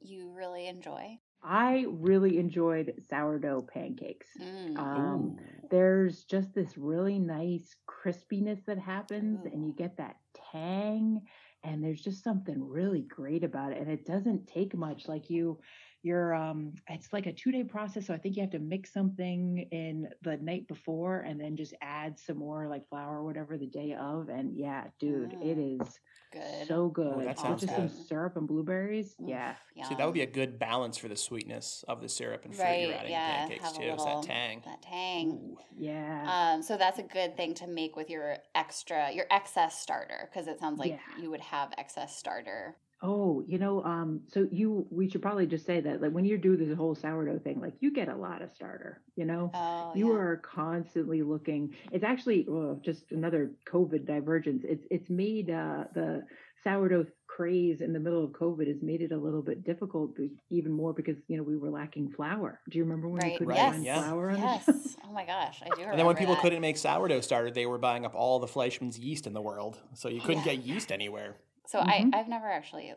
you 0.00 0.30
really 0.30 0.68
enjoy? 0.68 1.18
I 1.42 1.86
really 1.88 2.38
enjoyed 2.38 2.94
sourdough 3.08 3.68
pancakes. 3.72 4.26
Mm. 4.40 4.78
Um, 4.78 5.36
there's 5.70 6.24
just 6.24 6.54
this 6.54 6.76
really 6.76 7.18
nice 7.18 7.76
crispiness 7.86 8.64
that 8.66 8.78
happens 8.78 9.44
and 9.44 9.64
you 9.64 9.72
get 9.72 9.96
that 9.98 10.16
tang 10.52 11.22
and 11.62 11.82
there's 11.82 12.00
just 12.00 12.22
something 12.22 12.68
really 12.68 13.02
great 13.02 13.44
about 13.44 13.72
it 13.72 13.78
and 13.78 13.90
it 13.90 14.06
doesn't 14.06 14.46
take 14.46 14.74
much 14.76 15.08
like 15.08 15.28
you 15.30 15.58
you're 16.02 16.34
um 16.34 16.72
it's 16.88 17.12
like 17.12 17.26
a 17.26 17.32
two 17.32 17.50
day 17.50 17.64
process 17.64 18.06
so 18.06 18.14
i 18.14 18.18
think 18.18 18.36
you 18.36 18.42
have 18.42 18.50
to 18.50 18.58
mix 18.58 18.92
something 18.92 19.66
in 19.72 20.08
the 20.22 20.36
night 20.36 20.66
before 20.68 21.20
and 21.20 21.40
then 21.40 21.56
just 21.56 21.74
add 21.80 22.18
some 22.18 22.36
more 22.38 22.68
like 22.68 22.86
flour 22.88 23.18
or 23.18 23.24
whatever 23.24 23.56
the 23.58 23.66
day 23.66 23.96
of 23.98 24.28
and 24.28 24.56
yeah 24.56 24.84
dude 25.00 25.32
it 25.42 25.56
Mm. 25.56 25.80
is 25.80 26.00
Good. 26.32 26.66
so 26.66 26.88
good 26.88 27.12
that 27.20 27.26
With 27.28 27.38
sounds 27.38 27.60
just 27.62 27.74
some 27.74 27.88
syrup 27.88 28.36
and 28.36 28.46
blueberries 28.46 29.14
Oof, 29.22 29.28
yeah 29.28 29.54
See, 29.88 29.94
that 29.94 30.04
would 30.04 30.14
be 30.14 30.22
a 30.22 30.26
good 30.26 30.58
balance 30.58 30.96
for 30.98 31.08
the 31.08 31.16
sweetness 31.16 31.84
of 31.88 32.00
the 32.02 32.08
syrup 32.08 32.44
and 32.44 32.54
fruit 32.54 32.64
Right, 32.64 32.80
you're 32.88 32.94
adding 32.94 33.10
yeah, 33.12 33.30
to 33.30 33.48
pancakes 33.48 33.72
too. 33.72 33.82
Little- 33.84 34.04
that 34.04 34.22
tang? 34.22 34.62
that 34.64 34.82
tang. 34.82 35.28
Ooh. 35.30 35.56
yeah 35.78 36.52
Um, 36.56 36.62
so 36.62 36.76
that's 36.76 36.98
a 36.98 37.02
good 37.04 37.36
thing 37.36 37.54
to 37.54 37.66
make 37.66 37.94
with 37.96 38.10
your 38.10 38.36
extra, 38.54 39.10
your 39.12 39.26
excess 39.30 39.78
starter, 39.80 40.28
because 40.30 40.46
it 40.48 40.58
sounds 40.58 40.78
like 40.78 40.92
Yeah. 40.92 41.22
you 41.22 41.30
would 41.30 41.40
have 41.40 41.72
excess 41.78 42.16
starter. 42.16 42.76
Oh, 43.02 43.44
you 43.46 43.58
know, 43.58 43.84
um, 43.84 44.22
so 44.32 44.48
you 44.50 44.86
we 44.90 45.10
should 45.10 45.20
probably 45.20 45.46
just 45.46 45.66
say 45.66 45.80
that 45.82 46.00
like 46.00 46.12
when 46.12 46.24
you 46.24 46.38
do 46.38 46.56
this 46.56 46.74
whole 46.76 46.94
sourdough 46.94 47.40
thing, 47.40 47.60
like 47.60 47.74
you 47.80 47.92
get 47.92 48.08
a 48.08 48.16
lot 48.16 48.40
of 48.40 48.54
starter, 48.54 49.02
you 49.16 49.26
know? 49.26 49.50
Oh, 49.52 49.92
you 49.94 50.12
yeah. 50.12 50.18
are 50.18 50.36
constantly 50.38 51.22
looking. 51.22 51.74
It's 51.92 52.04
actually 52.04 52.46
well, 52.48 52.80
just 52.82 53.12
another 53.12 53.50
COVID 53.70 54.06
divergence. 54.06 54.64
It's 54.66 54.86
it's 54.90 55.10
made 55.10 55.50
uh, 55.50 55.84
the 55.94 56.24
sourdough 56.64 57.06
craze 57.26 57.82
in 57.82 57.92
the 57.92 58.00
middle 58.00 58.24
of 58.24 58.30
COVID 58.30 58.66
has 58.66 58.80
made 58.80 59.02
it 59.02 59.12
a 59.12 59.16
little 59.16 59.42
bit 59.42 59.62
difficult, 59.62 60.16
be- 60.16 60.30
even 60.48 60.72
more 60.72 60.94
because 60.94 61.16
you 61.28 61.36
know 61.36 61.42
we 61.42 61.58
were 61.58 61.70
lacking 61.70 62.10
flour. 62.12 62.60
Do 62.70 62.78
you 62.78 62.84
remember 62.84 63.08
when 63.10 63.22
we 63.22 63.32
couldn't 63.32 63.48
Right, 63.48 63.72
find 63.72 63.84
yeah. 63.84 64.00
flour? 64.04 64.30
on 64.30 64.38
Yes. 64.38 64.64
oh 65.04 65.12
my 65.12 65.26
gosh, 65.26 65.62
I 65.62 65.68
do. 65.76 65.82
And 65.82 65.98
then 65.98 66.06
when 66.06 66.16
people 66.16 66.34
that. 66.34 66.40
couldn't 66.40 66.62
make 66.62 66.78
sourdough 66.78 67.20
starter, 67.20 67.50
they 67.50 67.66
were 67.66 67.76
buying 67.78 68.06
up 68.06 68.14
all 68.14 68.38
the 68.38 68.46
Fleischmann's 68.46 68.98
yeast 68.98 69.26
in 69.26 69.34
the 69.34 69.42
world, 69.42 69.78
so 69.92 70.08
you 70.08 70.22
couldn't 70.22 70.46
Yeah. 70.46 70.54
get 70.54 70.64
yeast 70.64 70.90
anywhere. 70.90 71.36
So 71.66 71.80
Mhm. 71.80 71.86
I 71.86 72.08
I've 72.12 72.28
never 72.28 72.46
actually 72.50 72.94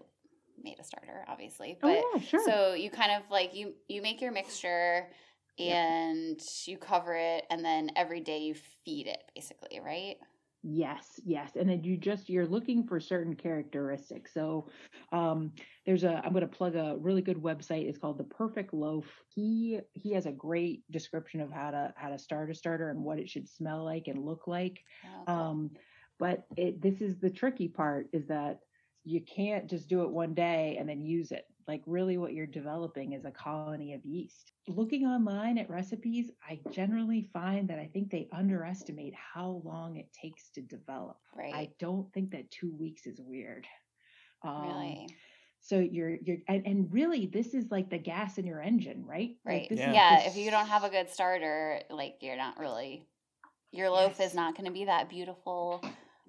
made 0.61 0.79
a 0.79 0.83
starter, 0.83 1.25
obviously, 1.27 1.77
but 1.81 2.05
oh 2.05 2.11
yeah, 2.13 2.21
sure. 2.21 2.53
so 2.53 2.73
you 2.73 2.89
kind 2.91 3.11
of 3.11 3.29
like 3.31 3.53
you 3.53 3.75
you 3.87 4.01
make 4.01 4.21
your 4.21 4.31
mixture 4.31 5.11
and 5.57 6.39
you 6.65 6.77
cover 6.77 7.15
it, 7.15 7.45
and 7.49 7.63
then 7.65 7.91
every 7.95 8.21
day 8.21 8.39
you 8.39 8.55
feed 8.55 9.07
it, 9.07 9.23
basically, 9.35 9.79
right? 9.79 10.17
Yes, 10.61 11.21
yes. 11.23 11.55
And 11.55 11.69
then 11.69 11.85
you 11.85 11.95
just 11.95 12.27
you're 12.29 12.45
looking 12.45 12.85
for 12.85 12.99
certain 12.99 13.33
characteristics. 13.33 14.33
So 14.33 14.67
um 15.13 15.53
there's 15.85 16.03
a 16.03 16.17
I'm 16.17 16.33
going 16.33 16.41
to 16.41 16.47
plug 16.49 16.75
a 16.75 16.97
really 16.97 17.21
good 17.21 17.37
website. 17.37 17.87
It's 17.87 17.97
called 17.97 18.17
The 18.17 18.25
Perfect 18.25 18.73
Loaf. 18.73 19.23
He 19.29 19.79
he 19.93 20.11
has 20.13 20.25
a 20.25 20.33
great 20.33 20.83
description 20.91 21.39
of 21.39 21.49
how 21.49 21.71
to 21.71 21.93
how 21.95 22.09
to 22.09 22.19
start 22.19 22.51
a 22.51 22.53
starter 22.53 22.89
and 22.89 23.01
what 23.05 23.19
it 23.19 23.29
should 23.29 23.47
smell 23.47 23.85
like 23.85 24.07
and 24.07 24.21
look 24.25 24.47
like. 24.47 24.83
Oh. 25.03 25.27
Um 25.27 25.71
but 26.19 26.45
it 26.57 26.81
this 26.81 27.01
is 27.01 27.17
the 27.19 27.29
tricky 27.29 27.67
part 27.67 28.07
is 28.13 28.27
that 28.27 28.59
you 29.05 29.21
can't 29.21 29.67
just 29.69 29.87
do 29.89 30.03
it 30.03 30.09
one 30.11 30.33
day 30.33 30.75
and 30.79 30.87
then 30.87 31.01
use 31.01 31.31
it. 31.31 31.45
Like 31.67 31.81
really 31.85 32.17
what 32.17 32.33
you're 32.33 32.45
developing 32.47 33.13
is 33.13 33.25
a 33.25 33.31
colony 33.31 33.93
of 33.93 34.03
yeast. 34.05 34.51
Looking 34.67 35.05
online 35.05 35.57
at 35.57 35.69
recipes, 35.69 36.31
I 36.47 36.59
generally 36.71 37.29
find 37.31 37.67
that 37.69 37.79
I 37.79 37.89
think 37.93 38.09
they 38.11 38.27
underestimate 38.33 39.13
how 39.15 39.61
long 39.63 39.97
it 39.97 40.11
takes 40.11 40.49
to 40.51 40.61
develop. 40.61 41.17
right. 41.35 41.53
I 41.53 41.69
don't 41.79 42.11
think 42.13 42.31
that 42.31 42.51
2 42.51 42.75
weeks 42.75 43.05
is 43.05 43.19
weird. 43.21 43.65
Um, 44.43 44.63
really. 44.63 45.07
So 45.61 45.79
you're 45.79 46.15
you're 46.23 46.37
and, 46.47 46.65
and 46.65 46.91
really 46.93 47.25
this 47.27 47.53
is 47.53 47.65
like 47.69 47.89
the 47.89 47.97
gas 47.97 48.37
in 48.37 48.45
your 48.45 48.61
engine, 48.61 49.05
right? 49.05 49.35
Like, 49.45 49.53
Right. 49.53 49.69
this 49.69 49.79
Yeah. 49.79 49.93
yeah. 49.93 50.21
the 50.21 50.27
If 50.27 50.37
you 50.37 50.51
don't 50.51 50.67
have 50.67 50.83
a 50.83 50.89
good 50.89 51.09
starter, 51.09 51.81
like 51.89 52.17
you're 52.21 52.37
not 52.37 52.57
really, 52.59 53.05
your 53.71 53.89
loaf 53.89 54.15
Yes. 54.19 54.31
is 54.31 54.35
not 54.35 54.55
going 54.55 54.65
to 54.65 54.71
be 54.71 54.85
that 54.85 55.09
beautiful 55.09 55.83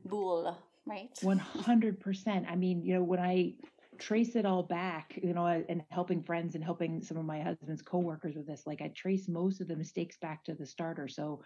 boule, 0.05 0.57
right? 0.87 1.11
One 1.23 1.39
hundred 1.39 2.01
percent. 2.01 2.47
I 2.49 2.57
mean, 2.57 2.83
you 2.83 2.95
know, 2.95 3.03
when 3.03 3.21
I 3.21 3.55
trace 3.99 4.35
it 4.35 4.47
all 4.47 4.63
back, 4.63 5.19
you 5.23 5.35
know, 5.35 5.47
and 5.47 5.83
helping 5.91 6.23
friends 6.23 6.55
and 6.55 6.65
helping 6.65 7.03
some 7.03 7.17
of 7.17 7.25
my 7.25 7.41
husband's 7.41 7.83
coworkers 7.83 8.35
with 8.35 8.47
this, 8.47 8.63
like 8.67 8.81
I 8.81 8.89
trace 8.89 9.29
most 9.29 9.61
of 9.61 9.69
the 9.69 9.77
mistakes 9.77 10.17
back 10.17 10.45
to 10.45 10.55
the 10.55 10.67
starter. 10.67 11.07
So 11.07 11.43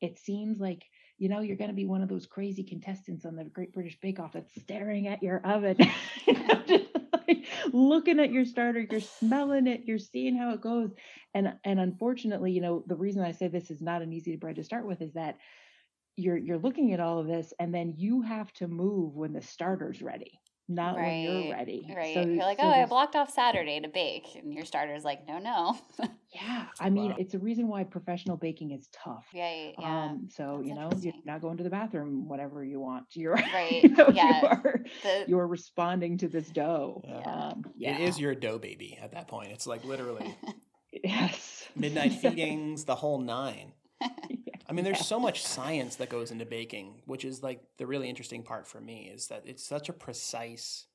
it 0.00 0.18
seems 0.18 0.60
like 0.60 0.84
you 1.18 1.28
know 1.28 1.40
you're 1.40 1.56
going 1.56 1.70
to 1.70 1.74
be 1.74 1.86
one 1.86 2.02
of 2.02 2.08
those 2.08 2.26
crazy 2.26 2.62
contestants 2.62 3.24
on 3.24 3.36
the 3.36 3.44
Great 3.44 3.72
British 3.72 3.98
Bake 4.00 4.20
Off 4.20 4.32
that's 4.34 4.54
staring 4.60 5.08
at 5.08 5.22
your 5.22 5.40
oven, 5.46 5.78
looking 7.72 8.20
at 8.20 8.32
your 8.32 8.44
starter, 8.44 8.86
you're 8.90 9.00
smelling 9.00 9.66
it, 9.66 9.82
you're 9.86 9.98
seeing 9.98 10.36
how 10.36 10.52
it 10.52 10.60
goes, 10.60 10.90
and 11.34 11.54
and 11.64 11.80
unfortunately, 11.80 12.52
you 12.52 12.60
know, 12.60 12.84
the 12.86 12.96
reason 12.96 13.22
I 13.22 13.32
say 13.32 13.48
this 13.48 13.70
is 13.70 13.80
not 13.80 14.02
an 14.02 14.12
easy 14.12 14.36
bread 14.36 14.56
to 14.56 14.64
start 14.64 14.86
with 14.86 15.00
is 15.00 15.14
that 15.14 15.38
you're 16.16 16.36
you're 16.36 16.58
looking 16.58 16.92
at 16.92 17.00
all 17.00 17.18
of 17.18 17.26
this 17.26 17.52
and 17.58 17.74
then 17.74 17.94
you 17.96 18.22
have 18.22 18.52
to 18.54 18.68
move 18.68 19.14
when 19.14 19.32
the 19.32 19.42
starter's 19.42 20.02
ready 20.02 20.40
not 20.68 20.96
right. 20.96 21.06
when 21.06 21.42
you're 21.42 21.52
ready. 21.52 21.92
Right. 21.94 22.14
So, 22.14 22.20
you're 22.22 22.36
like 22.38 22.58
so 22.58 22.64
oh 22.64 22.70
i 22.70 22.86
blocked 22.86 23.16
off 23.16 23.30
saturday 23.30 23.80
to 23.80 23.88
bake 23.88 24.28
and 24.34 24.52
your 24.52 24.64
starter's 24.64 25.04
like 25.04 25.26
no 25.26 25.38
no. 25.38 25.76
Yeah 26.32 26.66
i 26.80 26.90
mean 26.90 27.10
wow. 27.10 27.16
it's 27.18 27.34
a 27.34 27.38
reason 27.38 27.68
why 27.68 27.84
professional 27.84 28.36
baking 28.36 28.72
is 28.72 28.88
tough. 28.92 29.26
Yeah 29.32 29.72
yeah. 29.78 30.04
Um 30.04 30.28
so 30.34 30.56
That's 30.56 30.68
you 30.68 30.74
know 30.74 30.90
you're 30.98 31.14
not 31.24 31.42
going 31.42 31.58
to 31.58 31.64
the 31.64 31.70
bathroom 31.70 32.28
whatever 32.28 32.64
you 32.64 32.80
want. 32.80 33.06
You're 33.14 33.34
right 33.34 33.82
you 33.82 33.90
know, 33.90 34.08
yeah. 34.12 34.40
you 34.40 34.48
are, 34.48 34.84
the, 35.02 35.24
you're 35.28 35.46
responding 35.46 36.18
to 36.18 36.28
this 36.28 36.48
dough. 36.48 37.02
Yeah. 37.06 37.18
Um, 37.18 37.64
yeah. 37.76 37.98
it 37.98 38.08
is 38.08 38.18
your 38.18 38.34
dough 38.34 38.58
baby 38.58 38.98
at 39.00 39.12
that 39.12 39.28
point. 39.28 39.52
It's 39.52 39.66
like 39.66 39.84
literally 39.84 40.34
yes. 40.92 41.68
midnight 41.76 42.14
feedings 42.14 42.84
the 42.84 42.94
whole 42.94 43.18
nine. 43.18 43.72
I 44.00 44.10
mean, 44.74 44.84
there's 44.84 44.98
yeah. 44.98 45.04
so 45.04 45.20
much 45.20 45.42
science 45.42 45.96
that 45.96 46.08
goes 46.08 46.30
into 46.30 46.44
baking, 46.44 47.02
which 47.06 47.24
is 47.24 47.42
like 47.42 47.62
the 47.78 47.86
really 47.86 48.08
interesting 48.08 48.42
part 48.42 48.66
for 48.66 48.80
me 48.80 49.10
is 49.12 49.28
that 49.28 49.42
it's 49.46 49.64
such 49.64 49.88
a 49.88 49.92
precise 49.92 50.86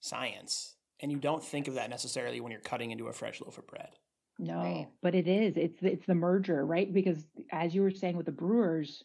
science. 0.00 0.74
And 1.00 1.12
you 1.12 1.18
don't 1.18 1.42
think 1.42 1.68
of 1.68 1.74
that 1.74 1.90
necessarily 1.90 2.40
when 2.40 2.50
you're 2.50 2.60
cutting 2.60 2.90
into 2.90 3.06
a 3.06 3.12
fresh 3.12 3.40
loaf 3.40 3.58
of 3.58 3.66
bread. 3.66 3.90
No, 4.38 4.58
right. 4.58 4.88
but 5.02 5.14
it 5.14 5.26
is. 5.26 5.56
It's 5.56 5.78
it's 5.82 6.06
the 6.06 6.14
merger, 6.14 6.64
right? 6.64 6.92
Because 6.92 7.24
as 7.50 7.74
you 7.74 7.82
were 7.82 7.90
saying 7.90 8.16
with 8.16 8.26
the 8.26 8.32
brewers, 8.32 9.02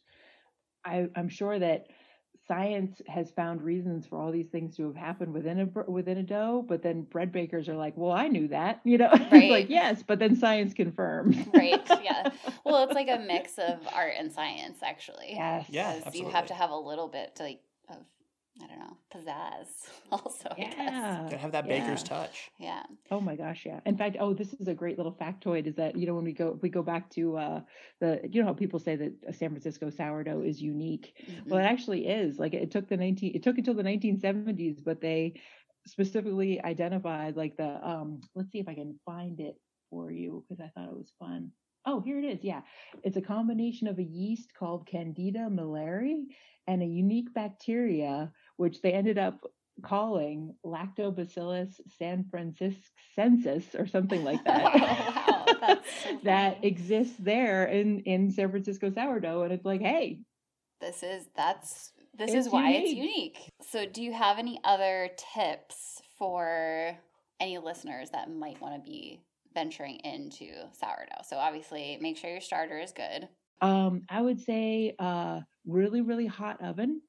I, 0.85 1.07
I'm 1.15 1.29
sure 1.29 1.57
that 1.57 1.87
science 2.47 3.01
has 3.07 3.31
found 3.31 3.61
reasons 3.61 4.05
for 4.05 4.17
all 4.17 4.31
these 4.31 4.47
things 4.47 4.75
to 4.75 4.85
have 4.85 4.95
happened 4.95 5.33
within 5.33 5.59
a 5.61 5.91
within 5.91 6.17
a 6.17 6.23
dough 6.23 6.65
but 6.67 6.83
then 6.83 7.01
bread 7.03 7.31
bakers 7.31 7.69
are 7.69 7.75
like 7.75 7.95
well 7.95 8.11
i 8.11 8.27
knew 8.27 8.47
that 8.47 8.81
you 8.85 8.97
know? 8.97 9.11
Right. 9.31 9.51
like 9.51 9.69
yes 9.69 10.03
but 10.05 10.19
then 10.19 10.35
science 10.35 10.73
confirms 10.73 11.37
right 11.53 11.81
yeah. 12.03 12.29
Well 12.65 12.83
it's 12.83 12.93
like 12.93 13.07
a 13.07 13.19
mix 13.19 13.57
of 13.57 13.79
art 13.93 14.13
and 14.17 14.31
science 14.31 14.79
actually. 14.83 15.33
Yes. 15.35 15.65
Yeah 15.69 15.99
you 16.13 16.29
have 16.29 16.47
to 16.47 16.53
have 16.53 16.69
a 16.69 16.77
little 16.77 17.07
bit 17.07 17.35
to 17.35 17.43
like 17.43 17.61
of 17.89 17.97
I 18.61 18.67
don't 18.67 18.79
know, 18.79 18.82
pizzazz 19.13 19.67
also. 20.11 20.49
Yeah. 20.57 21.21
Gotta 21.23 21.37
have 21.37 21.51
that 21.51 21.67
yeah. 21.67 21.79
baker's 21.79 22.03
touch. 22.03 22.51
Yeah. 22.59 22.83
Oh 23.11 23.19
my 23.19 23.35
gosh, 23.35 23.65
yeah. 23.65 23.79
In 23.85 23.97
fact, 23.97 24.17
oh, 24.19 24.33
this 24.33 24.53
is 24.53 24.67
a 24.67 24.73
great 24.73 24.97
little 24.97 25.13
factoid 25.13 25.67
is 25.67 25.75
that, 25.75 25.97
you 25.97 26.07
know, 26.07 26.15
when 26.15 26.25
we 26.25 26.33
go 26.33 26.57
we 26.61 26.69
go 26.69 26.83
back 26.83 27.09
to 27.11 27.37
uh 27.37 27.61
the 27.99 28.21
you 28.29 28.41
know 28.41 28.47
how 28.47 28.53
people 28.53 28.79
say 28.79 28.95
that 28.95 29.13
a 29.27 29.33
San 29.33 29.49
Francisco 29.49 29.89
sourdough 29.89 30.41
is 30.41 30.61
unique. 30.61 31.13
Mm-hmm. 31.21 31.49
Well, 31.49 31.59
it 31.59 31.65
actually 31.67 32.07
is. 32.07 32.39
Like 32.39 32.53
it 32.53 32.71
took 32.71 32.87
the 32.89 32.97
19 32.97 33.35
it 33.35 33.43
took 33.43 33.57
until 33.57 33.73
the 33.73 33.83
1970s, 33.83 34.83
but 34.83 35.01
they 35.01 35.33
specifically 35.85 36.63
identified 36.63 37.35
like 37.35 37.57
the 37.57 37.87
um 37.87 38.21
let's 38.35 38.51
see 38.51 38.59
if 38.59 38.67
I 38.67 38.73
can 38.73 38.99
find 39.05 39.39
it 39.39 39.55
for 39.89 40.11
you 40.11 40.43
because 40.47 40.61
I 40.63 40.69
thought 40.73 40.89
it 40.89 40.97
was 40.97 41.13
fun. 41.19 41.51
Oh, 41.85 41.99
here 41.99 42.17
it 42.17 42.25
is. 42.25 42.43
Yeah. 42.43 42.61
It's 43.03 43.17
a 43.17 43.21
combination 43.21 43.87
of 43.87 43.99
a 43.99 44.03
yeast 44.03 44.53
called 44.57 44.87
Candida 44.87 45.49
milleri 45.51 46.23
and 46.67 46.81
a 46.81 46.85
unique 46.85 47.33
bacteria 47.33 48.31
which 48.57 48.81
they 48.81 48.93
ended 48.93 49.17
up 49.17 49.39
calling 49.81 50.55
Lactobacillus 50.65 51.79
sanfranciscensis 51.99 53.79
or 53.79 53.87
something 53.87 54.23
like 54.23 54.43
that. 54.45 54.63
wow, 54.75 55.45
wow. 55.61 55.79
So 56.03 56.19
that 56.23 56.63
exists 56.63 57.15
there 57.19 57.65
in 57.65 58.01
in 58.01 58.31
San 58.31 58.51
Francisco 58.51 58.91
sourdough, 58.91 59.43
and 59.43 59.53
it's 59.53 59.65
like, 59.65 59.81
hey, 59.81 60.19
this 60.79 61.03
is 61.03 61.27
that's 61.35 61.91
this 62.17 62.33
is 62.33 62.49
why 62.49 62.69
unique. 62.69 62.83
it's 62.83 62.93
unique. 62.93 63.49
So, 63.61 63.85
do 63.85 64.03
you 64.03 64.13
have 64.13 64.37
any 64.37 64.59
other 64.63 65.09
tips 65.35 66.01
for 66.17 66.97
any 67.39 67.57
listeners 67.57 68.09
that 68.11 68.29
might 68.29 68.61
want 68.61 68.75
to 68.75 68.89
be 68.89 69.21
venturing 69.53 69.97
into 70.03 70.51
sourdough? 70.73 71.23
So, 71.27 71.37
obviously, 71.37 71.97
make 72.01 72.17
sure 72.17 72.29
your 72.29 72.41
starter 72.41 72.77
is 72.79 72.91
good. 72.91 73.27
Um, 73.61 74.03
I 74.09 74.21
would 74.21 74.41
say 74.41 74.95
uh, 74.99 75.41
really, 75.65 76.01
really 76.01 76.27
hot 76.27 76.61
oven 76.61 77.01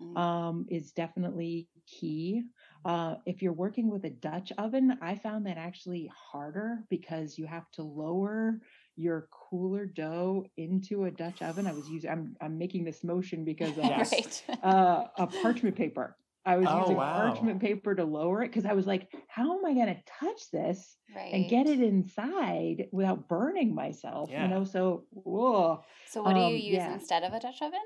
mm. 0.00 0.16
um, 0.16 0.66
is 0.68 0.92
definitely 0.92 1.68
key. 1.86 2.42
Uh, 2.84 3.16
if 3.26 3.42
you're 3.42 3.52
working 3.52 3.90
with 3.90 4.04
a 4.04 4.10
Dutch 4.10 4.52
oven, 4.58 4.96
I 5.02 5.16
found 5.16 5.46
that 5.46 5.58
actually 5.58 6.10
harder 6.14 6.78
because 6.88 7.38
you 7.38 7.46
have 7.46 7.70
to 7.72 7.82
lower 7.82 8.60
your 8.96 9.28
cooler 9.30 9.86
dough 9.86 10.46
into 10.56 11.04
a 11.04 11.10
Dutch 11.10 11.42
oven. 11.42 11.66
I 11.66 11.72
was 11.72 11.88
using 11.88 12.10
I'm 12.10 12.36
I'm 12.40 12.58
making 12.58 12.84
this 12.84 13.02
motion 13.02 13.44
because 13.44 13.76
of 13.76 13.84
right. 13.84 14.44
uh, 14.62 15.04
a 15.18 15.26
parchment 15.26 15.76
paper. 15.76 16.16
I 16.46 16.56
was 16.58 16.68
oh, 16.70 16.78
using 16.82 16.96
wow. 16.96 17.18
parchment 17.18 17.60
paper 17.60 17.92
to 17.96 18.04
lower 18.04 18.44
it 18.44 18.48
because 18.48 18.66
I 18.66 18.72
was 18.72 18.86
like, 18.86 19.12
how 19.26 19.58
am 19.58 19.64
I 19.64 19.74
going 19.74 19.88
to 19.88 20.00
touch 20.20 20.48
this 20.52 20.96
right. 21.14 21.34
and 21.34 21.50
get 21.50 21.66
it 21.66 21.80
inside 21.80 22.86
without 22.92 23.28
burning 23.28 23.74
myself? 23.74 24.30
Yeah. 24.30 24.44
You 24.44 24.48
know, 24.54 24.62
so 24.62 25.06
whoa. 25.10 25.82
So 26.08 26.22
what 26.22 26.34
do 26.34 26.40
you 26.40 26.46
um, 26.46 26.52
use 26.52 26.74
yeah. 26.74 26.94
instead 26.94 27.24
of 27.24 27.32
a 27.32 27.40
Dutch 27.40 27.60
oven? 27.60 27.80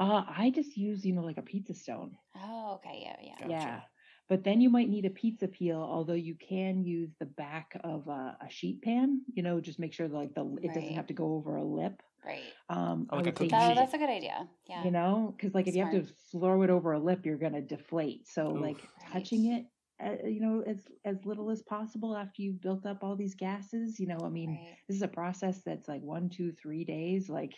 Uh, 0.00 0.24
I 0.26 0.50
just 0.50 0.78
use, 0.78 1.04
you 1.04 1.12
know, 1.12 1.20
like 1.20 1.36
a 1.36 1.42
pizza 1.42 1.74
stone. 1.74 2.16
Oh, 2.34 2.76
okay. 2.76 3.02
Yeah, 3.02 3.16
yeah. 3.22 3.34
Gotcha. 3.38 3.50
Yeah. 3.50 3.80
But 4.30 4.44
then 4.44 4.60
you 4.60 4.70
might 4.70 4.88
need 4.88 5.04
a 5.04 5.10
pizza 5.10 5.46
peel, 5.46 5.76
although 5.76 6.14
you 6.14 6.36
can 6.36 6.84
use 6.84 7.10
the 7.18 7.26
back 7.26 7.78
of 7.84 8.08
a, 8.08 8.38
a 8.40 8.48
sheet 8.48 8.80
pan. 8.80 9.20
You 9.34 9.42
know, 9.42 9.60
just 9.60 9.78
make 9.78 9.92
sure 9.92 10.08
like 10.08 10.34
the 10.34 10.42
it 10.62 10.68
right. 10.68 10.74
doesn't 10.74 10.94
have 10.94 11.08
to 11.08 11.14
go 11.14 11.34
over 11.34 11.56
a 11.56 11.64
lip. 11.64 12.00
Right. 12.24 12.40
Um, 12.68 13.08
oh, 13.10 13.16
like 13.16 13.26
a 13.26 13.32
cookie 13.32 13.50
oh, 13.52 13.74
that's 13.74 13.92
a 13.92 13.98
good 13.98 14.08
idea. 14.08 14.48
Yeah. 14.68 14.84
You 14.84 14.90
know, 14.90 15.34
because 15.36 15.52
like 15.54 15.66
if 15.66 15.74
Smart. 15.74 15.92
you 15.92 16.00
have 16.00 16.08
to 16.08 16.14
throw 16.32 16.62
it 16.62 16.70
over 16.70 16.92
a 16.92 16.98
lip, 16.98 17.26
you're 17.26 17.36
gonna 17.36 17.60
deflate. 17.60 18.26
So 18.28 18.56
Oof, 18.56 18.62
like 18.62 18.88
touching 19.12 19.50
right. 19.50 19.66
it, 20.00 20.24
uh, 20.24 20.28
you 20.28 20.40
know, 20.40 20.62
as 20.66 20.78
as 21.04 21.24
little 21.26 21.50
as 21.50 21.62
possible 21.62 22.16
after 22.16 22.40
you've 22.40 22.60
built 22.60 22.86
up 22.86 23.02
all 23.02 23.16
these 23.16 23.34
gases. 23.34 23.98
You 23.98 24.06
know, 24.06 24.20
I 24.22 24.28
mean, 24.28 24.50
right. 24.50 24.76
this 24.86 24.96
is 24.96 25.02
a 25.02 25.08
process 25.08 25.60
that's 25.66 25.88
like 25.88 26.02
one, 26.02 26.28
two, 26.28 26.52
three 26.52 26.84
days. 26.84 27.28
Like 27.28 27.54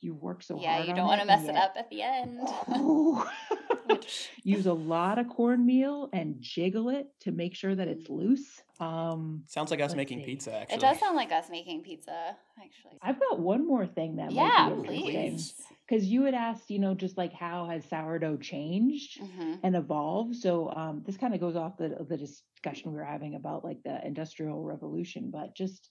you 0.00 0.14
work 0.14 0.42
so 0.42 0.60
yeah, 0.60 0.74
hard. 0.74 0.84
Yeah, 0.84 0.90
you 0.90 0.96
don't 0.96 1.06
want 1.06 1.20
to 1.20 1.26
mess 1.26 1.48
it 1.48 1.56
up 1.56 1.74
at 1.76 1.88
the 1.90 2.02
end. 2.02 2.40
Oh. 2.68 3.28
Use 4.42 4.66
a 4.66 4.72
lot 4.72 5.18
of 5.18 5.28
cornmeal 5.28 6.08
and 6.12 6.36
jiggle 6.40 6.88
it 6.90 7.08
to 7.20 7.32
make 7.32 7.54
sure 7.54 7.74
that 7.74 7.88
it's 7.88 8.08
mm. 8.08 8.16
loose. 8.16 8.62
Um, 8.78 9.42
Sounds 9.46 9.70
like 9.70 9.80
us 9.80 9.94
making 9.94 10.20
see. 10.20 10.26
pizza. 10.26 10.54
Actually, 10.54 10.76
it 10.76 10.80
does 10.80 11.00
sound 11.00 11.16
like 11.16 11.32
us 11.32 11.46
making 11.50 11.82
pizza. 11.82 12.36
Actually, 12.58 12.98
I've 13.02 13.18
got 13.18 13.40
one 13.40 13.66
more 13.66 13.86
thing 13.86 14.16
that 14.16 14.32
yeah, 14.32 14.68
might 14.68 14.88
be 14.88 15.02
please. 15.02 15.54
Because 15.88 16.06
you 16.06 16.24
had 16.24 16.34
asked, 16.34 16.70
you 16.70 16.78
know, 16.78 16.94
just 16.94 17.16
like 17.16 17.32
how 17.32 17.66
has 17.66 17.84
sourdough 17.88 18.38
changed 18.38 19.20
mm-hmm. 19.20 19.54
and 19.62 19.76
evolved. 19.76 20.36
So 20.36 20.72
um, 20.74 21.02
this 21.06 21.16
kind 21.16 21.34
of 21.34 21.40
goes 21.40 21.56
off 21.56 21.78
the 21.78 21.96
the 22.08 22.16
discussion 22.16 22.92
we 22.92 22.98
were 22.98 23.04
having 23.04 23.34
about 23.34 23.64
like 23.64 23.82
the 23.84 24.04
industrial 24.04 24.62
revolution, 24.62 25.30
but 25.30 25.56
just 25.56 25.88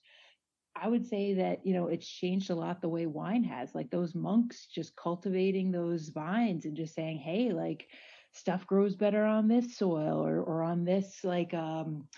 I 0.80 0.88
would 0.88 1.06
say 1.06 1.34
that, 1.34 1.66
you 1.66 1.74
know, 1.74 1.88
it's 1.88 2.08
changed 2.08 2.50
a 2.50 2.54
lot 2.54 2.80
the 2.80 2.88
way 2.88 3.06
wine 3.06 3.44
has. 3.44 3.74
Like 3.74 3.90
those 3.90 4.14
monks 4.14 4.66
just 4.66 4.94
cultivating 4.96 5.70
those 5.70 6.10
vines 6.10 6.64
and 6.64 6.76
just 6.76 6.94
saying, 6.94 7.18
hey, 7.18 7.52
like 7.52 7.88
stuff 8.32 8.66
grows 8.66 8.94
better 8.94 9.24
on 9.24 9.48
this 9.48 9.76
soil 9.76 10.24
or, 10.26 10.42
or 10.42 10.62
on 10.62 10.84
this, 10.84 11.24
like, 11.24 11.54
um, 11.54 12.08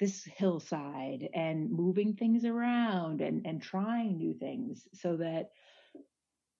this 0.00 0.24
hillside 0.24 1.28
and 1.34 1.70
moving 1.70 2.14
things 2.14 2.44
around 2.46 3.20
and, 3.20 3.46
and 3.46 3.62
trying 3.62 4.16
new 4.16 4.32
things 4.32 4.88
so 4.94 5.16
that 5.18 5.50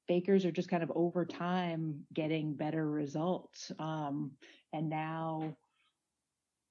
bakers 0.07 0.45
are 0.45 0.53
just 0.53 0.69
kind 0.69 0.83
of 0.83 0.93
over 0.95 1.25
time 1.25 2.05
getting 2.13 2.55
better 2.55 2.89
results. 2.89 3.73
Um, 3.79 4.33
and 4.73 4.91
now 4.91 5.57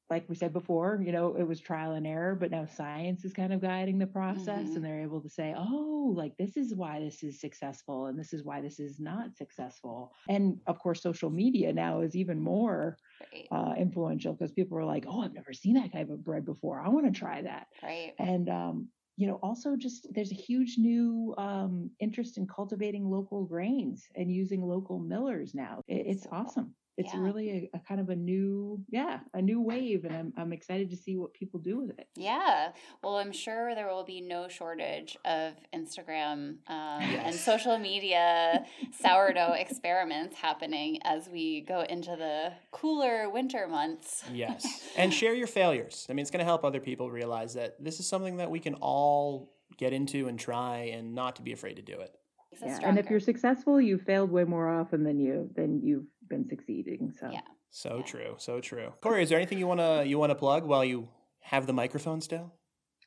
like 0.09 0.27
we 0.27 0.35
said 0.35 0.53
before, 0.53 0.99
you 1.03 1.11
know, 1.11 1.35
it 1.37 1.47
was 1.47 1.59
trial 1.59 1.93
and 1.93 2.07
error, 2.07 2.35
but 2.35 2.49
now 2.49 2.65
science 2.65 3.23
is 3.23 3.33
kind 3.33 3.53
of 3.53 3.61
guiding 3.61 3.99
the 3.99 4.07
process 4.07 4.65
mm-hmm. 4.65 4.75
and 4.77 4.85
they're 4.85 5.01
able 5.01 5.21
to 5.21 5.29
say, 5.29 5.53
oh, 5.55 6.13
like 6.15 6.35
this 6.37 6.57
is 6.57 6.73
why 6.73 6.99
this 6.99 7.21
is 7.21 7.39
successful 7.39 8.07
and 8.07 8.17
this 8.17 8.33
is 8.33 8.43
why 8.43 8.59
this 8.59 8.79
is 8.79 8.99
not 8.99 9.37
successful. 9.37 10.11
And 10.27 10.59
of 10.65 10.79
course, 10.79 11.03
social 11.03 11.29
media 11.29 11.71
now 11.71 12.01
is 12.01 12.15
even 12.15 12.41
more 12.41 12.97
right. 13.31 13.47
uh, 13.51 13.73
influential 13.77 14.33
because 14.33 14.51
people 14.51 14.77
are 14.79 14.85
like, 14.85 15.05
oh, 15.07 15.21
I've 15.21 15.33
never 15.33 15.53
seen 15.53 15.75
that 15.75 15.93
type 15.93 16.09
of 16.09 16.23
bread 16.23 16.45
before. 16.45 16.81
I 16.81 16.89
want 16.89 17.05
to 17.05 17.17
try 17.17 17.43
that. 17.43 17.67
Right. 17.83 18.13
And, 18.17 18.49
um, 18.49 18.87
you 19.15 19.27
know, 19.27 19.37
also 19.43 19.75
just 19.75 20.07
there's 20.11 20.31
a 20.31 20.35
huge 20.35 20.77
new 20.77 21.35
um, 21.37 21.91
interest 21.99 22.37
in 22.37 22.47
cultivating 22.47 23.05
local 23.05 23.43
grains 23.43 24.05
and 24.15 24.31
using 24.31 24.61
local 24.61 24.97
millers 24.97 25.53
now. 25.53 25.81
It, 25.87 26.05
it's 26.07 26.25
awesome. 26.31 26.73
It's 26.97 27.13
Yeah. 27.13 27.21
really 27.21 27.69
a, 27.73 27.77
a 27.77 27.79
kind 27.79 28.01
of 28.01 28.09
a 28.09 28.15
new, 28.15 28.83
yeah, 28.89 29.19
a 29.33 29.41
new 29.41 29.61
wave, 29.61 30.03
and 30.05 30.15
I'm 30.15 30.33
I'm 30.37 30.53
excited 30.53 30.89
to 30.89 30.97
see 30.97 31.15
what 31.15 31.33
people 31.33 31.59
do 31.59 31.77
with 31.79 31.91
it. 31.97 32.07
Yeah. 32.15 32.71
Well, 33.03 33.15
I'm 33.17 33.31
sure 33.31 33.73
there 33.75 33.87
will 33.87 34.03
be 34.03 34.21
no 34.21 34.47
shortage 34.47 35.17
of 35.25 35.53
Instagram 35.73 36.57
um, 36.67 37.01
and 37.01 37.33
social 37.35 37.77
media 37.77 38.65
sourdough 39.01 39.53
experiments 39.53 40.35
happening 40.37 40.99
as 41.03 41.29
we 41.29 41.61
go 41.61 41.81
into 41.81 42.15
the 42.17 42.53
cooler 42.71 43.29
winter 43.29 43.67
months. 43.67 44.23
Yes. 44.33 44.65
And 44.97 45.13
share 45.13 45.33
your 45.33 45.47
failures. 45.47 46.05
I 46.09 46.13
mean, 46.13 46.23
it's 46.23 46.31
going 46.31 46.39
to 46.39 46.45
help 46.45 46.65
other 46.65 46.81
people 46.81 47.09
realize 47.09 47.53
that 47.53 47.81
this 47.81 47.99
is 48.01 48.07
something 48.07 48.37
that 48.37 48.49
we 48.51 48.59
can 48.59 48.73
all 48.75 49.53
get 49.77 49.93
into 49.93 50.27
and 50.27 50.37
try 50.37 50.91
and 50.93 51.15
not 51.15 51.37
to 51.37 51.41
be 51.41 51.53
afraid 51.53 51.75
to 51.77 51.81
do 51.81 51.93
it. 52.01 52.13
Yeah, 52.61 52.79
and 52.83 52.97
if 52.99 53.09
you're 53.09 53.21
successful, 53.21 53.79
you 53.79 53.97
failed 53.97 54.31
way 54.31 54.43
more 54.43 54.67
often 54.67 55.03
than 55.03 55.19
you 55.19 55.49
than 55.55 55.81
you've 55.81 56.07
been 56.29 56.47
succeeding. 56.47 57.11
So 57.19 57.29
Yeah. 57.31 57.41
So 57.71 57.97
Yeah. 57.97 58.03
true. 58.03 58.35
So 58.37 58.59
true. 58.61 58.93
Corey, 59.01 59.23
is 59.23 59.29
there 59.29 59.37
anything 59.39 59.59
you 59.59 59.67
want 59.67 59.79
to 59.79 60.03
you 60.07 60.17
want 60.19 60.29
to 60.31 60.35
plug 60.35 60.63
while 60.65 60.85
you 60.85 61.09
have 61.41 61.67
the 61.67 61.73
microphone 61.73 62.21
still? 62.21 62.53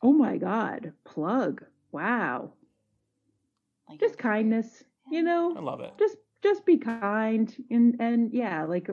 Oh 0.03 0.13
my 0.13 0.37
God, 0.37 0.93
plug! 1.05 1.65
Wow, 1.93 2.55
Like 3.89 4.01
just 4.01 4.15
you're- 4.15 4.23
kindness. 4.23 4.85
You 5.11 5.23
know? 5.23 5.55
I 5.57 5.61
love 5.61 5.81
it. 5.81 5.93
just 5.99 6.17
just 6.43 6.65
be 6.65 6.77
kind 6.79 7.55
and 7.71 8.01
and 8.01 8.33
yeah, 8.33 8.65
like 8.65 8.89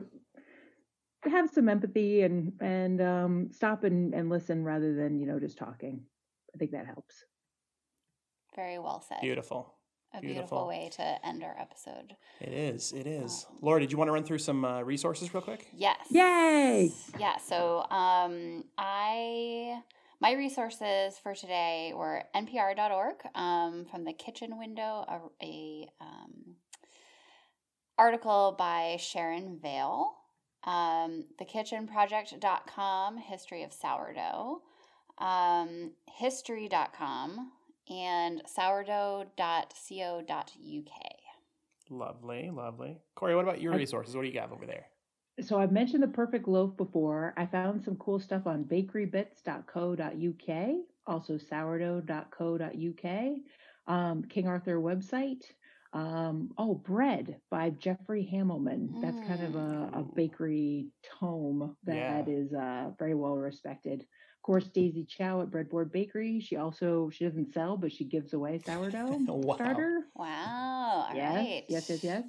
have 1.24 1.50
some 1.50 1.68
empathy 1.68 2.22
and 2.22 2.52
and 2.60 3.00
um, 3.00 3.48
stop 3.52 3.84
and 3.84 4.14
and 4.14 4.28
listen 4.30 4.64
rather 4.64 4.94
than 4.94 5.18
you 5.20 5.26
know 5.26 5.38
just 5.40 5.58
talking. 5.58 6.04
I 6.54 6.58
think 6.58 6.72
that 6.72 6.86
helps. 6.86 7.24
Very 8.56 8.78
well 8.78 9.00
said. 9.00 9.18
Beautiful. 9.20 9.74
A 10.12 10.20
Beautiful. 10.20 10.66
beautiful 10.66 10.68
way 10.68 10.90
to 10.96 11.26
end 11.26 11.44
our 11.44 11.56
episode. 11.58 12.16
It 12.40 12.52
is. 12.52 12.92
It 12.92 13.06
is. 13.06 13.46
Awesome. 13.46 13.56
Laura, 13.62 13.80
did 13.80 13.92
you 13.92 13.98
want 13.98 14.08
to 14.08 14.12
run 14.12 14.24
through 14.24 14.38
some 14.38 14.64
uh, 14.64 14.82
resources 14.82 15.32
real 15.32 15.42
quick? 15.42 15.68
Yes. 15.72 15.98
Yay! 16.10 16.90
Yeah. 17.18 17.36
So 17.38 17.86
um, 17.90 18.64
I 18.76 19.80
my 20.20 20.32
resources 20.32 21.16
for 21.22 21.34
today 21.34 21.92
were 21.94 22.24
npr.org 22.34 23.14
um, 23.34 23.86
from 23.90 24.04
the 24.04 24.12
kitchen 24.12 24.58
window, 24.58 25.04
a, 25.08 25.20
a 25.42 25.88
um, 26.00 26.56
article 27.96 28.54
by 28.58 28.96
Sharon 28.98 29.58
Vale, 29.62 30.12
um, 30.64 31.24
thekitchenproject.com, 31.40 33.16
history 33.18 33.62
of 33.62 33.72
sourdough, 33.72 34.60
um, 35.18 35.92
history.com, 36.06 37.52
and 37.90 38.42
sourdough.co.uk. 38.46 39.26
Lovely, 41.90 42.50
lovely. 42.50 42.98
Corey, 43.16 43.34
what 43.34 43.42
about 43.44 43.60
your 43.60 43.72
resources? 43.72 44.14
What 44.14 44.22
do 44.22 44.28
you 44.28 44.34
got 44.34 44.52
over 44.52 44.64
there? 44.64 44.86
So 45.40 45.58
I've 45.58 45.72
mentioned 45.72 46.02
the 46.02 46.08
perfect 46.08 46.46
loaf 46.46 46.76
before. 46.76 47.34
I 47.36 47.46
found 47.46 47.82
some 47.82 47.96
cool 47.96 48.20
stuff 48.20 48.46
on 48.46 48.64
bakerybits.co.uk, 48.64 50.76
also 51.06 51.38
sourdough.co.uk, 51.38 53.30
um, 53.86 54.22
King 54.24 54.48
Arthur 54.48 54.78
website. 54.80 55.42
Um, 55.92 56.52
oh, 56.56 56.74
bread 56.74 57.40
by 57.50 57.70
Jeffrey 57.70 58.28
Hamelman. 58.32 59.00
That's 59.00 59.18
kind 59.26 59.42
of 59.42 59.56
a, 59.56 59.90
a 59.94 60.02
Mm. 60.04 60.14
bakery 60.14 60.86
tome 61.18 61.76
that 61.84 62.28
Yeah. 62.28 62.32
is 62.32 62.52
uh, 62.52 62.92
very 62.98 63.14
well 63.16 63.36
respected. 63.36 64.06
Of 64.50 64.62
course, 64.62 64.68
Daisy 64.74 65.04
Chow 65.04 65.42
at 65.42 65.50
Breadboard 65.50 65.92
Bakery. 65.92 66.40
She 66.40 66.56
also 66.56 67.10
she 67.10 67.24
doesn't 67.24 67.52
sell, 67.52 67.76
but 67.76 67.92
she 67.92 68.04
gives 68.04 68.32
away 68.32 68.58
sourdough 68.58 69.20
Wow. 69.28 69.56
starter. 69.56 70.06
Wow. 70.14 71.06
All 71.10 71.16
yes, 71.16 71.34
right. 71.34 71.64
yes, 71.68 71.88
yes, 71.88 72.00
yes. 72.02 72.24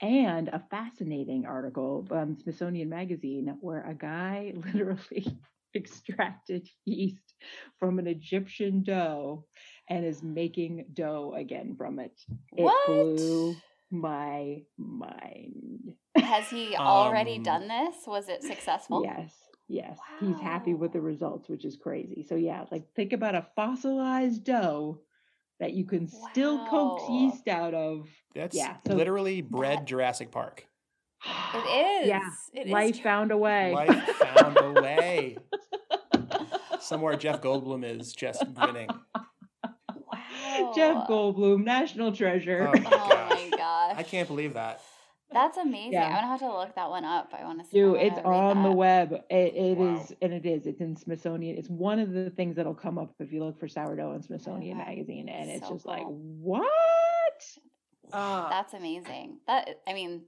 And 0.00 0.48
a 0.48 0.64
fascinating 0.70 1.46
article 1.46 2.04
from 2.08 2.36
Smithsonian 2.36 2.88
Magazine 2.88 3.56
where 3.60 3.82
a 3.88 3.94
guy 3.94 4.52
literally 4.74 5.26
extracted 5.74 6.68
yeast 6.84 7.34
from 7.78 7.98
an 7.98 8.06
Egyptian 8.06 8.82
dough 8.82 9.46
and 9.88 10.04
is 10.04 10.22
making 10.22 10.86
dough 10.92 11.34
again 11.36 11.74
from 11.76 11.98
it. 11.98 12.20
It 12.56 12.74
What? 12.74 12.76
blew 12.84 13.62
my 13.90 14.62
mind. 14.78 15.94
Has 16.16 16.50
he 16.50 16.76
already 16.86 17.38
Um, 17.38 17.38
done 17.38 17.68
this? 17.68 18.06
Was 18.06 18.28
it 18.28 18.42
successful? 18.42 19.02
Yes, 19.02 19.51
yes. 19.68 19.98
He's 20.20 20.38
happy 20.40 20.74
with 20.74 20.92
the 20.92 21.00
results, 21.00 21.48
which 21.48 21.64
is 21.64 21.76
crazy. 21.76 22.24
So, 22.28 22.34
yeah, 22.36 22.64
like 22.70 22.84
think 22.94 23.12
about 23.12 23.34
a 23.34 23.46
fossilized 23.56 24.44
dough 24.44 25.00
that 25.60 25.72
you 25.74 25.84
can 25.84 26.08
still 26.08 26.66
coax 26.66 27.04
yeast 27.10 27.48
out 27.48 27.74
of. 27.74 28.08
That's 28.34 28.56
Yeah, 28.56 28.76
so- 28.86 28.94
literally 28.94 29.40
bred 29.42 29.78
That- 29.80 29.86
Jurassic 29.86 30.30
Park. 30.30 30.66
It 31.54 31.58
is. 32.02 32.08
Yeah, 32.08 32.30
It 32.52 32.66
is 32.66 32.72
Life 32.72 32.94
true. 32.96 33.02
found 33.04 33.30
a 33.30 33.36
way. 33.38 33.72
Life 33.72 34.04
found 34.16 34.58
a 34.58 34.72
way. 34.80 35.36
Somewhere 36.80 37.16
Jeff 37.16 37.40
Goldblum 37.40 37.84
is 37.84 38.12
just 38.12 38.42
grinning. 38.54 38.88
Wow. 39.14 40.72
Jeff 40.74 41.06
Goldblum, 41.08 41.64
national 41.64 42.12
treasure. 42.12 42.68
Oh 42.68 42.78
my 42.80 42.88
Oh 42.92 43.26
my 43.30 43.50
gosh. 43.56 43.94
I 43.96 44.02
can't 44.02 44.26
believe 44.28 44.54
that. 44.54 44.80
That's 45.32 45.56
amazing. 45.58 45.92
Yeah. 45.92 46.06
I'm 46.06 46.12
gonna 46.14 46.26
have 46.26 46.40
to 46.40 46.52
look 46.52 46.74
that 46.74 46.88
one 46.90 47.04
up. 47.04 47.32
I 47.38 47.44
want 47.44 47.58
to 47.60 47.64
see. 47.64 47.78
Dude, 47.78 47.96
it's 47.96 48.16
wanna 48.16 48.28
read 48.30 48.56
on 48.56 48.62
the 48.62 48.72
web. 48.72 49.12
It, 49.30 49.54
it 49.54 49.78
Wow. 49.78 49.96
is, 50.00 50.14
and 50.22 50.32
it 50.32 50.46
is. 50.46 50.66
It's 50.66 50.80
in 50.80 50.96
Smithsonian. 50.96 51.56
It's 51.58 51.68
one 51.68 51.98
of 51.98 52.12
the 52.12 52.30
things 52.30 52.56
that'll 52.56 52.74
come 52.74 52.98
up 52.98 53.14
if 53.18 53.32
you 53.32 53.44
look 53.44 53.58
for 53.58 53.68
sourdough 53.68 54.12
in 54.14 54.22
Smithsonian 54.22 54.78
Okay. 54.80 54.88
magazine, 54.90 55.28
and 55.28 55.50
it's 55.50 55.66
So 55.66 55.74
just 55.74 55.86
like, 55.86 56.04
what? 56.06 56.62
Ah, 58.12 58.48
That's 58.50 58.74
amazing. 58.74 59.38
That 59.46 59.80
I 59.88 59.92
mean, 59.94 60.22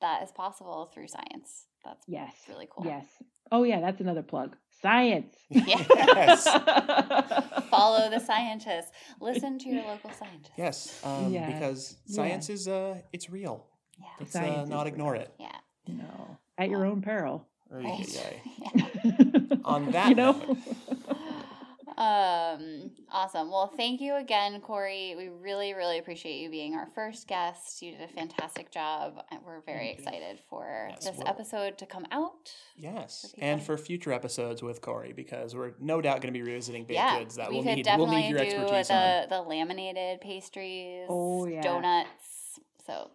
that 0.00 0.22
is 0.22 0.32
possible 0.32 0.86
through 0.92 1.08
science. 1.08 1.66
That's 1.84 2.04
yes, 2.08 2.34
really 2.48 2.68
cool. 2.70 2.84
yes. 2.84 3.06
Oh 3.50 3.62
yeah, 3.62 3.80
that's 3.80 4.00
another 4.00 4.22
plug. 4.22 4.56
Science. 4.82 5.34
Yes. 5.50 6.44
Follow 7.70 8.10
the 8.10 8.18
scientists. 8.20 8.90
Listen 9.20 9.58
to 9.60 9.68
your 9.68 9.84
local 9.84 10.10
scientists. 10.10 10.52
Yes, 10.56 11.00
um, 11.04 11.32
Yes. 11.32 11.52
because 11.52 11.96
Yeah. 12.06 12.14
science 12.16 12.50
is 12.50 12.68
uh, 12.68 13.00
it's 13.12 13.30
real. 13.30 13.66
Yeah. 13.98 14.06
Let's 14.20 14.34
uh, 14.36 14.40
Science 14.40 14.64
is 14.64 14.68
not 14.70 14.84
real. 14.84 14.92
ignore 14.94 15.14
it. 15.16 15.32
Yeah. 15.38 15.56
no, 15.86 16.36
at 16.56 16.70
your 16.70 16.84
own 16.86 17.02
peril. 17.02 17.46
Right. 17.70 17.84
ay, 17.86 18.06
ay. 18.64 18.82
Yeah. 19.04 19.56
On 19.64 19.90
that 19.92 20.08
you 20.10 20.14
know. 20.14 20.32
note. 20.32 20.58
Um, 21.96 22.92
awesome. 23.10 23.50
Well, 23.50 23.66
thank 23.76 24.00
you 24.00 24.14
again, 24.14 24.60
Corey. 24.60 25.14
We 25.16 25.28
really, 25.30 25.74
really 25.74 25.98
appreciate 25.98 26.36
you 26.40 26.48
being 26.48 26.74
our 26.74 26.86
first 26.94 27.26
guest. 27.26 27.82
You 27.82 27.90
did 27.90 28.02
a 28.02 28.06
fantastic 28.06 28.70
job. 28.70 29.14
We're 29.44 29.62
very 29.62 29.78
Thank 29.78 29.98
you. 29.98 30.04
excited 30.04 30.38
for 30.48 30.86
Yes, 30.90 31.06
this 31.06 31.16
well- 31.18 31.26
episode 31.26 31.76
to 31.78 31.86
come 31.86 32.06
out. 32.12 32.52
Yes, 32.76 33.32
Would 33.34 33.42
and 33.42 33.60
for 33.60 33.76
future 33.76 34.12
episodes 34.12 34.62
with 34.62 34.80
Corey, 34.80 35.12
because 35.12 35.56
we're 35.56 35.72
no 35.80 36.00
doubt 36.00 36.20
going 36.20 36.32
to 36.32 36.38
be 36.38 36.44
revisiting 36.44 36.82
baked 36.84 36.92
yeah, 37.00 37.18
goods 37.18 37.34
that 37.34 37.48
we 37.48 37.56
we'll 37.56 37.64
could 37.64 37.74
need. 37.74 37.86
We'll 37.86 38.06
definitely 38.06 38.16
need 38.22 38.28
your 38.30 38.38
do 38.38 38.44
expertise 38.44 38.90
on. 38.90 38.96
the 39.22 39.26
the 39.30 39.42
laminated 39.42 40.20
pastries, 40.20 41.06
Oh, 41.08 41.46
yeah. 41.48 41.62
donuts. 41.62 42.60
So 42.86 43.10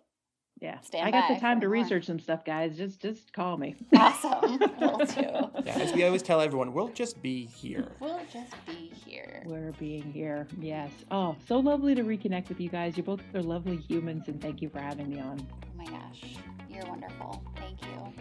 Yeah, 0.64 0.80
Stand 0.80 1.06
I 1.06 1.12
got 1.12 1.28
the 1.28 1.42
time 1.42 1.60
to 1.60 1.68
more. 1.68 1.74
research 1.74 2.06
some 2.06 2.20
stuff, 2.20 2.46
guys. 2.46 2.78
Just, 2.78 3.02
just 3.02 3.34
call 3.34 3.58
me. 3.58 3.76
awesome. 3.98 4.60
we'll 4.80 4.98
do. 5.00 5.50
Yeah, 5.66 5.78
as 5.80 5.92
we 5.94 6.06
always 6.06 6.22
tell 6.22 6.40
everyone, 6.40 6.72
we'll 6.74 6.88
just 6.88 7.22
be 7.22 7.46
here. 7.46 7.90
We'll 8.00 8.22
just 8.32 8.54
be 8.66 8.92
here. 9.06 9.44
We're 9.46 9.74
being 9.74 10.04
here. 10.04 10.48
Yes. 10.62 10.92
Oh, 11.12 11.36
so 11.50 11.60
lovely 11.60 11.96
to 11.96 12.04
reconnect 12.04 12.48
with 12.48 12.62
you 12.62 12.70
guys. 12.70 12.96
You 12.96 13.04
both 13.04 13.20
are 13.36 13.42
lovely 13.42 13.76
humans, 13.76 14.30
and 14.30 14.42
thank 14.42 14.62
you 14.62 14.70
for 14.70 14.80
having 14.80 15.10
me 15.10 15.20
on. 15.20 15.46
Oh 15.52 15.78
my 15.78 15.84
gosh, 15.86 16.38
you're 16.70 16.86
wonderful. 16.86 17.44
Thank 17.58 17.82
you. 17.82 18.14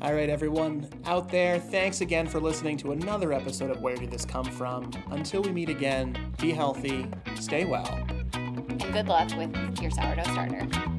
All 0.00 0.14
right, 0.14 0.30
everyone 0.30 0.88
out 1.04 1.28
there, 1.30 1.58
thanks 1.58 2.00
again 2.00 2.26
for 2.26 2.40
listening 2.40 2.78
to 2.78 2.92
another 2.92 3.34
episode 3.34 3.70
of 3.70 3.82
Where 3.82 3.96
Did 3.96 4.10
This 4.10 4.24
Come 4.24 4.46
From? 4.46 4.90
Until 5.10 5.42
we 5.42 5.52
meet 5.52 5.68
again, 5.68 6.16
be 6.40 6.52
healthy, 6.52 7.06
stay 7.36 7.64
well. 7.66 8.02
And 8.32 8.92
good 8.92 9.08
luck 9.08 9.30
with 9.36 9.54
your 9.80 9.90
sourdough 9.90 10.24
starter. 10.24 10.93